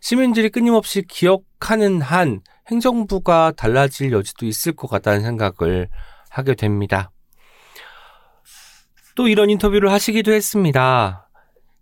[0.00, 2.40] 시민들이 끊임없이 기억하는 한
[2.70, 5.88] 행정부가 달라질 여지도 있을 것 같다는 생각을
[6.30, 7.10] 하게 됩니다.
[9.14, 11.28] 또 이런 인터뷰를 하시기도 했습니다.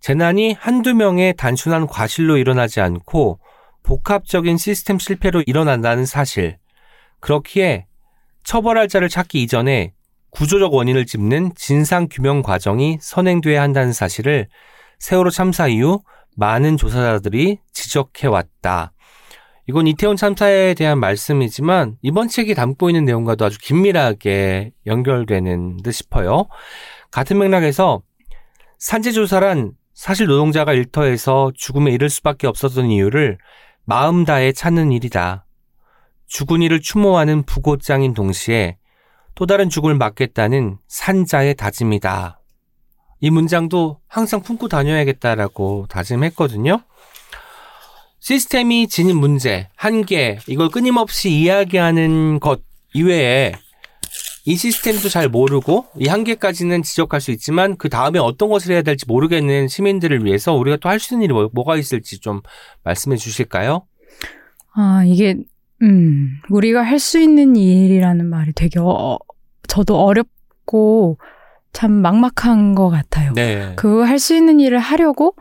[0.01, 3.39] 재난이 한두 명의 단순한 과실로 일어나지 않고
[3.85, 6.59] 복합적인 시스템 실패로 일어난다는 사실.
[7.21, 7.87] 그렇기에
[8.43, 9.93] 처벌할 자를 찾기 이전에
[10.31, 14.49] 구조적 원인을 짚는 진상 규명 과정이 선행돼야 한다는 사실을
[15.01, 16.03] 세월호 참사 이후
[16.37, 18.93] 많은 조사자들이 지적해 왔다.
[19.67, 26.49] 이건 이태원 참사에 대한 말씀이지만 이번 책이 담고 있는 내용과도 아주 긴밀하게 연결되는 듯 싶어요.
[27.11, 28.03] 같은 맥락에서
[28.79, 33.39] 산재조사란 사실 노동자가 일터에서 죽음에 이를 수밖에 없었던 이유를
[33.85, 35.47] 마음 다해 찾는 일이다.
[36.27, 38.77] 죽은 이를 추모하는 부고장인 동시에
[39.35, 42.40] 또 다른 죽음을 막겠다는 산자의 다짐이다.
[43.21, 46.81] 이 문장도 항상 품고 다녀야겠다라고 다짐했거든요.
[48.19, 52.61] 시스템이 지닌 문제, 한계, 이걸 끊임없이 이야기하는 것
[52.93, 53.53] 이외에
[54.47, 59.05] 이 시스템도 잘 모르고 이 한계까지는 지적할 수 있지만 그 다음에 어떤 것을 해야 될지
[59.07, 62.41] 모르겠는 시민들을 위해서 우리가 또 할 수 있는 일이 뭐, 뭐가 있을지 좀
[62.85, 63.87] 말씀해 주실까요?
[64.75, 65.37] 아, 이게,
[65.83, 69.19] 음, 우리가 할 수 있는 일이라는 말이 되게, 어,
[69.69, 71.19] 저도 어렵고
[71.73, 73.33] 참 막막한 것 같아요.
[73.35, 73.75] 네.
[73.77, 75.35] 그 할 수 있는 일을 하려고,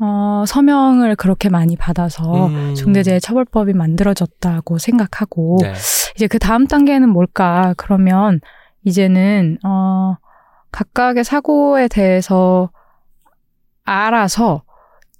[0.00, 2.74] 어, 서명을 그렇게 많이 받아서 음.
[2.74, 5.72] 중대재해처벌법이 만들어졌다고 생각하고, 네.
[6.16, 7.74] 이제 그 다음 단계는 뭘까?
[7.76, 8.40] 그러면
[8.84, 10.16] 이제는 어
[10.72, 12.70] 각각의 사고에 대해서
[13.84, 14.62] 알아서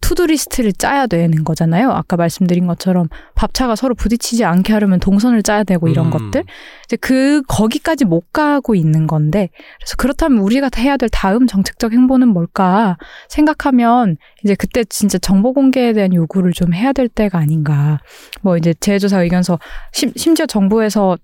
[0.01, 1.91] to-do list를 짜야 되는 거잖아요.
[1.91, 6.11] 아까 말씀드린 것처럼 밥차가 서로 부딪히지 않게 하려면 동선을 짜야 되고 이런 음.
[6.11, 6.45] 것들.
[6.85, 12.29] 이제 그 거기까지 못 가고 있는 건데 그래서 그렇다면 우리가 해야 될 다음 정책적 행보는
[12.29, 12.97] 뭘까
[13.29, 18.01] 생각하면 이제 그때 진짜 정보 공개에 대한 요구를 좀 해야 될 때가 아닌가.
[18.43, 19.59] 뭐 이제 재조사 의견서
[19.93, 21.19] 심, 심지어 정부에서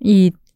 [0.00, 0.47] 이 예,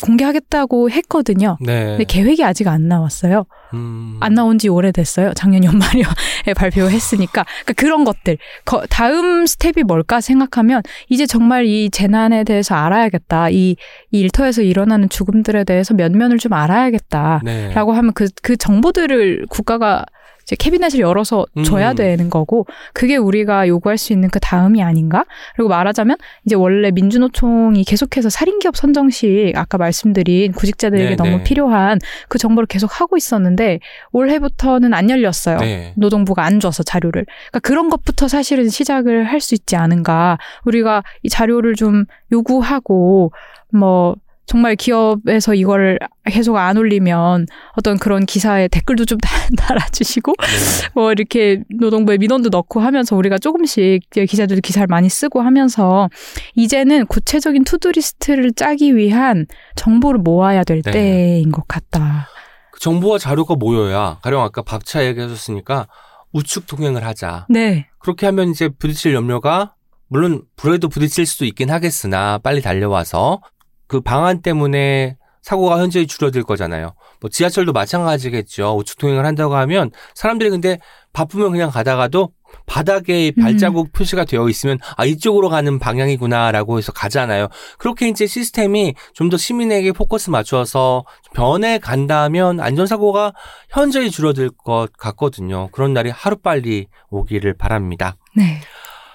[0.00, 1.56] 공개하겠다고 했거든요.
[1.60, 1.84] 네.
[1.90, 3.44] 근데 계획이 아직 안 나왔어요.
[3.74, 4.16] 음.
[4.20, 5.32] 안 나온 지 오래됐어요.
[5.34, 6.02] 작년 연말에
[6.56, 7.44] 발표했으니까.
[7.44, 8.38] 그러니까 그런 것들.
[8.64, 13.50] 거- 다음 스텝이 뭘까 생각하면 이제 정말 이 재난에 대해서 알아야겠다.
[13.50, 13.76] 이,
[14.10, 17.42] 이 일터에서 일어나는 죽음들에 대해서 면면을 좀 알아야겠다.
[17.44, 17.72] 네.
[17.74, 20.04] 라고 하면 그, 그 정보들을 국가가
[20.48, 21.96] 이제 캐비넷을 열어서 줘야 음.
[21.96, 25.26] 되는 거고, 그게 우리가 요구할 수 있는 그 다음이 아닌가?
[25.54, 31.42] 그리고 말하자면, 이제 원래 민주노총이 계속해서 살인기업 선정식, 아까 말씀드린 구직자들에게 네, 너무 네.
[31.44, 33.80] 필요한 그 정보를 계속 하고 있었는데,
[34.12, 35.58] 올해부터는 안 열렸어요.
[35.58, 35.92] 네.
[35.98, 37.26] 노동부가 안 줘서 자료를.
[37.26, 40.36] 그러니까 그런 것부터 사실은 시작을 할 수 있지 않은가.
[40.64, 43.32] 우리가 이 자료를 좀 요구하고,
[43.72, 44.16] 뭐,
[44.48, 47.46] 정말 기업에서 이거를 계속 안 올리면
[47.76, 50.88] 어떤 그런 기사에 댓글도 좀 달- 달아주시고, 네.
[50.94, 56.08] 뭐 이렇게 노동부에 민원도 넣고 하면서 우리가 조금씩 기자들도 기사를 많이 쓰고 하면서
[56.54, 59.46] 이제는 구체적인 to-do list를 짜기 위한
[59.76, 60.90] 정보를 모아야 될 네.
[60.92, 62.26] 때인 것 같다.
[62.72, 65.88] 그 정보와 자료가 모여야 가령 아까 밥차 얘기하셨으니까
[66.32, 67.44] 우측 통행을 하자.
[67.50, 67.86] 네.
[67.98, 69.74] 그렇게 하면 이제 부딪힐 염려가
[70.08, 73.40] 물론 불에도 부딪힐 수도 있긴 하겠으나 빨리 달려와서
[73.88, 76.94] 그 방안 때문에 사고가 현저히 줄어들 거잖아요.
[77.20, 78.76] 뭐 지하철도 마찬가지겠죠.
[78.76, 80.78] 우측 통행을 한다고 하면 사람들이 근데
[81.14, 82.30] 바쁘면 그냥 가다가도
[82.66, 83.42] 바닥에 음.
[83.42, 87.48] 발자국 표시가 되어 있으면 아 이쪽으로 가는 방향이구나라고 해서 가잖아요.
[87.78, 93.32] 그렇게 이제 시스템이 좀 더 시민에게 포커스 맞춰서 변해 간다면 안전사고가
[93.70, 95.68] 현저히 줄어들 것 같거든요.
[95.72, 98.16] 그런 날이 하루빨리 오기를 바랍니다.
[98.36, 98.60] 네.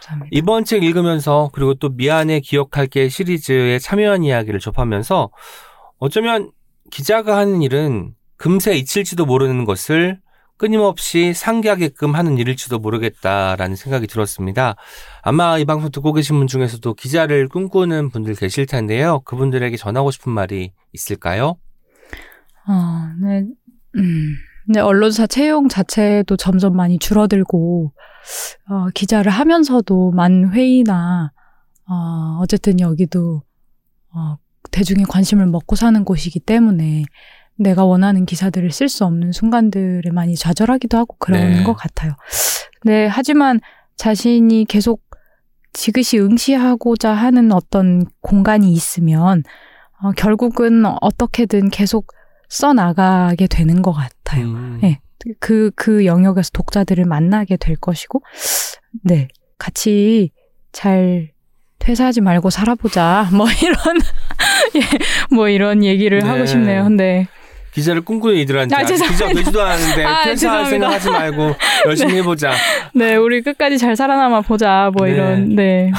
[0.04, 0.30] 감사합니다.
[0.32, 5.32] 이번 책 읽으면서 그리고 또 미안해 기억할게 시리즈에 참여한 이야기를 접하면서
[5.98, 6.52] 어쩌면
[6.92, 10.20] 기자가 하는 일은 금세 잊힐지도 모르는 것을
[10.58, 14.76] 끊임없이 상기하게끔 하는 일일지도 모르겠다라는 생각이 들었습니다.
[15.22, 19.22] 아마 이 방송 듣고 계신 분 중에서도 기자를 꿈꾸는 분들 계실 텐데요.
[19.22, 21.58] 그분들에게 전하고 싶은 말이 있을까요?
[22.68, 22.74] 어,
[23.22, 23.46] 네.
[23.96, 24.36] 음.
[24.66, 27.92] 근데 언론사 채용 자체도 점점 많이 줄어들고
[28.70, 31.32] 어, 기자를 하면서도 많은 회의나
[31.90, 33.42] 어, 어쨌든 여기도
[34.16, 34.38] 어,
[34.72, 37.04] 대중의 관심을 먹고 사는 곳이기 때문에
[37.56, 41.64] 내가 원하는 기사들을 쓸 수 없는 순간들에 많이 좌절하기도 하고 그러는 네.
[41.64, 42.14] 것 같아요.
[42.84, 43.60] 네, 하지만
[43.96, 45.02] 자신이 계속
[45.74, 49.44] 지그시 응시하고자 하는 어떤 공간이 있으면
[50.02, 52.08] 어, 결국은 어떻게든 계속
[52.50, 54.46] 써나가게 되는 것 같아요.
[54.46, 54.80] 음.
[54.82, 55.00] 네.
[55.40, 58.22] 그, 그 영역에서 독자들을 만나게 될 것이고,
[59.04, 59.28] 네.
[59.58, 60.32] 같이
[60.72, 61.32] 잘
[61.80, 63.30] 퇴사하지 말고 살아보자.
[63.34, 63.78] 뭐 이런,
[64.76, 66.28] 예, 뭐 이런 얘기를 네.
[66.28, 66.84] 하고 싶네요.
[66.84, 67.28] 근데,
[67.74, 69.28] 기자를 꿈꾸는 이들한테 아, 기자.
[69.30, 70.66] 되지도 않았는데 아, 퇴사할.
[70.68, 71.56] 생각하지 말고
[71.88, 72.54] 열심히 해보자.
[72.94, 74.92] 네, 우리 끝까지 잘 살아남아 보자.
[74.96, 75.14] 뭐 네.
[75.14, 75.92] 이런, 네.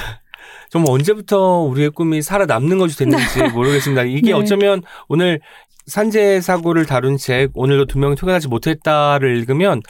[0.71, 4.03] 좀 언제부터 우리의 꿈이 살아남는 것이 됐는지 모르겠습니다.
[4.03, 4.33] 이게 네.
[4.33, 5.41] 어쩌면 오늘
[5.87, 9.83] 산재 사고를 다룬 책 오늘도 두 명이 퇴근하지 못했다를 읽으면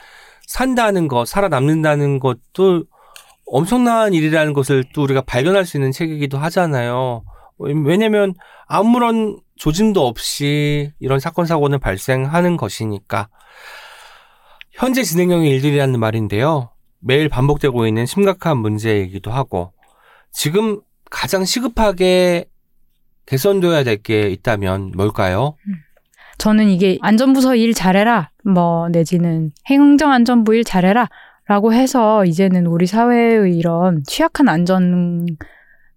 [0.47, 2.83] 산다는 것, 살아남는다는 것도
[3.47, 7.23] 엄청난 일이라는 것을 또 우리가 발견할 수 있는 책이기도 하잖아요.
[7.57, 8.33] 왜냐면
[8.67, 13.29] 아무런 조짐도 없이 이런 사건 사고는 발생하는 것이니까
[14.71, 16.71] 현재 진행형의 일들이라는 말인데요.
[16.99, 19.71] 매일 반복되고 있는 심각한 문제이기도 하고
[20.33, 22.45] 지금 가장 시급하게
[23.25, 25.55] 개선돼야 될 게 있다면 뭘까요?
[26.37, 28.29] 저는 이게 안전부서 일 잘해라.
[28.43, 31.09] 뭐, 내지는 행정안전부 일 잘해라.
[31.47, 35.27] 라고 해서 이제는 우리 사회의 이런 취약한 안전,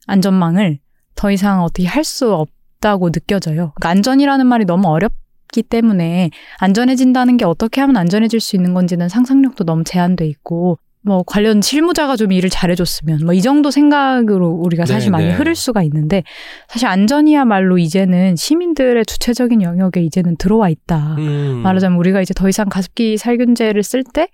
[0.07, 0.79] 안전망을
[1.15, 3.73] 더 이상 어떻게 할 수 없다고 느껴져요.
[3.75, 9.65] 그러니까 안전이라는 말이 너무 어렵기 때문에 안전해진다는 게 어떻게 하면 안전해질 수 있는 건지는 상상력도
[9.65, 10.79] 너무 제한돼 있고,
[11.09, 15.33] 뭐 관련 실무자가 좀 일을 잘해줬으면 뭐 이 정도 생각으로 우리가 사실 네, 많이 네.
[15.33, 16.23] 흐를 수가 있는데
[16.69, 21.15] 사실 안전이야말로 이제는 시민들의 주체적인 영역에 이제는 들어와 있다.
[21.19, 21.61] 음.
[21.63, 24.29] 말하자면 우리가 이제 더 이상 가습기 살균제를 쓸 때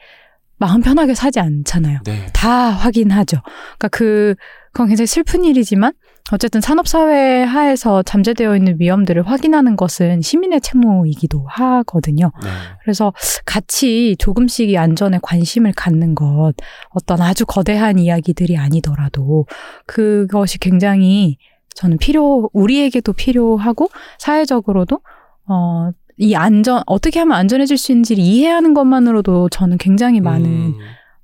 [0.56, 2.00] 마음 편하게 사지 않잖아요.
[2.04, 2.26] 네.
[2.32, 3.38] 다 확인하죠.
[3.78, 4.34] 그러니까 그
[4.72, 5.92] 그건 굉장히 슬픈 일이지만
[6.32, 12.32] 어쨌든 산업사회 하에서 잠재되어 있는 위험들을 확인하는 것은 시민의 책무이기도 하거든요.
[12.42, 12.48] 네.
[12.82, 13.12] 그래서
[13.44, 16.54] 같이 조금씩 이 안전에 관심을 갖는 것,
[16.90, 19.46] 어떤 아주 거대한 이야기들이 아니더라도
[19.86, 21.36] 그것이 굉장히
[21.74, 25.00] 저는 필요, 우리에게도 필요하고 사회적으로도
[25.46, 30.78] 어, 이 안전, 어떻게 하면 안전해질 수 있는지를 이해하는 것만으로도 저는 굉장히 많은, 음.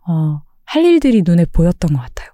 [0.07, 2.30] 어, 할 일들이 눈에 보였던 것 같아요.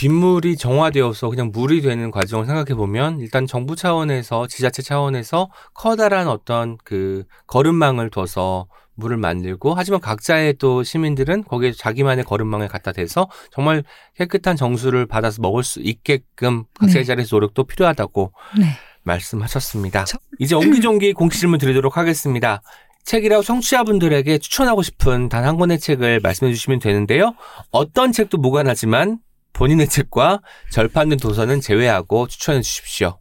[0.00, 6.78] 빗물이 정화되어서 그냥 물이 되는 과정을 생각해 보면 일단 정부 차원에서 지자체 차원에서 커다란 어떤
[6.84, 13.84] 그 거름망을 둬서 물을 만들고 하지만 각자의 또 시민들은 거기에 자기만의 거름망을 갖다 대서 정말
[14.16, 17.04] 깨끗한 정수를 받아서 먹을 수 있게끔 각자의 네.
[17.04, 18.64] 자리에서 노력도 필요하다고 네.
[19.02, 20.04] 말씀하셨습니다.
[20.06, 22.62] 저- 이제 옹기종기 공식 질문 드리도록 하겠습니다.
[23.04, 27.34] 책이라고 청취자분들에게 추천하고 싶은 단 한 권의 책을 말씀해 주시면 되는데요.
[27.70, 29.18] 어떤 책도 무관하지만
[29.60, 30.40] 본인의 책과
[30.70, 33.18] 절판된 도서는 제외하고 추천해 주십시오.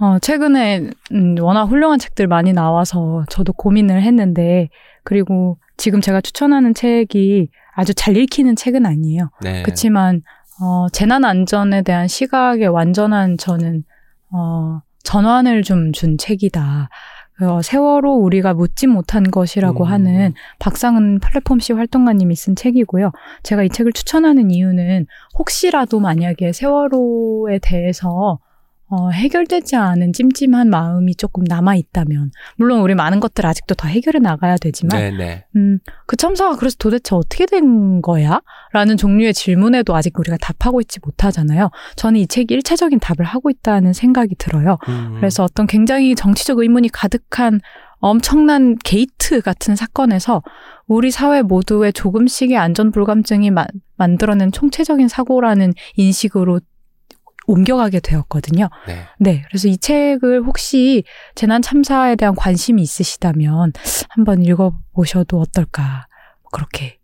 [0.00, 4.70] 어, 최근에, 음, 워낙 훌륭한 책들 많이 나와서 저도 고민을 했는데,
[5.04, 9.28] 그리고 지금 제가 추천하는 책이 아주 잘 읽히는 책은 아니에요.
[9.42, 9.62] 네.
[9.62, 10.22] 그렇지만
[10.62, 13.84] 어, 재난 안전에 대한 시각의 완전한 저는
[14.32, 16.88] 어, 전환을 좀 준 책이다.
[17.42, 19.90] 어, 세월호 우리가 묻지 못한 것이라고 음.
[19.90, 23.12] 하는 박상은 플랫폼C 활동가님이 쓴 책이고요.
[23.42, 25.06] 제가 이 책을 추천하는 이유는
[25.38, 28.38] 혹시라도 만약에 세월호에 대해서
[28.92, 34.18] 어, 해결되지 않은 찜찜한 마음이 조금 남아 있다면, 물론 우리 많은 것들 아직도 더 해결해
[34.18, 35.44] 나가야 되지만, 네네.
[35.54, 38.40] 음, 그 참사가 그래서 도대체 어떻게 된 거야?
[38.72, 41.70] 라는 종류의 질문에도 아직 우리가 답하고 있지 못하잖아요.
[41.94, 44.76] 저는 이 책이 일차적인 답을 하고 있다는 생각이 들어요.
[44.88, 45.14] 음.
[45.16, 47.60] 그래서 어떤 굉장히 정치적 의문이 가득한
[48.02, 50.42] 엄청난 게이트 같은 사건에서
[50.86, 53.66] 우리 사회 모두의 조금씩의 안전 불감증이 마-
[53.96, 56.60] 만들어낸 총체적인 사고라는 인식으로
[57.50, 58.68] 옮겨가게 되었거든요.
[58.86, 59.06] 네.
[59.18, 59.42] 네.
[59.48, 63.72] 그래서 이 책을 혹시 재난 참사에 대한 관심이 있으시다면
[64.08, 66.06] 한번 읽어보셔도 어떨까.
[66.52, 67.00] 그렇게.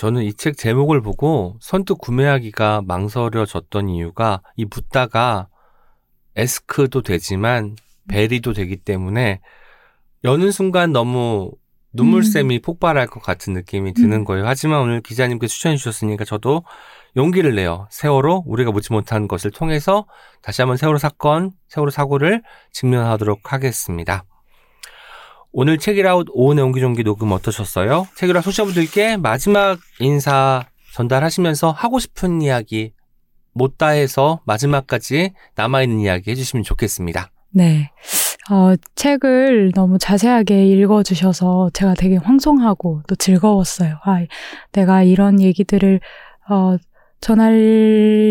[0.00, 5.48] 저는 이 책 제목을 보고 선뜻 구매하기가 망설여졌던 이유가 이 붓다가
[6.36, 7.76] 에스크도 되지만
[8.08, 9.42] 베리도 되기 때문에
[10.24, 11.52] 여는 순간 너무
[11.92, 14.24] 눈물샘이 폭발할 것 같은 느낌이 드는 음.
[14.24, 14.46] 거예요.
[14.46, 16.64] 하지만 오늘 기자님께서 추천해 주셨으니까 저도
[17.16, 17.86] 용기를 내요.
[17.90, 20.06] 세월호 우리가 묻지 못한 것을 통해서
[20.42, 22.42] 다시 한번 세월호 사건, 세월호 사고를
[22.72, 24.24] 직면하도록 하겠습니다.
[25.52, 28.06] 오늘 책이라웃 오은의 옹기종기 녹음 어떠셨어요?
[28.16, 32.92] 책이라웃 소시자분들께 마지막 인사 전달하시면서 하고 싶은 이야기
[33.52, 37.30] 못 다 해서 마지막까지 남아있는 이야기 해주시면 좋겠습니다.
[37.52, 37.90] 네.
[38.50, 43.96] 어, 책을 너무 자세하게 읽어주셔서 제가 되게 황송하고 또 즐거웠어요.
[44.04, 44.24] 아,
[44.72, 46.00] 내가 이런 얘기들을,
[46.48, 46.76] 어,
[47.20, 47.54] 전할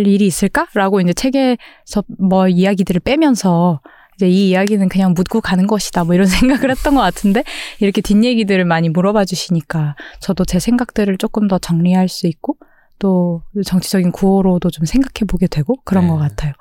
[0.05, 3.81] 일이 있을까라고 이제 책에서 뭐 이야기들을 빼면서
[4.15, 7.43] 이제 이 이야기는 그냥 묻고 가는 것이다 뭐 이런 생각을 했던 것 같은데
[7.79, 12.57] 이렇게 뒷 얘기들을 많이 물어봐 주시니까 저도 제 생각들을 조금 더 정리할 수 있고
[12.99, 16.09] 또 정치적인 구호로도 좀 생각해 보게 되고 그런 네.
[16.11, 16.51] 것 같아요.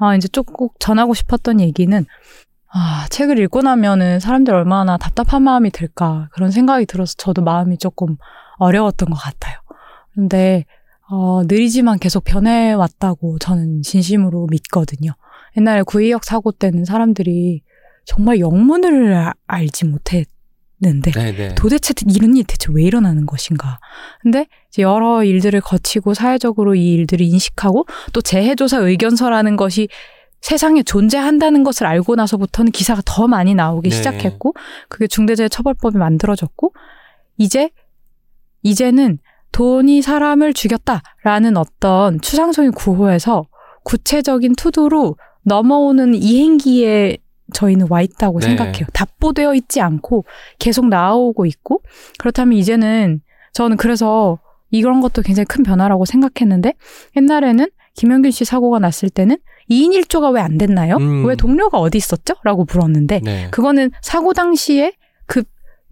[0.00, 0.46] 아, 이제 쭉
[0.80, 2.04] 전하고 싶었던 얘기는
[2.72, 8.16] 아, 책을 읽고 나면은 사람들 얼마나 답답한 마음이 들까 그런 생각이 들어서 저도 마음이 조금
[8.58, 9.58] 어려웠던 것 같아요.
[10.12, 10.64] 근데
[11.08, 15.12] 어, 느리지만 계속 변해왔다고 저는 진심으로 믿거든요.
[15.56, 17.62] 옛날에 구의역 사고 때는 사람들이
[18.04, 21.54] 정말 영문을 아- 알지 못했는데 네네.
[21.54, 23.78] 도대체 이런 일이 대체 왜 일어나는 것인가.
[24.20, 29.88] 근데 이제 여러 일들을 거치고 사회적으로 이 일들을 인식하고 또 재해조사 의견서라는 것이
[30.40, 33.96] 세상에 존재한다는 것을 알고 나서부터는 기사가 더 많이 나오기 네.
[33.96, 34.54] 시작했고
[34.88, 36.72] 그게 중대재해처벌법이 만들어졌고
[37.38, 37.70] 이제
[38.62, 39.18] 이제는
[39.56, 43.46] 돈이 사람을 죽였다라는 어떤 추상적인 구호에서
[43.84, 47.16] 구체적인 투도로 넘어오는 이 행기에
[47.54, 48.48] 저희는 와 있다고 네.
[48.48, 48.84] 생각해요.
[48.92, 50.26] 답보되어 있지 않고
[50.58, 51.80] 계속 나오고 있고
[52.18, 53.22] 그렇다면 이제는
[53.54, 54.38] 저는 그래서
[54.70, 56.74] 이런 것도 굉장히 큰 변화라고 생각했는데
[57.16, 59.38] 옛날에는 김영균 씨 사고가 났을 때는
[59.70, 60.96] 2인 1조가 왜 안 됐나요?
[60.96, 61.24] 음.
[61.24, 62.34] 왜 동료가 어디 있었죠?
[62.44, 63.48] 라고 물었는데 네.
[63.50, 64.96] 그거는 사고 당시에 그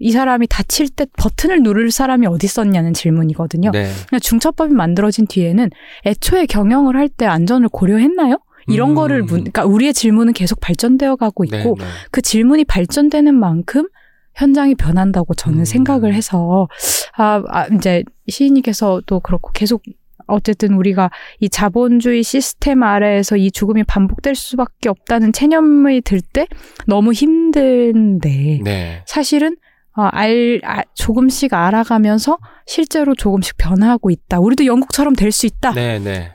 [0.05, 3.71] 이 사람이 다칠 때 버튼을 누를 사람이 어디 있었냐는 질문이거든요.
[3.71, 3.91] 네.
[4.21, 5.71] 중첩법이 만들어진 뒤에는
[6.05, 8.39] 애초에 경영을 할 때 안전을 고려했나요?
[8.67, 8.95] 이런 음.
[8.97, 11.85] 거를 문, 그러니까 우리의 질문은 계속 발전되어 가고 네, 있고 네.
[12.11, 13.89] 그 질문이 발전되는 만큼
[14.35, 15.65] 현장이 변한다고 저는 음.
[15.65, 16.69] 생각을 해서
[17.17, 19.83] 아, 아 이제 시인님께서도 그렇고 계속
[20.27, 26.47] 어쨌든 우리가 이 자본주의 시스템 아래에서 이 죽음이 반복될 수밖에 없다는 체념이 들 때
[26.87, 29.03] 너무 힘든데 네.
[29.07, 29.57] 사실은
[29.97, 34.40] 어, 알, 아, 조금씩 알아가면서 실제로 조금씩 변하고 있다.
[34.40, 36.32] 우리도 영국처럼 될 수 있다고 네, 네.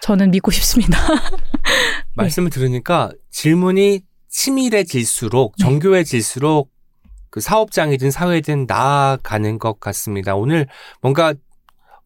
[0.00, 0.98] 저는 믿고 싶습니다.
[2.14, 5.64] 말씀을 들으니까 질문이 치밀해질수록 네.
[5.64, 6.70] 정교해질수록
[7.30, 10.34] 그 사업장이든 사회든 나아가는 것 같습니다.
[10.34, 10.66] 오늘
[11.00, 11.34] 뭔가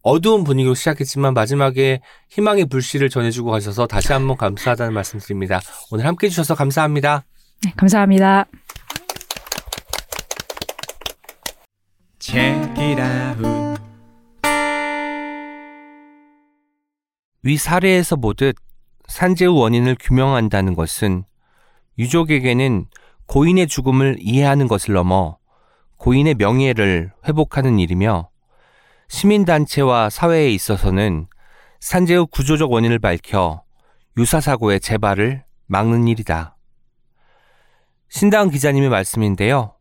[0.01, 5.59] 어두운 분위기로 시작했지만 마지막에 희망의 불씨를 전해주고 가셔서 다시 한번 감사하다는 말씀 드립니다.
[5.91, 7.25] 오늘 함께 해주셔서 감사합니다.
[7.65, 8.45] 네, 감사합니다.
[12.29, 13.79] Check it out.
[17.41, 18.57] 위 사례에서 보듯
[19.07, 21.23] 산재의 원인을 규명한다는 것은
[21.97, 22.87] 유족에게는
[23.27, 25.37] 고인의 죽음을 이해하는 것을 넘어
[25.95, 28.29] 고인의 명예를 회복하는 일이며
[29.07, 31.27] 시민단체와 사회에 있어서는
[31.79, 33.63] 산재의 구조적 원인을 밝혀
[34.17, 36.57] 유사사고의 재발을 막는 일이다.
[38.09, 39.76] 신당 기자님의 말씀인데요.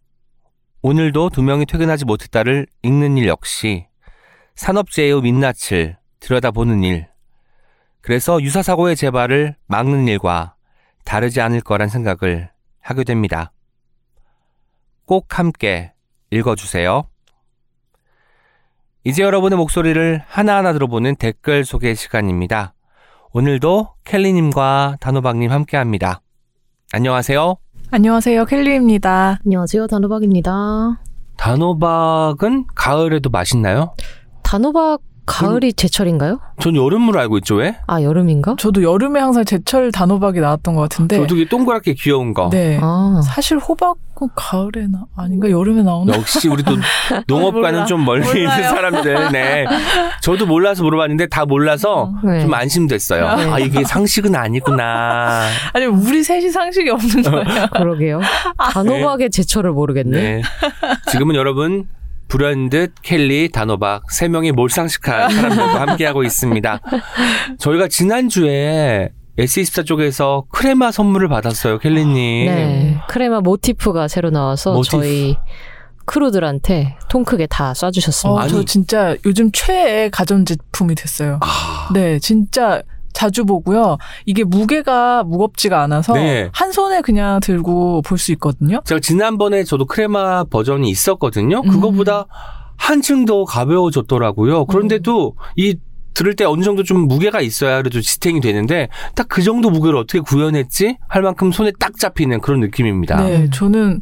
[0.82, 3.86] 오늘도 두 명이 퇴근하지 못했다를 읽는 일 역시
[4.54, 7.08] 산업재해의 민낯을 들여다보는 일,
[8.00, 10.54] 그래서 유사사고의 재발을 막는 일과
[11.04, 12.50] 다르지 않을 거란 생각을
[12.80, 13.52] 하게 됩니다.
[15.04, 15.92] 꼭 함께
[16.30, 17.08] 읽어주세요.
[19.04, 22.74] 이제 여러분의 목소리를 하나하나 들어보는 댓글 소개 시간입니다.
[23.32, 26.22] 오늘도 켈리님과 단호박님 함께 합니다.
[26.92, 27.56] 안녕하세요.
[27.90, 28.44] 안녕하세요.
[28.46, 29.38] 켈리입니다.
[29.44, 29.86] 안녕하세요.
[29.86, 30.98] 단호박입니다.
[31.36, 33.94] 단호박은 가을에도 맛있나요?
[34.42, 36.40] 단호박 가을이 제철인가요?
[36.60, 37.76] 전 여름으로 알고 있죠, 왜?
[37.88, 38.54] 아, 여름인가?
[38.58, 41.16] 저도 여름에 항상 제철 단호박이 나왔던 것 같은데.
[41.16, 42.48] 저도 이게 동그랗게 귀여운 거.
[42.50, 42.78] 네.
[42.80, 43.96] 아, 사실 호박은
[44.36, 46.14] 가을에 나 아닌가 여름에 나오나?
[46.16, 46.76] 역시 우리도
[47.26, 47.84] 농업과는 몰라.
[47.86, 48.62] 좀 멀리 있는 몰라요.
[48.68, 49.32] 사람들.
[49.32, 49.64] 네.
[50.22, 52.40] 저도 몰라서 물어봤는데 다 몰라서 네.
[52.40, 53.36] 좀 안심됐어요.
[53.36, 53.50] 네.
[53.50, 55.48] 아, 이게 상식은 아니구나.
[55.74, 57.66] 아니 우리 셋이 상식이 없는 거예요.
[57.74, 58.20] 그러게요.
[58.72, 60.20] 단호박의 제철을 모르겠네.
[60.36, 60.42] 네.
[61.10, 61.88] 지금은 여러분,
[62.28, 66.80] 불현듯 켈리, 단호박 세 명이 몰상식한 사람들과 함께하고 있습니다.
[67.58, 72.46] 저희가 지난주에 S24 쪽에서 크레마 선물을 받았어요, 켈리님.
[72.46, 72.98] 네.
[73.08, 74.96] 크레마 모티프가 새로 나와서 모티프.
[74.96, 75.36] 저희
[76.06, 78.38] 크루들한테 통 크게 다 어, 쏴주셨습니다.
[78.38, 78.50] 아니.
[78.50, 81.38] 저 진짜 요즘 최애 가전제품이 됐어요.
[81.42, 82.82] 아, 네, 진짜
[83.16, 83.96] 자주 보고요.
[84.26, 86.50] 이게 무게가 무겁지가 않아서 네.
[86.52, 88.80] 한 손에 그냥 들고 볼 수 있거든요.
[88.84, 91.60] 제가 지난번에 저도 크레마 버전이 있었거든요.
[91.64, 91.68] 음.
[91.70, 92.26] 그거보다
[92.76, 94.66] 한층 더 가벼워졌더라고요.
[94.66, 95.76] 그런데도 이
[96.12, 100.20] 들을 때 어느 정도 좀 무게가 있어야 그래도 지탱이 되는데 딱 그 정도 무게를 어떻게
[100.20, 103.22] 구현했지 할 만큼 손에 딱 잡히는 그런 느낌입니다.
[103.22, 104.00] 네, 저는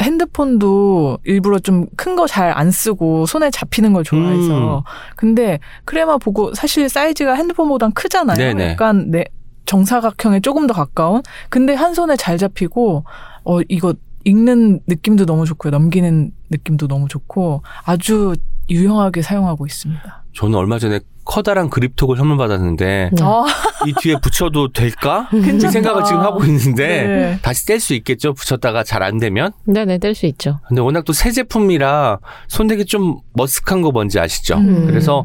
[0.00, 4.78] 핸드폰도 일부러 좀 큰 거 잘 안 쓰고 손에 잡히는 걸 좋아해서.
[4.78, 4.82] 음.
[5.16, 8.36] 근데 크레마 보고 사실 사이즈가 핸드폰보단 크잖아요.
[8.36, 8.70] 네네.
[8.72, 9.24] 약간 내
[9.66, 11.22] 정사각형에 조금 더 가까운.
[11.48, 13.04] 근데 한 손에 잘 잡히고
[13.44, 13.94] 어 이거
[14.24, 15.70] 읽는 느낌도 너무 좋고요.
[15.70, 18.34] 넘기는 느낌도 너무 좋고 아주
[18.70, 20.24] 유용하게 사용하고 있습니다.
[20.34, 23.22] 저는 얼마 전에 커다란 그립톡을 선물 받았는데 네.
[23.22, 23.44] 아,
[23.86, 25.28] 이 뒤에 붙여도 될까?
[25.32, 25.70] 이 괜찮다.
[25.70, 27.38] 생각을 지금 하고 있는데 네.
[27.42, 28.32] 다시 뗄 수 있겠죠?
[28.34, 29.52] 붙였다가 잘 안 되면.
[29.66, 30.60] 네네, 뗄 수 있죠.
[30.68, 32.18] 근데 워낙 또 새 제품이라
[32.48, 34.56] 손대기 좀 머쓱한 거 뭔지 아시죠?
[34.58, 34.86] 음.
[34.86, 35.24] 그래서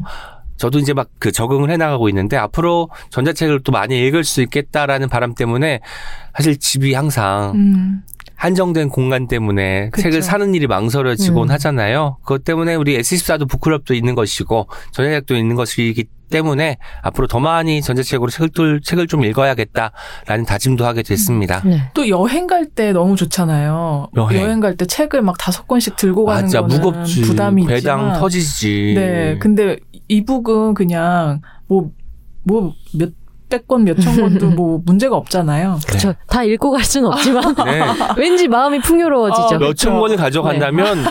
[0.56, 5.08] 저도 이제 막 그 적응을 해 나가고 있는데 앞으로 전자책을 또 많이 읽을 수 있겠다라는
[5.08, 5.80] 바람 때문에
[6.36, 8.02] 사실 집이 항상 음.
[8.38, 10.04] 한정된 공간 때문에 그쵸.
[10.04, 11.52] 책을 사는 일이 망설여지곤 음.
[11.52, 12.18] 하잖아요.
[12.22, 18.30] 그것 때문에 우리 S14도 북클럽도 있는 것이고 전자책도 있는 것이기 때문에 앞으로 더 많이 전자책으로
[18.30, 21.62] 책을, 책을 좀 읽어야겠다라는 다짐도 하게 됐습니다.
[21.64, 21.90] 네.
[21.94, 24.08] 또 여행 갈 때 너무 좋잖아요.
[24.16, 24.60] 여행.
[24.60, 28.92] 갈때 책을 막 다섯 권씩 들고 가는 맞아 거는 무겁지 부담이 배당 터지지.
[28.94, 29.78] 네, 근데
[30.08, 31.90] 이북은 그냥 뭐
[32.44, 33.12] 뭐몇
[33.48, 35.78] 백 권, 몇천 권도 뭐 문제가 없잖아요.
[35.86, 36.14] 그쵸.
[36.26, 37.82] 다 읽고 갈 수는 없지만, 네.
[38.16, 39.42] 왠지 마음이 풍요로워지죠.
[39.42, 40.00] 어, 몇천 그렇죠.
[40.00, 41.04] 권을 가져간다면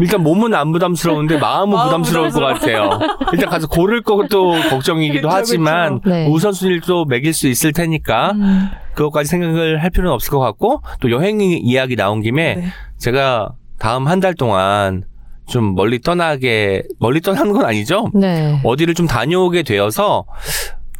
[0.00, 2.90] 일단 몸은 안 부담스러운데 마음은 마음은 부담스러울 것 같아요.
[3.32, 6.14] 일단 가서 고를 것도 걱정이기도 그쵸, 하지만 그쵸.
[6.14, 6.28] 네.
[6.28, 11.10] 우선순위를 또 매길 수 있을 테니까 음, 그것까지 생각을 할 필요는 없을 것 같고 또
[11.10, 12.64] 여행 이야기 나온 김에 네.
[12.98, 13.50] 제가
[13.80, 15.02] 다음 한 달 동안
[15.48, 18.08] 좀 멀리 떠나게 멀리 떠나는 건 아니죠.
[18.14, 18.60] 네.
[18.64, 20.26] 어디를 좀 다녀오게 되어서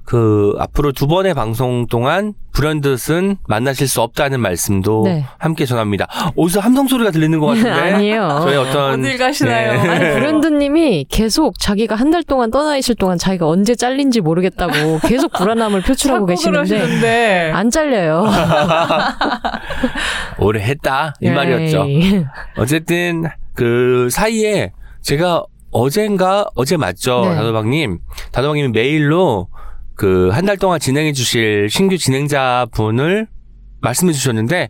[0.08, 5.26] 그 앞으로 두 번의 방송 동안 불현듯은 만나실 수 없다는 말씀도 네.
[5.36, 6.06] 함께 전합니다.
[6.34, 8.38] 어디서 함성 소리가 들리는 것 같은데 아니에요.
[8.40, 9.82] 저희 어떤 어딜 가시나요?
[9.82, 9.88] 네.
[9.90, 15.30] 아니 브랜드님이 계속 자기가 한 달 동안 떠나 있을 동안 자기가 언제 잘린지 모르겠다고 계속
[15.34, 18.24] 불안함을 표출하고 계시는데 그러시는데 안 잘려요.
[20.40, 21.34] 오래 했다 이 네.
[21.34, 21.84] 말이었죠.
[21.86, 22.24] 에이.
[22.56, 23.24] 어쨌든
[23.54, 24.72] 그 사이에
[25.02, 27.34] 제가 어젠가 어제 맞죠 네.
[27.34, 27.98] 다도박님
[28.32, 29.48] 다도박님이 메일로
[29.98, 33.26] 그 한 달 동안 진행해 주실 신규 진행자 분을
[33.82, 34.68] 말씀해 주셨는데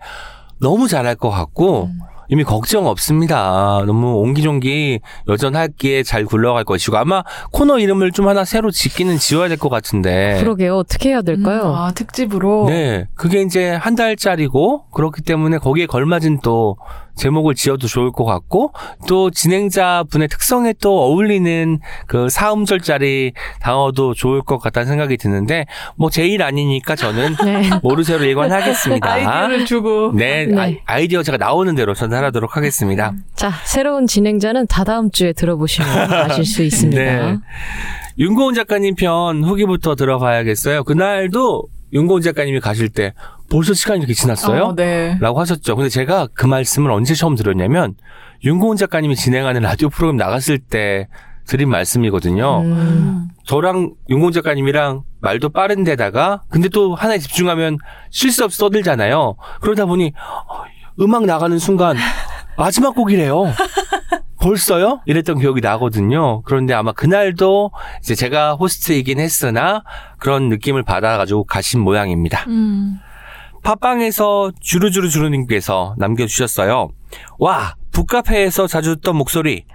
[0.60, 1.98] 너무 잘할 것 같고 음.
[2.30, 3.82] 이미 걱정 없습니다.
[3.86, 7.22] 너무 옹기종기 여전하게 잘 굴러갈 것이고 아마
[7.52, 10.36] 코너 이름을 좀 하나 새로 짓기는 지어야 될 것 같은데.
[10.40, 10.76] 그러게요.
[10.76, 11.62] 어떻게 해야 될까요?
[11.70, 16.76] 음, 아, 특집으로 네, 그게 이제 한 달짜리고 그렇기 때문에 거기에 걸맞은 또
[17.18, 18.72] 제목을 지어도 좋을 것 같고
[19.06, 25.66] 또 진행자 분의 특성에 또 어울리는 그 사음절짜리 단어도 좋을 것 같다는 생각이 드는데
[25.96, 27.70] 뭐 제일 아니니까 저는 네.
[27.82, 29.10] 모르쇠로 예관하겠습니다.
[29.12, 30.58] 아이디어를 주고 네, 네.
[30.60, 33.12] 아이- 아이디어 제가 나오는 대로 전달하도록 하겠습니다.
[33.34, 37.02] 자, 새로운 진행자는 다다음 주에 들어보시면 아실 수 있습니다.
[37.02, 37.36] 네.
[38.18, 40.84] 윤고은 작가님 편 후기부터 들어봐야겠어요.
[40.84, 43.14] 그날도 윤고은 작가님이 가실 때
[43.50, 44.62] 벌써 시간이 이렇게 지났어요?
[44.64, 45.16] 어, 네.
[45.20, 45.76] 라고 하셨죠.
[45.76, 47.94] 근데 제가 그 말씀을 언제 처음 들었냐면
[48.44, 51.08] 윤고은 작가님이 진행하는 라디오 프로그램 나갔을 때
[51.46, 52.60] 드린 말씀이거든요.
[52.60, 57.78] 음, 저랑 윤고은 작가님이랑 말도 빠른 데다가 근데 또 하나에 집중하면
[58.10, 59.36] 쉴수 없이 떠들잖아요.
[59.62, 60.64] 그러다 보니 어,
[61.00, 61.96] 음악 나가는 순간
[62.58, 63.46] 마지막 곡이래요.
[64.40, 65.00] 벌써요?
[65.06, 66.42] 이랬던 기억이 나거든요.
[66.42, 69.82] 그런데 아마 그날도 이제 제가 호스트이긴 했으나
[70.18, 72.44] 그런 느낌을 받아가지고 가신 모양입니다.
[72.46, 73.00] 음.
[73.68, 76.88] 팟빵에서 주루주루 주루님께서 남겨주셨어요.
[77.38, 79.66] 와, 북카페에서 자주 듣던 목소리.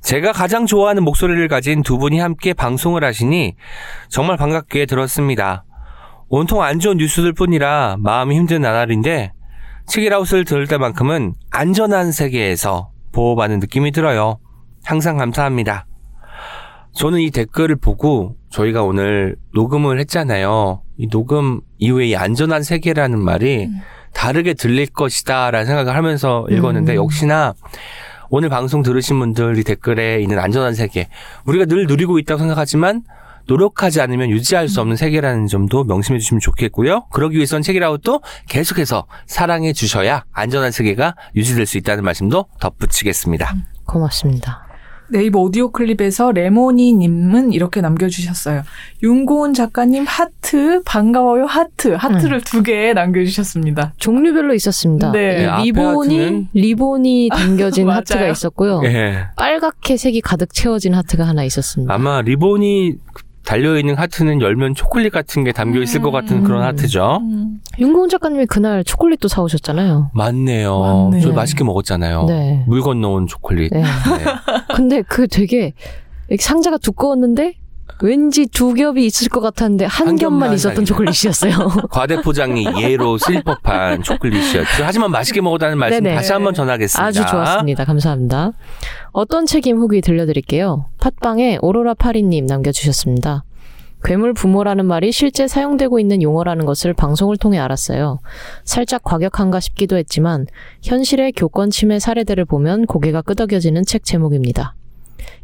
[0.00, 3.54] 제가 가장 좋아하는 목소리를 가진 두 분이 함께 방송을 하시니
[4.08, 5.64] 정말 반갑게 들었습니다.
[6.28, 9.32] 온통 안 좋은 뉴스들 뿐이라 마음이 힘든 나날인데
[9.86, 14.40] 책이라웃을 들을 때만큼은 안전한 세계에서 보호받는 느낌이 들어요.
[14.84, 15.86] 항상 감사합니다.
[16.96, 20.80] 저는 이 댓글을 보고 저희가 오늘 녹음을 했잖아요.
[20.96, 23.68] 이 녹음 이후에 이 안전한 세계라는 말이
[24.14, 26.96] 다르게 들릴 것이다 라는 생각을 하면서 읽었는데 음.
[26.96, 27.54] 역시나
[28.30, 31.08] 오늘 방송 들으신 분들 이 댓글에 있는 안전한 세계
[31.44, 33.02] 우리가 늘 누리고 있다고 생각하지만
[33.46, 37.06] 노력하지 않으면 유지할 수 없는 세계라는 점도 명심해 주시면 좋겠고요.
[37.12, 43.54] 그러기 위해선 책읽아웃도 계속해서 사랑해 주셔야 안전한 세계가 유지될 수 있다는 말씀도 덧붙이겠습니다.
[43.84, 44.65] 고맙습니다.
[45.08, 48.62] 네이버 오디오 클립에서 레모니님은 이렇게 남겨주셨어요.
[49.02, 53.94] 윤고은 작가님 하트 반가워요 하트 하트를 두개 남겨주셨습니다.
[53.98, 55.12] 종류별로 있었습니다.
[55.12, 55.42] 네.
[55.42, 57.28] 이 네, 리본이 하트는- 리본이
[57.86, 57.98] 맞아요.
[57.98, 58.80] 하트가 있었고요.
[58.84, 59.26] 예.
[59.36, 61.92] 빨갛게 색이 가득 채워진 하트가 하나 있었습니다.
[61.94, 62.94] 아마 리본이
[63.46, 66.66] 달려있는 하트는 열면 초콜릿 같은 게 담겨 있을 것 같은 그런 음.
[66.66, 67.20] 하트죠.
[67.22, 67.60] 음.
[67.78, 70.10] 윤고은 작가님이 그날 초콜릿도 사오셨잖아요.
[70.12, 71.08] 맞네요.
[71.10, 71.20] 맞네.
[71.20, 72.24] 저 맛있게 먹었잖아요.
[72.24, 72.64] 네.
[72.66, 73.72] 물 건너온 초콜릿.
[73.72, 73.82] 네.
[73.82, 73.86] 네.
[74.74, 75.72] 근데 그 되게
[76.38, 77.54] 상자가 두꺼웠는데
[78.02, 80.84] 왠지 두 겹이 있을 것 같았는데 한, 한 겹만 겹만 있었던.
[80.84, 81.52] 초콜릿이었어요.
[81.90, 84.84] 과대 포장이 예로 쓰일 법한 초콜릿이었죠.
[84.84, 86.16] 하지만 맛있게 먹었다는 말씀 네네.
[86.16, 87.04] 다시 한번 전하겠습니다.
[87.04, 87.84] 아주 좋았습니다.
[87.84, 88.52] 감사합니다.
[89.12, 90.86] 어떤 책임 후기 들려드릴게요.
[91.00, 93.44] 팟빵에 오로라 파리님 남겨주셨습니다.
[94.04, 98.20] 괴물 부모라는 말이 실제 사용되고 있는 용어라는 것을 방송을 통해 알았어요.
[98.62, 100.46] 살짝 과격한가 싶기도 했지만
[100.84, 104.75] 현실의 교권 침해 사례들을 보면 고개가 끄덕여지는 책 제목입니다.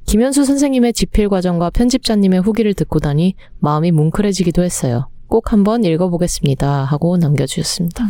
[0.06, 5.08] 김현수 선생님의 집필 과정과 편집자님의 후기를 듣고 나니 마음이 뭉클해지기도 했어요.
[5.28, 6.84] 꼭 한번 읽어보겠습니다.
[6.84, 8.04] 하고 남겨주셨습니다.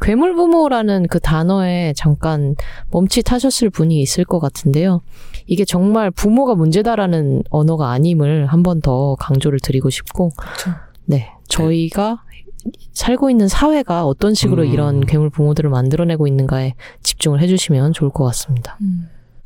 [0.00, 2.56] 괴물 부모라는 그 단어에 잠깐
[2.90, 5.00] 멈칫하셨을 분이 있을 것 같은데요.
[5.46, 10.70] 이게 정말 부모가 문제다라는 언어가 아님을 한 번 더 강조를 드리고 싶고, 그쵸.
[11.04, 11.30] 네.
[11.48, 12.22] 저희가
[12.92, 14.68] 살고 있는 사회가 어떤 식으로 음.
[14.72, 16.74] 이런 괴물 부모들을 만들어내고 있는가에
[17.04, 18.76] 집중을 해주시면 좋을 것 같습니다.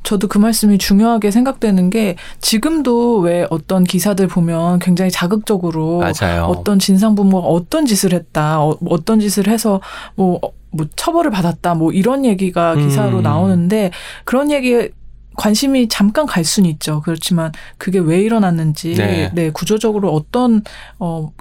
[0.05, 6.45] 저도 그 말씀이 중요하게 생각되는 게 지금도 왜 어떤 기사들 보면 굉장히 자극적으로 맞아요.
[6.45, 9.81] 어떤 진상 부모가 어떤 짓을 했다, 어, 떤 짓을 해서
[10.15, 13.23] 뭐, 어, 뭐 처벌을 받았다, 뭐 이런 얘기가 기사로 음.
[13.23, 13.91] 나오는데
[14.23, 14.91] 그런 얘기에
[15.35, 17.01] 관심이 잠깐 갈 수는 있죠.
[17.03, 19.31] 그렇지만 그게 왜 일어났는지, 네.
[19.33, 20.63] 네, 구조적으로 어떤
[20.99, 21.31] 어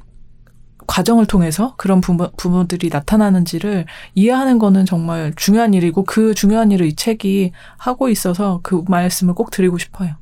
[0.87, 6.95] 과정을 통해서 그런 부모, 부모들이 나타나는지를 이해하는 거는 정말 중요한 일이고 그 중요한 일을 이
[6.95, 10.15] 책이 하고 있어서 그 말씀을 꼭 드리고 싶어요.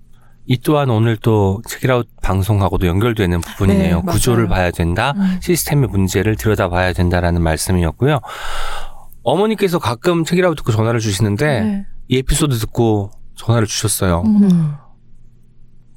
[0.47, 4.03] 이 또한 오늘 또 책이라웃 방송하고도 연결되는 부분이네요.
[4.05, 4.13] 네.
[4.13, 5.15] 구조를 봐야 된다.
[5.17, 5.39] 음.
[5.41, 8.21] 시스템의 문제를 들여다봐야 된다라는 말씀이었고요.
[9.23, 11.87] 어머니께서 가끔 책이라웃 듣고 전화를 주시는데 네.
[12.09, 14.23] 이 에피소드 듣고 전화를 주셨어요.
[14.27, 14.75] 음.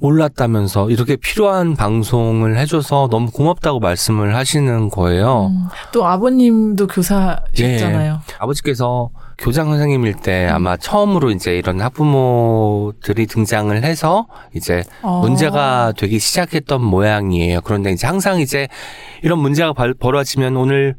[0.06, 5.48] 몰랐다면서 이렇게 필요한 방송을 해줘서 너무 고맙다고 말씀을 하시는 거예요.
[5.52, 5.66] 음.
[5.92, 8.20] 또 아버님도 교사셨잖아요.
[8.40, 10.56] 아버지께서 교장 선생님일 때 음.
[10.56, 15.22] 아마 처음으로 이제 이런 학부모들이 등장을 해서 이제 어.
[15.22, 17.62] 문제가 되기 시작했던 모양이에요.
[17.62, 18.68] 그런데 이제 항상 이제
[19.24, 20.96] 이런 문제가 벌- 벌어지면 오늘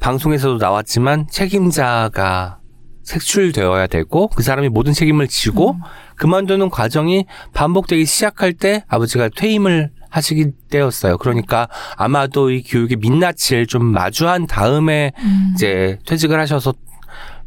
[0.00, 2.58] 방송에서도 나왔지만 책임자가
[3.06, 5.80] 색출되어야 되고 그 사람이 모든 책임을 지고 음.
[6.16, 7.24] 그만두는 과정이
[7.54, 11.18] 반복되기 시작할 때 아버지가 퇴임을 하시기 때였어요.
[11.18, 15.52] 그러니까 아마도 이 교육의 민낯을 좀 마주한 다음에 음.
[15.54, 16.74] 이제 퇴직을 하셔서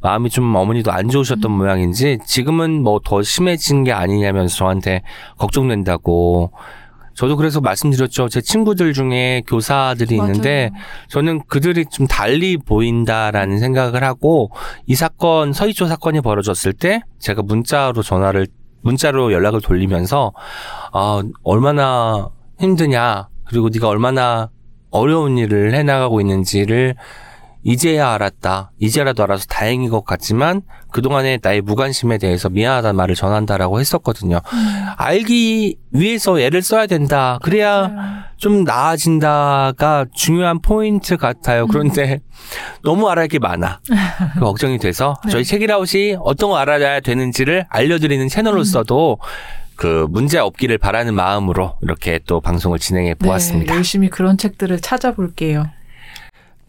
[0.01, 5.01] 마음이 좀 어머니도 안 좋으셨던 모양인지 지금은 뭐 더 심해진 게 아니냐면서 저한테
[5.37, 6.51] 걱정된다고
[7.19, 8.29] 저도 그래서 말씀드렸죠.
[8.29, 10.83] 제 친구들 중에 교사들이 있는데 맞아요.
[11.09, 14.51] 저는 그들이 좀 달리 보인다라는 생각을 하고
[14.85, 18.47] 이 사건 서희초 사건이 벌어졌을 때 제가 문자로 전화를
[18.83, 20.31] 문자로 연락을 돌리면서
[20.93, 24.49] 아 얼마나 힘드냐 그리고 네가 얼마나
[24.89, 26.95] 어려운 일을 해나가고 있는지를
[27.63, 28.71] 이제야 알았다.
[28.79, 30.61] 이제라도 알아서 다행인 것 같지만
[30.91, 34.39] 그동안의 나의 무관심에 대해서 미안하다는 말을 전한다라고 했었거든요.
[34.97, 37.37] 알기 위해서 애를 써야 된다.
[37.41, 38.19] 그래야 맞아요.
[38.37, 41.67] 좀 나아진다가 중요한 포인트 같아요.
[41.67, 42.19] 그런데
[42.83, 43.81] 너무 알아야 할 게 많아.
[44.35, 45.31] 그 걱정이 돼서 네.
[45.31, 49.19] 저희 책이라웃이 어떤 거 알아야 되는지를 알려드리는 채널로서도
[49.75, 53.71] 그 문제 없기를 바라는 마음으로 이렇게 또 방송을 진행해 보았습니다.
[53.73, 55.67] 네, 열심히 그런 책들을 찾아볼게요.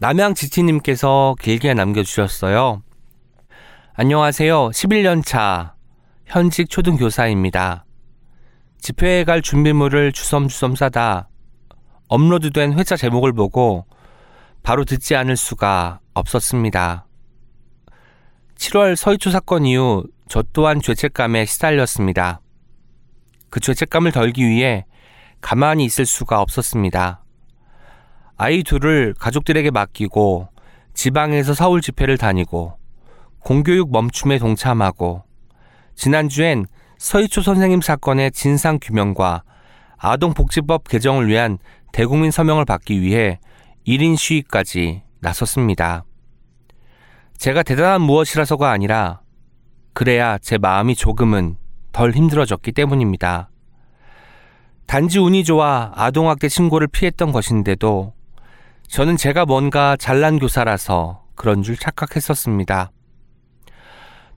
[0.01, 2.81] 남양지티님께서 길게 남겨주셨어요.
[3.93, 4.69] 안녕하세요.
[4.69, 5.75] 11년 차
[6.25, 7.85] 현직 초등교사입니다.
[8.79, 11.29] 집회에 갈 준비물을 주섬주섬 싸다
[12.07, 13.85] 업로드된 회차 제목을 보고
[14.63, 17.05] 바로 듣지 않을 수가 없었습니다.
[18.55, 22.41] 7월 서희초 사건 이후 저 또한 죄책감에 시달렸습니다.
[23.51, 24.87] 그 죄책감을 덜기 위해
[25.41, 27.20] 가만히 있을 수가 없었습니다.
[28.43, 30.47] 아이 둘을 가족들에게 맡기고
[30.95, 32.75] 지방에서 서울 집회를 다니고
[33.37, 35.23] 공교육 멈춤에 동참하고
[35.93, 36.65] 지난주엔
[36.97, 39.43] 서희초 선생님 사건의 진상 규명과
[39.95, 41.59] 아동복지법 개정을 위한
[41.93, 43.39] 대국민 서명을 받기 위해
[43.85, 46.05] 1인 시위까지 나섰습니다.
[47.37, 49.21] 제가 대단한 무엇이라서가 아니라
[49.93, 51.57] 그래야 제 마음이 조금은
[51.91, 53.51] 덜 힘들어졌기 때문입니다.
[54.87, 58.15] 단지 운이 좋아 아동학대 신고를 피했던 것인데도
[58.91, 62.91] 저는 제가 뭔가 잘난 교사라서 그런 줄 착각했었습니다.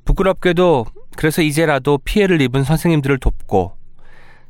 [0.05, 0.87] 부끄럽게도
[1.17, 3.77] 그래서 이제라도 피해를 입은 선생님들을 돕고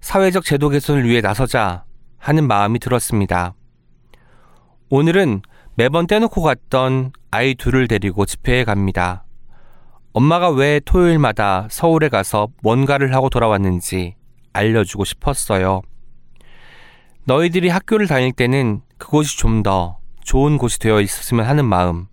[0.03, 1.85] 사회적 제도 개선을 위해 나서자
[2.19, 3.55] 하는 마음이 들었습니다.
[4.91, 5.41] 오늘은
[5.75, 9.25] 매번 떼놓고 갔던 아이 둘을 데리고 집회에 갑니다.
[10.13, 14.17] 엄마가 왜 토요일마다 서울에 가서 뭔가를 하고 돌아왔는지
[14.53, 15.81] 알려주고 싶었어요.
[17.27, 22.07] 너희들이 학교를 다닐 때는 그곳이 좀 더 좋은 곳이 되어 있었으면 하는 마음.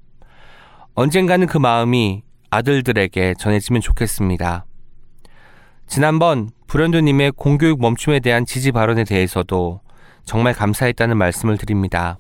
[0.96, 4.66] 언젠가는 그 마음이 아들들에게 전해지면 좋겠습니다.
[5.88, 9.82] 지난번 불현두님의 공교육 멈춤에 대한 지지 발언에 대해서도
[10.26, 12.20] 정말 감사했다는 말씀을 드립니다.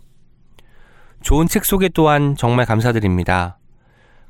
[1.22, 3.60] 좋은 책 소개 또한 정말 감사드립니다.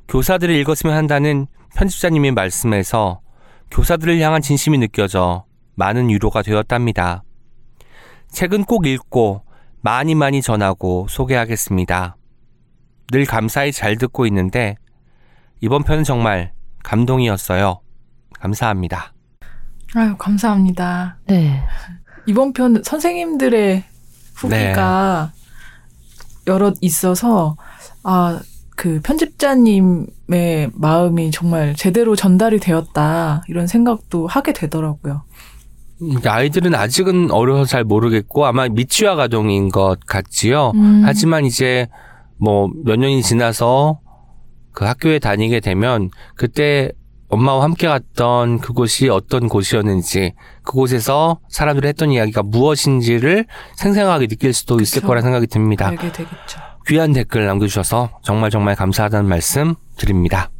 [0.08, 3.20] 교사들을 읽었으면 한다는 편집자님의 말씀에서
[3.70, 5.44] 교사들을 향한 진심이 느껴져
[5.74, 7.22] 많은 위로가 되었답니다.
[8.32, 9.42] 책은 꼭 읽고
[9.80, 12.16] 많이 많이 전하고 소개하겠습니다.
[13.12, 14.76] 늘 감사히 잘 듣고 있는데
[15.60, 16.52] 이번 편은 정말
[16.82, 17.80] 감동이었어요.
[18.40, 19.12] 감사합니다.
[19.94, 21.18] 아유, 감사합니다.
[21.26, 21.62] 네.
[22.26, 23.84] 이번 편 선생님들의
[24.34, 25.32] 후기가
[26.46, 27.56] 여럿 있어서
[28.02, 28.40] 아,
[28.76, 35.22] 그 편집자님의 마음이 정말 제대로 전달이 되었다 이런 생각도 하게 되더라고요.
[36.02, 40.72] 음, 아이들은 아직은 어려서 잘 모르겠고 아마 미취학 아동인 것 같지요.
[40.74, 41.02] 음.
[41.04, 41.86] 하지만 이제
[42.38, 44.00] 뭐 몇 년이 지나서
[44.72, 46.90] 그 학교에 다니게 되면 그때
[47.28, 50.34] 엄마와 함께 갔던 그곳이 어떤 곳이었는지
[50.64, 53.46] 그곳에서 사람들이 했던 이야기가 무엇인지를
[53.76, 55.06] 생생하게 느낄 수도 있을 그쵸.
[55.06, 55.86] 거라 생각이 듭니다.
[55.88, 56.60] 알게 되겠죠.
[56.88, 60.50] 귀한 댓글 남겨주셔서 정말 정말 감사하다는 말씀 드립니다.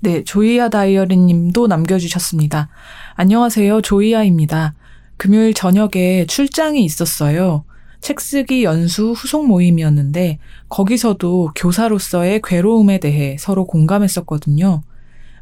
[0.00, 2.68] 네, 조이아 다이어리 님도 남겨주셨습니다.
[3.14, 3.82] 안녕하세요.
[3.82, 4.74] 조이아입니다.
[5.16, 7.64] 금요일 저녁에 출장이 있었어요.
[8.00, 10.38] 책 쓰기 연수 후속 모임이었는데
[10.68, 14.82] 거기서도 교사로서의 괴로움에 대해 서로 공감했었거든요.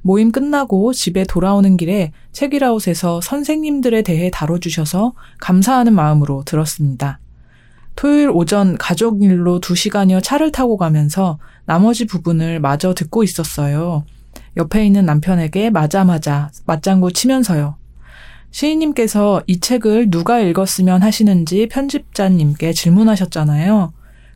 [0.01, 7.19] 모임 끝나고 집에 돌아오는 길에 책이라웃에서 선생님들에 대해 다뤄주셔서 감사하는 마음으로 들었습니다.
[7.95, 14.05] 토요일 오전 가족 일로 2시간여 차를 타고 가면서 나머지 부분을 마저 듣고 있었어요.
[14.57, 17.77] 옆에 있는 남편에게 맞아 맞아 맞장구 치면서요.
[18.51, 23.93] 시인님께서 이 책을 누가 읽었으면 하시는지 편집자님께 질문하셨잖아요.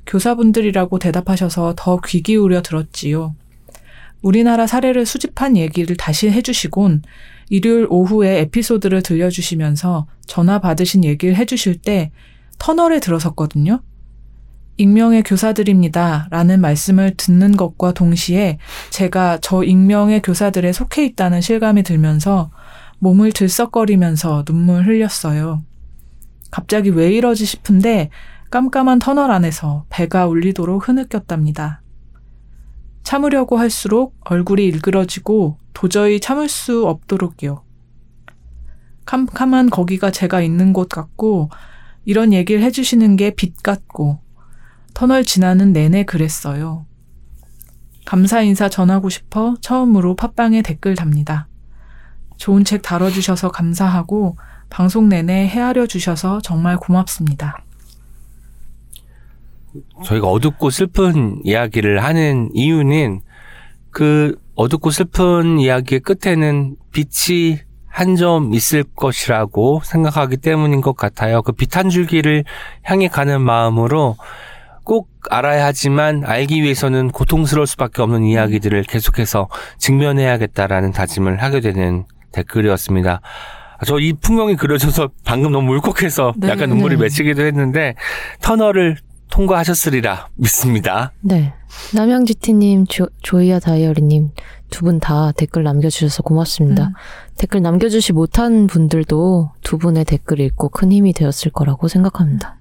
[0.06, 3.34] 교사분들이라고 대답하셔서 더 귀 기울여 들었지요.
[4.22, 7.02] 우리나라 사례를 수집한 얘기를 다시 해주시곤
[7.48, 12.10] 일요일 오후에 에피소드를 들려주시면서 전화 받으신 얘기를 해주실 때
[12.58, 13.80] 터널에 들어섰거든요.
[14.80, 16.28] 익명의 교사들입니다.
[16.30, 18.56] 라는 말씀을 듣는 것과 동시에
[18.88, 22.50] 제가 저 익명의 교사들에 속해 있다는 실감이 들면서
[22.98, 25.62] 몸을 들썩거리면서 눈물 흘렸어요.
[26.50, 28.08] 갑자기 왜 이러지 싶은데
[28.50, 31.82] 깜깜한 터널 안에서 배가 울리도록 흐느꼈답니다.
[33.02, 37.64] 참으려고 할수록 얼굴이 일그러지고 도저히 참을 수 없도록요.
[39.04, 41.50] 캄캄한 거기가 제가 있는 곳 같고
[42.06, 44.20] 이런 얘기를 해주시는 게 빛 같고
[45.00, 46.84] 터널 지나는 내내 그랬어요.
[48.04, 51.48] 감사 인사 전하고 싶어 처음으로 팟빵에 댓글 답니다.
[52.36, 54.36] 좋은 책 다뤄주셔서 감사하고
[54.68, 57.64] 방송 내내 헤아려 주셔서 정말 고맙습니다.
[60.04, 63.22] 저희가 어둡고 슬픈 이야기를 하는 이유는
[63.90, 71.40] 그 어둡고 슬픈 이야기의 끝에는 빛이 한 점 있을 것이라고 생각하기 때문인 것 같아요.
[71.42, 72.44] 그 빛 한 줄기를
[72.82, 74.16] 향해 가는 마음으로
[74.84, 79.48] 꼭 알아야 하지만 알기 위해서는 고통스러울 수밖에 없는 이야기들을 계속해서
[79.78, 83.20] 직면해야겠다라는 다짐을 하게 되는 댓글이었습니다.
[83.86, 87.02] 저 이 풍경이 그려져서 방금 너무 울컥해서 네, 약간 눈물이 네.
[87.04, 87.94] 맺히기도 했는데
[88.42, 88.96] 터널을
[89.30, 91.12] 통과하셨으리라 믿습니다.
[91.20, 91.54] 네.
[91.94, 94.30] 남양지티님, 조, 조이아 다이어리님
[94.70, 96.88] 두 분 다 댓글 남겨주셔서 고맙습니다.
[96.88, 96.92] 음.
[97.38, 102.56] 댓글 남겨주시 못한 분들도 두 분의 댓글 읽고 큰 힘이 되었을 거라고 생각합니다.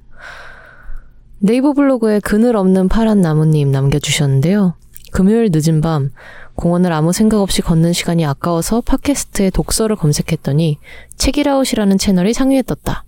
[1.42, 4.74] 네이버 블로그에 그늘 없는 파란 나무님 남겨주셨는데요.
[5.12, 6.12] 금요일 늦은 밤
[6.56, 10.78] 공원을 아무 생각 없이 걷는 시간이 아까워서 팟캐스트에 독서를 검색했더니
[11.16, 13.06] 책이라웃이라는 채널이 상위에 떴다.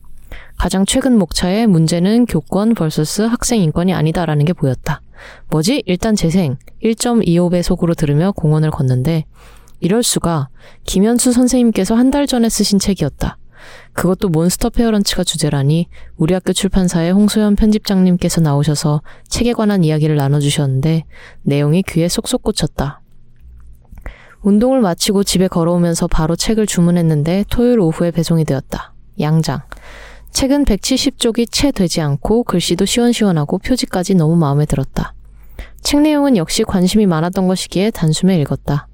[0.58, 5.02] 가장 최근 목차에 문제는 교권 vs 학생 인권이 아니다라는 게 보였다.
[5.50, 5.84] 뭐지?
[5.86, 9.26] 일단 재생 1.25배 속으로 들으며 공원을 걷는데
[9.82, 10.48] 이럴 수가
[10.86, 13.38] 김현수 선생님께서 한 달 전에 쓰신 책이었다.
[13.94, 21.04] 그것도 몬스터 페어런츠가 주제라니 우리 학교 출판사의 홍소연 편집장님께서 나오셔서 책에 관한 이야기를 나눠주셨는데
[21.44, 23.02] 내용이 귀에 쏙쏙 꽂혔다.
[24.42, 28.94] 운동을 마치고 집에 걸어오면서 바로 책을 주문했는데 토요일 오후에 배송이 되었다.
[29.20, 29.62] 양장.
[30.32, 35.14] 책은 170쪽이 채 되지 않고 글씨도 시원시원하고 표지까지 너무 마음에 들었다.
[35.82, 38.88] 책 내용은 역시 관심이 많았던 것이기에 단숨에 읽었다.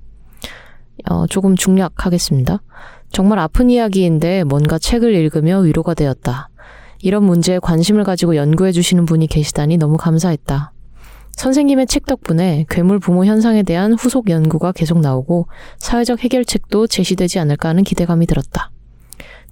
[1.10, 2.61] 어, 조금 중략하겠습니다.
[3.12, 6.50] 정말 아픈 이야기인데 뭔가 책을 읽으며 위로가 되었다.
[7.02, 10.74] 이런 문제에 관심을 가지고 연구해 주시는 분이 계시다니 너무 감사했다.
[11.32, 15.48] 선생님의 책 덕분에 괴물 부모 현상에 대한 후속 연구가 계속 나오고
[15.78, 18.72] 사회적 해결책도 제시되지 않을까 하는 기대감이 들었다.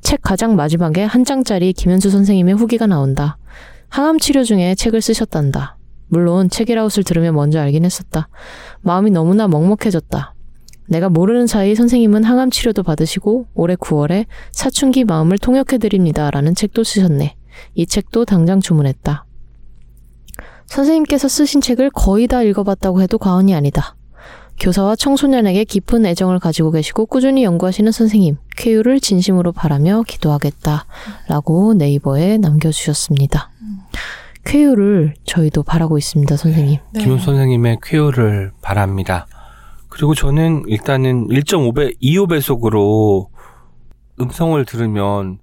[0.02, 3.38] 책 가장 마지막에 한 장짜리 김현수 선생님의 후기가 나온다.
[3.90, 5.77] 항암 치료 중에 책을 쓰셨단다.
[6.07, 8.27] 물론 책이라웃을 들으며 먼저 알긴 했었다.
[8.82, 10.34] 마음이 너무나 먹먹해졌다.
[10.87, 16.29] 내가 모르는 사이 선생님은 항암 치료도 받으시고 올해 9월에 사춘기 마음을 통역해드립니다.
[16.31, 17.35] 라는 책도 쓰셨네.
[17.73, 19.25] 이 책도 당장 주문했다.
[20.67, 23.95] 선생님께서 쓰신 책을 거의 다 읽어봤다고 해도 과언이 아니다.
[24.59, 30.85] 교사와 청소년에게 깊은 애정을 가지고 계시고 꾸준히 연구하시는 선생님, 쾌유를 진심으로 바라며 기도하겠다.
[31.27, 33.51] 라고 네이버에 남겨주셨습니다.
[34.45, 36.79] 쾌유를 저희도 바라고 있습니다, 선생님.
[36.93, 37.03] 네.
[37.03, 39.27] 김 선생님의 쾌유를 바랍니다.
[39.95, 43.27] 그리고 저는 일단은 1.5배, 2호배속으로
[44.19, 45.39] 음성을 들으면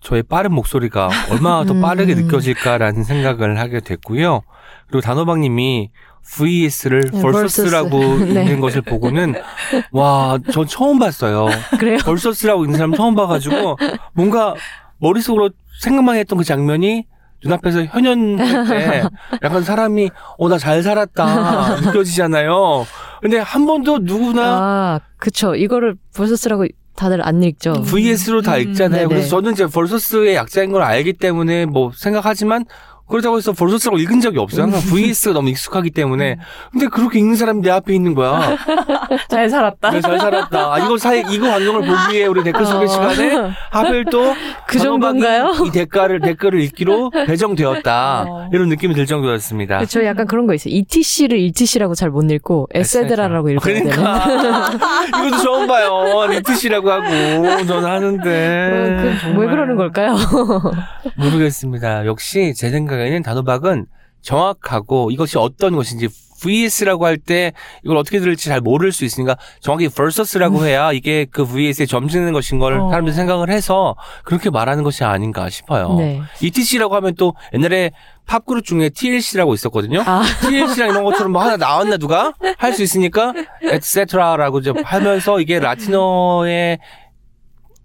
[0.00, 1.80] 저의 빠른 목소리가 얼마나 더 음.
[1.80, 4.42] 빠르게 느껴질까라는 생각을 하게 됐고요.
[4.86, 5.90] 그리고 단호박님이
[6.36, 8.24] VS를 네, 벌서스라고 versus.
[8.34, 8.42] 네.
[8.44, 9.34] 읽는 것을 보고는
[9.90, 11.48] 와, 전 처음 봤어요.
[11.80, 11.98] 그래요?
[12.04, 13.78] 벌서스라고 읽는 사람 처음 봐가지고
[14.12, 14.54] 뭔가
[14.98, 15.50] 머릿속으로
[15.80, 17.04] 생각만 했던 그 장면이
[17.42, 19.02] 눈앞에서 현연할 때
[19.42, 22.84] 약간 사람이 어 나 잘 살았다 느껴지잖아요.
[23.20, 25.54] 근데 한 번도 누구나 아, 그쵸.
[25.54, 26.66] 이거를 벌써쓰라고
[26.96, 27.74] 다들 안 읽죠.
[27.84, 29.02] VS로 다 음, 읽잖아요.
[29.02, 29.08] 네네.
[29.08, 32.64] 그래서 저는 이제 벌서스의 약자인 걸 알기 때문에 뭐 생각하지만
[33.08, 34.64] 그렇다고 해서 벌서스라고 읽은 적이 없어요.
[34.64, 36.36] 항상 VS가 너무 익숙하기 때문에.
[36.72, 38.56] 근데 그렇게 읽는 사람이 내 앞에 있는 거야.
[39.28, 39.90] 잘 살았다.
[39.90, 40.74] 그래, 잘 살았다.
[40.74, 45.52] 아, 이거 사이, 이거 방송을 보기 위해 우리 댓글 소개 시간에 하필 또그 정도인가요?
[45.66, 48.24] 이 댓글을 댓글을 읽기로 배정되었다.
[48.28, 48.48] 어.
[48.52, 49.84] 이런 느낌이 들 정도였습니다.
[49.86, 50.74] 저 약간 그런 거 있어요.
[50.74, 53.90] ETC를 ETC라고 잘 못 읽고 에세드라라고 읽어야 되는.
[53.90, 54.70] 그러니까
[55.26, 56.26] 이것도 처음 봐요.
[56.30, 57.06] 리트시라고 하고
[57.66, 60.16] 저는 하는데 어, 그, 왜 그러는 걸까요?
[61.16, 62.06] 모르겠습니다.
[62.06, 63.86] 역시 제 생각에 는 단호박은
[64.22, 66.08] 정확하고 이것이 어떤 것인지
[66.40, 67.52] VS라고 할 때
[67.82, 72.60] 이걸 어떻게 들을지 잘 모를 수 있으니까 정확히 versus라고 해야 이게 그 VS에 점지는 것인
[72.60, 72.88] 걸 어.
[72.90, 75.94] 사람들이 생각을 해서 그렇게 말하는 것이 아닌가 싶어요.
[75.94, 76.20] 네.
[76.40, 77.90] ETC라고 하면 또 옛날에
[78.26, 80.02] 팝그룹 중에 TLC라고 있었거든요.
[80.06, 83.32] 아, TLC랑 이런 것처럼 뭐 하나 나왔나 누가 할 수 있으니까
[83.64, 86.78] etc.라고 이제 하면서 이게 라틴어의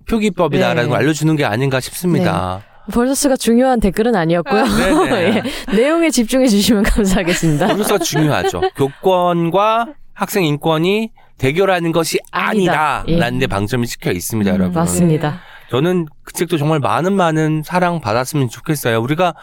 [0.07, 0.90] 표기법이다라는 네.
[0.90, 2.61] 걸 알려주는 게 아닌가 싶습니다.
[2.91, 4.64] 벌써스가 중요한 댓글은 아니었고요.
[4.65, 5.43] 네네.
[5.69, 7.68] 예, 내용에 집중해 주시면 감사하겠습니다.
[7.68, 8.61] 점수가 중요하죠.
[8.76, 13.03] 교권과 학생 인권이 대결하는 것이 아니다.
[13.07, 13.18] 예.
[13.18, 14.73] 데 방점이 찍혀 있습니다, 음, 여러분.
[14.73, 15.41] 맞습니다.
[15.69, 19.01] 저는 그 책도 정말 많은 많은 사랑 받았으면 좋겠어요.
[19.01, 19.34] 우리가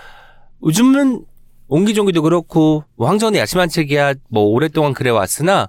[0.65, 1.25] 요즘은
[1.69, 5.69] 옹기종기도 그렇고 뭐 황전의 야심한 책이야 뭐 오랫동안 그래 왔으나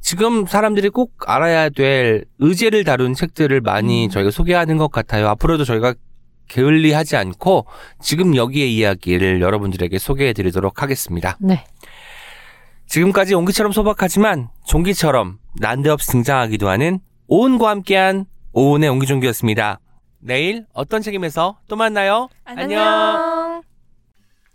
[0.00, 4.10] 지금 사람들이 꼭 알아야 될 의제를 다룬 책들을 많이 음.
[4.10, 5.28] 저희가 소개하는 것 같아요.
[5.28, 5.94] 앞으로도 저희가
[6.48, 7.66] 게을리하지 않고
[8.00, 11.36] 지금 여기에 이야기를 여러분들에게 소개해 드리도록 하겠습니다.
[11.40, 11.64] 네.
[12.86, 19.78] 지금까지 온기처럼 소박하지만 종기처럼 난데없이 등장하기도 하는 오은과 함께한 오은의 온기종기였습니다.
[20.20, 22.28] 내일 어떤 책임에서 또 만나요.
[22.44, 23.62] 안녕.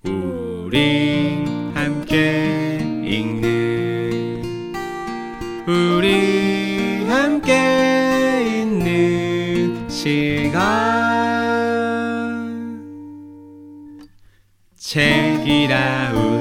[0.04, 4.44] 우리 함께 읽는
[5.68, 11.13] 우리 함께 있는 시간
[14.84, 16.33] 책이라우.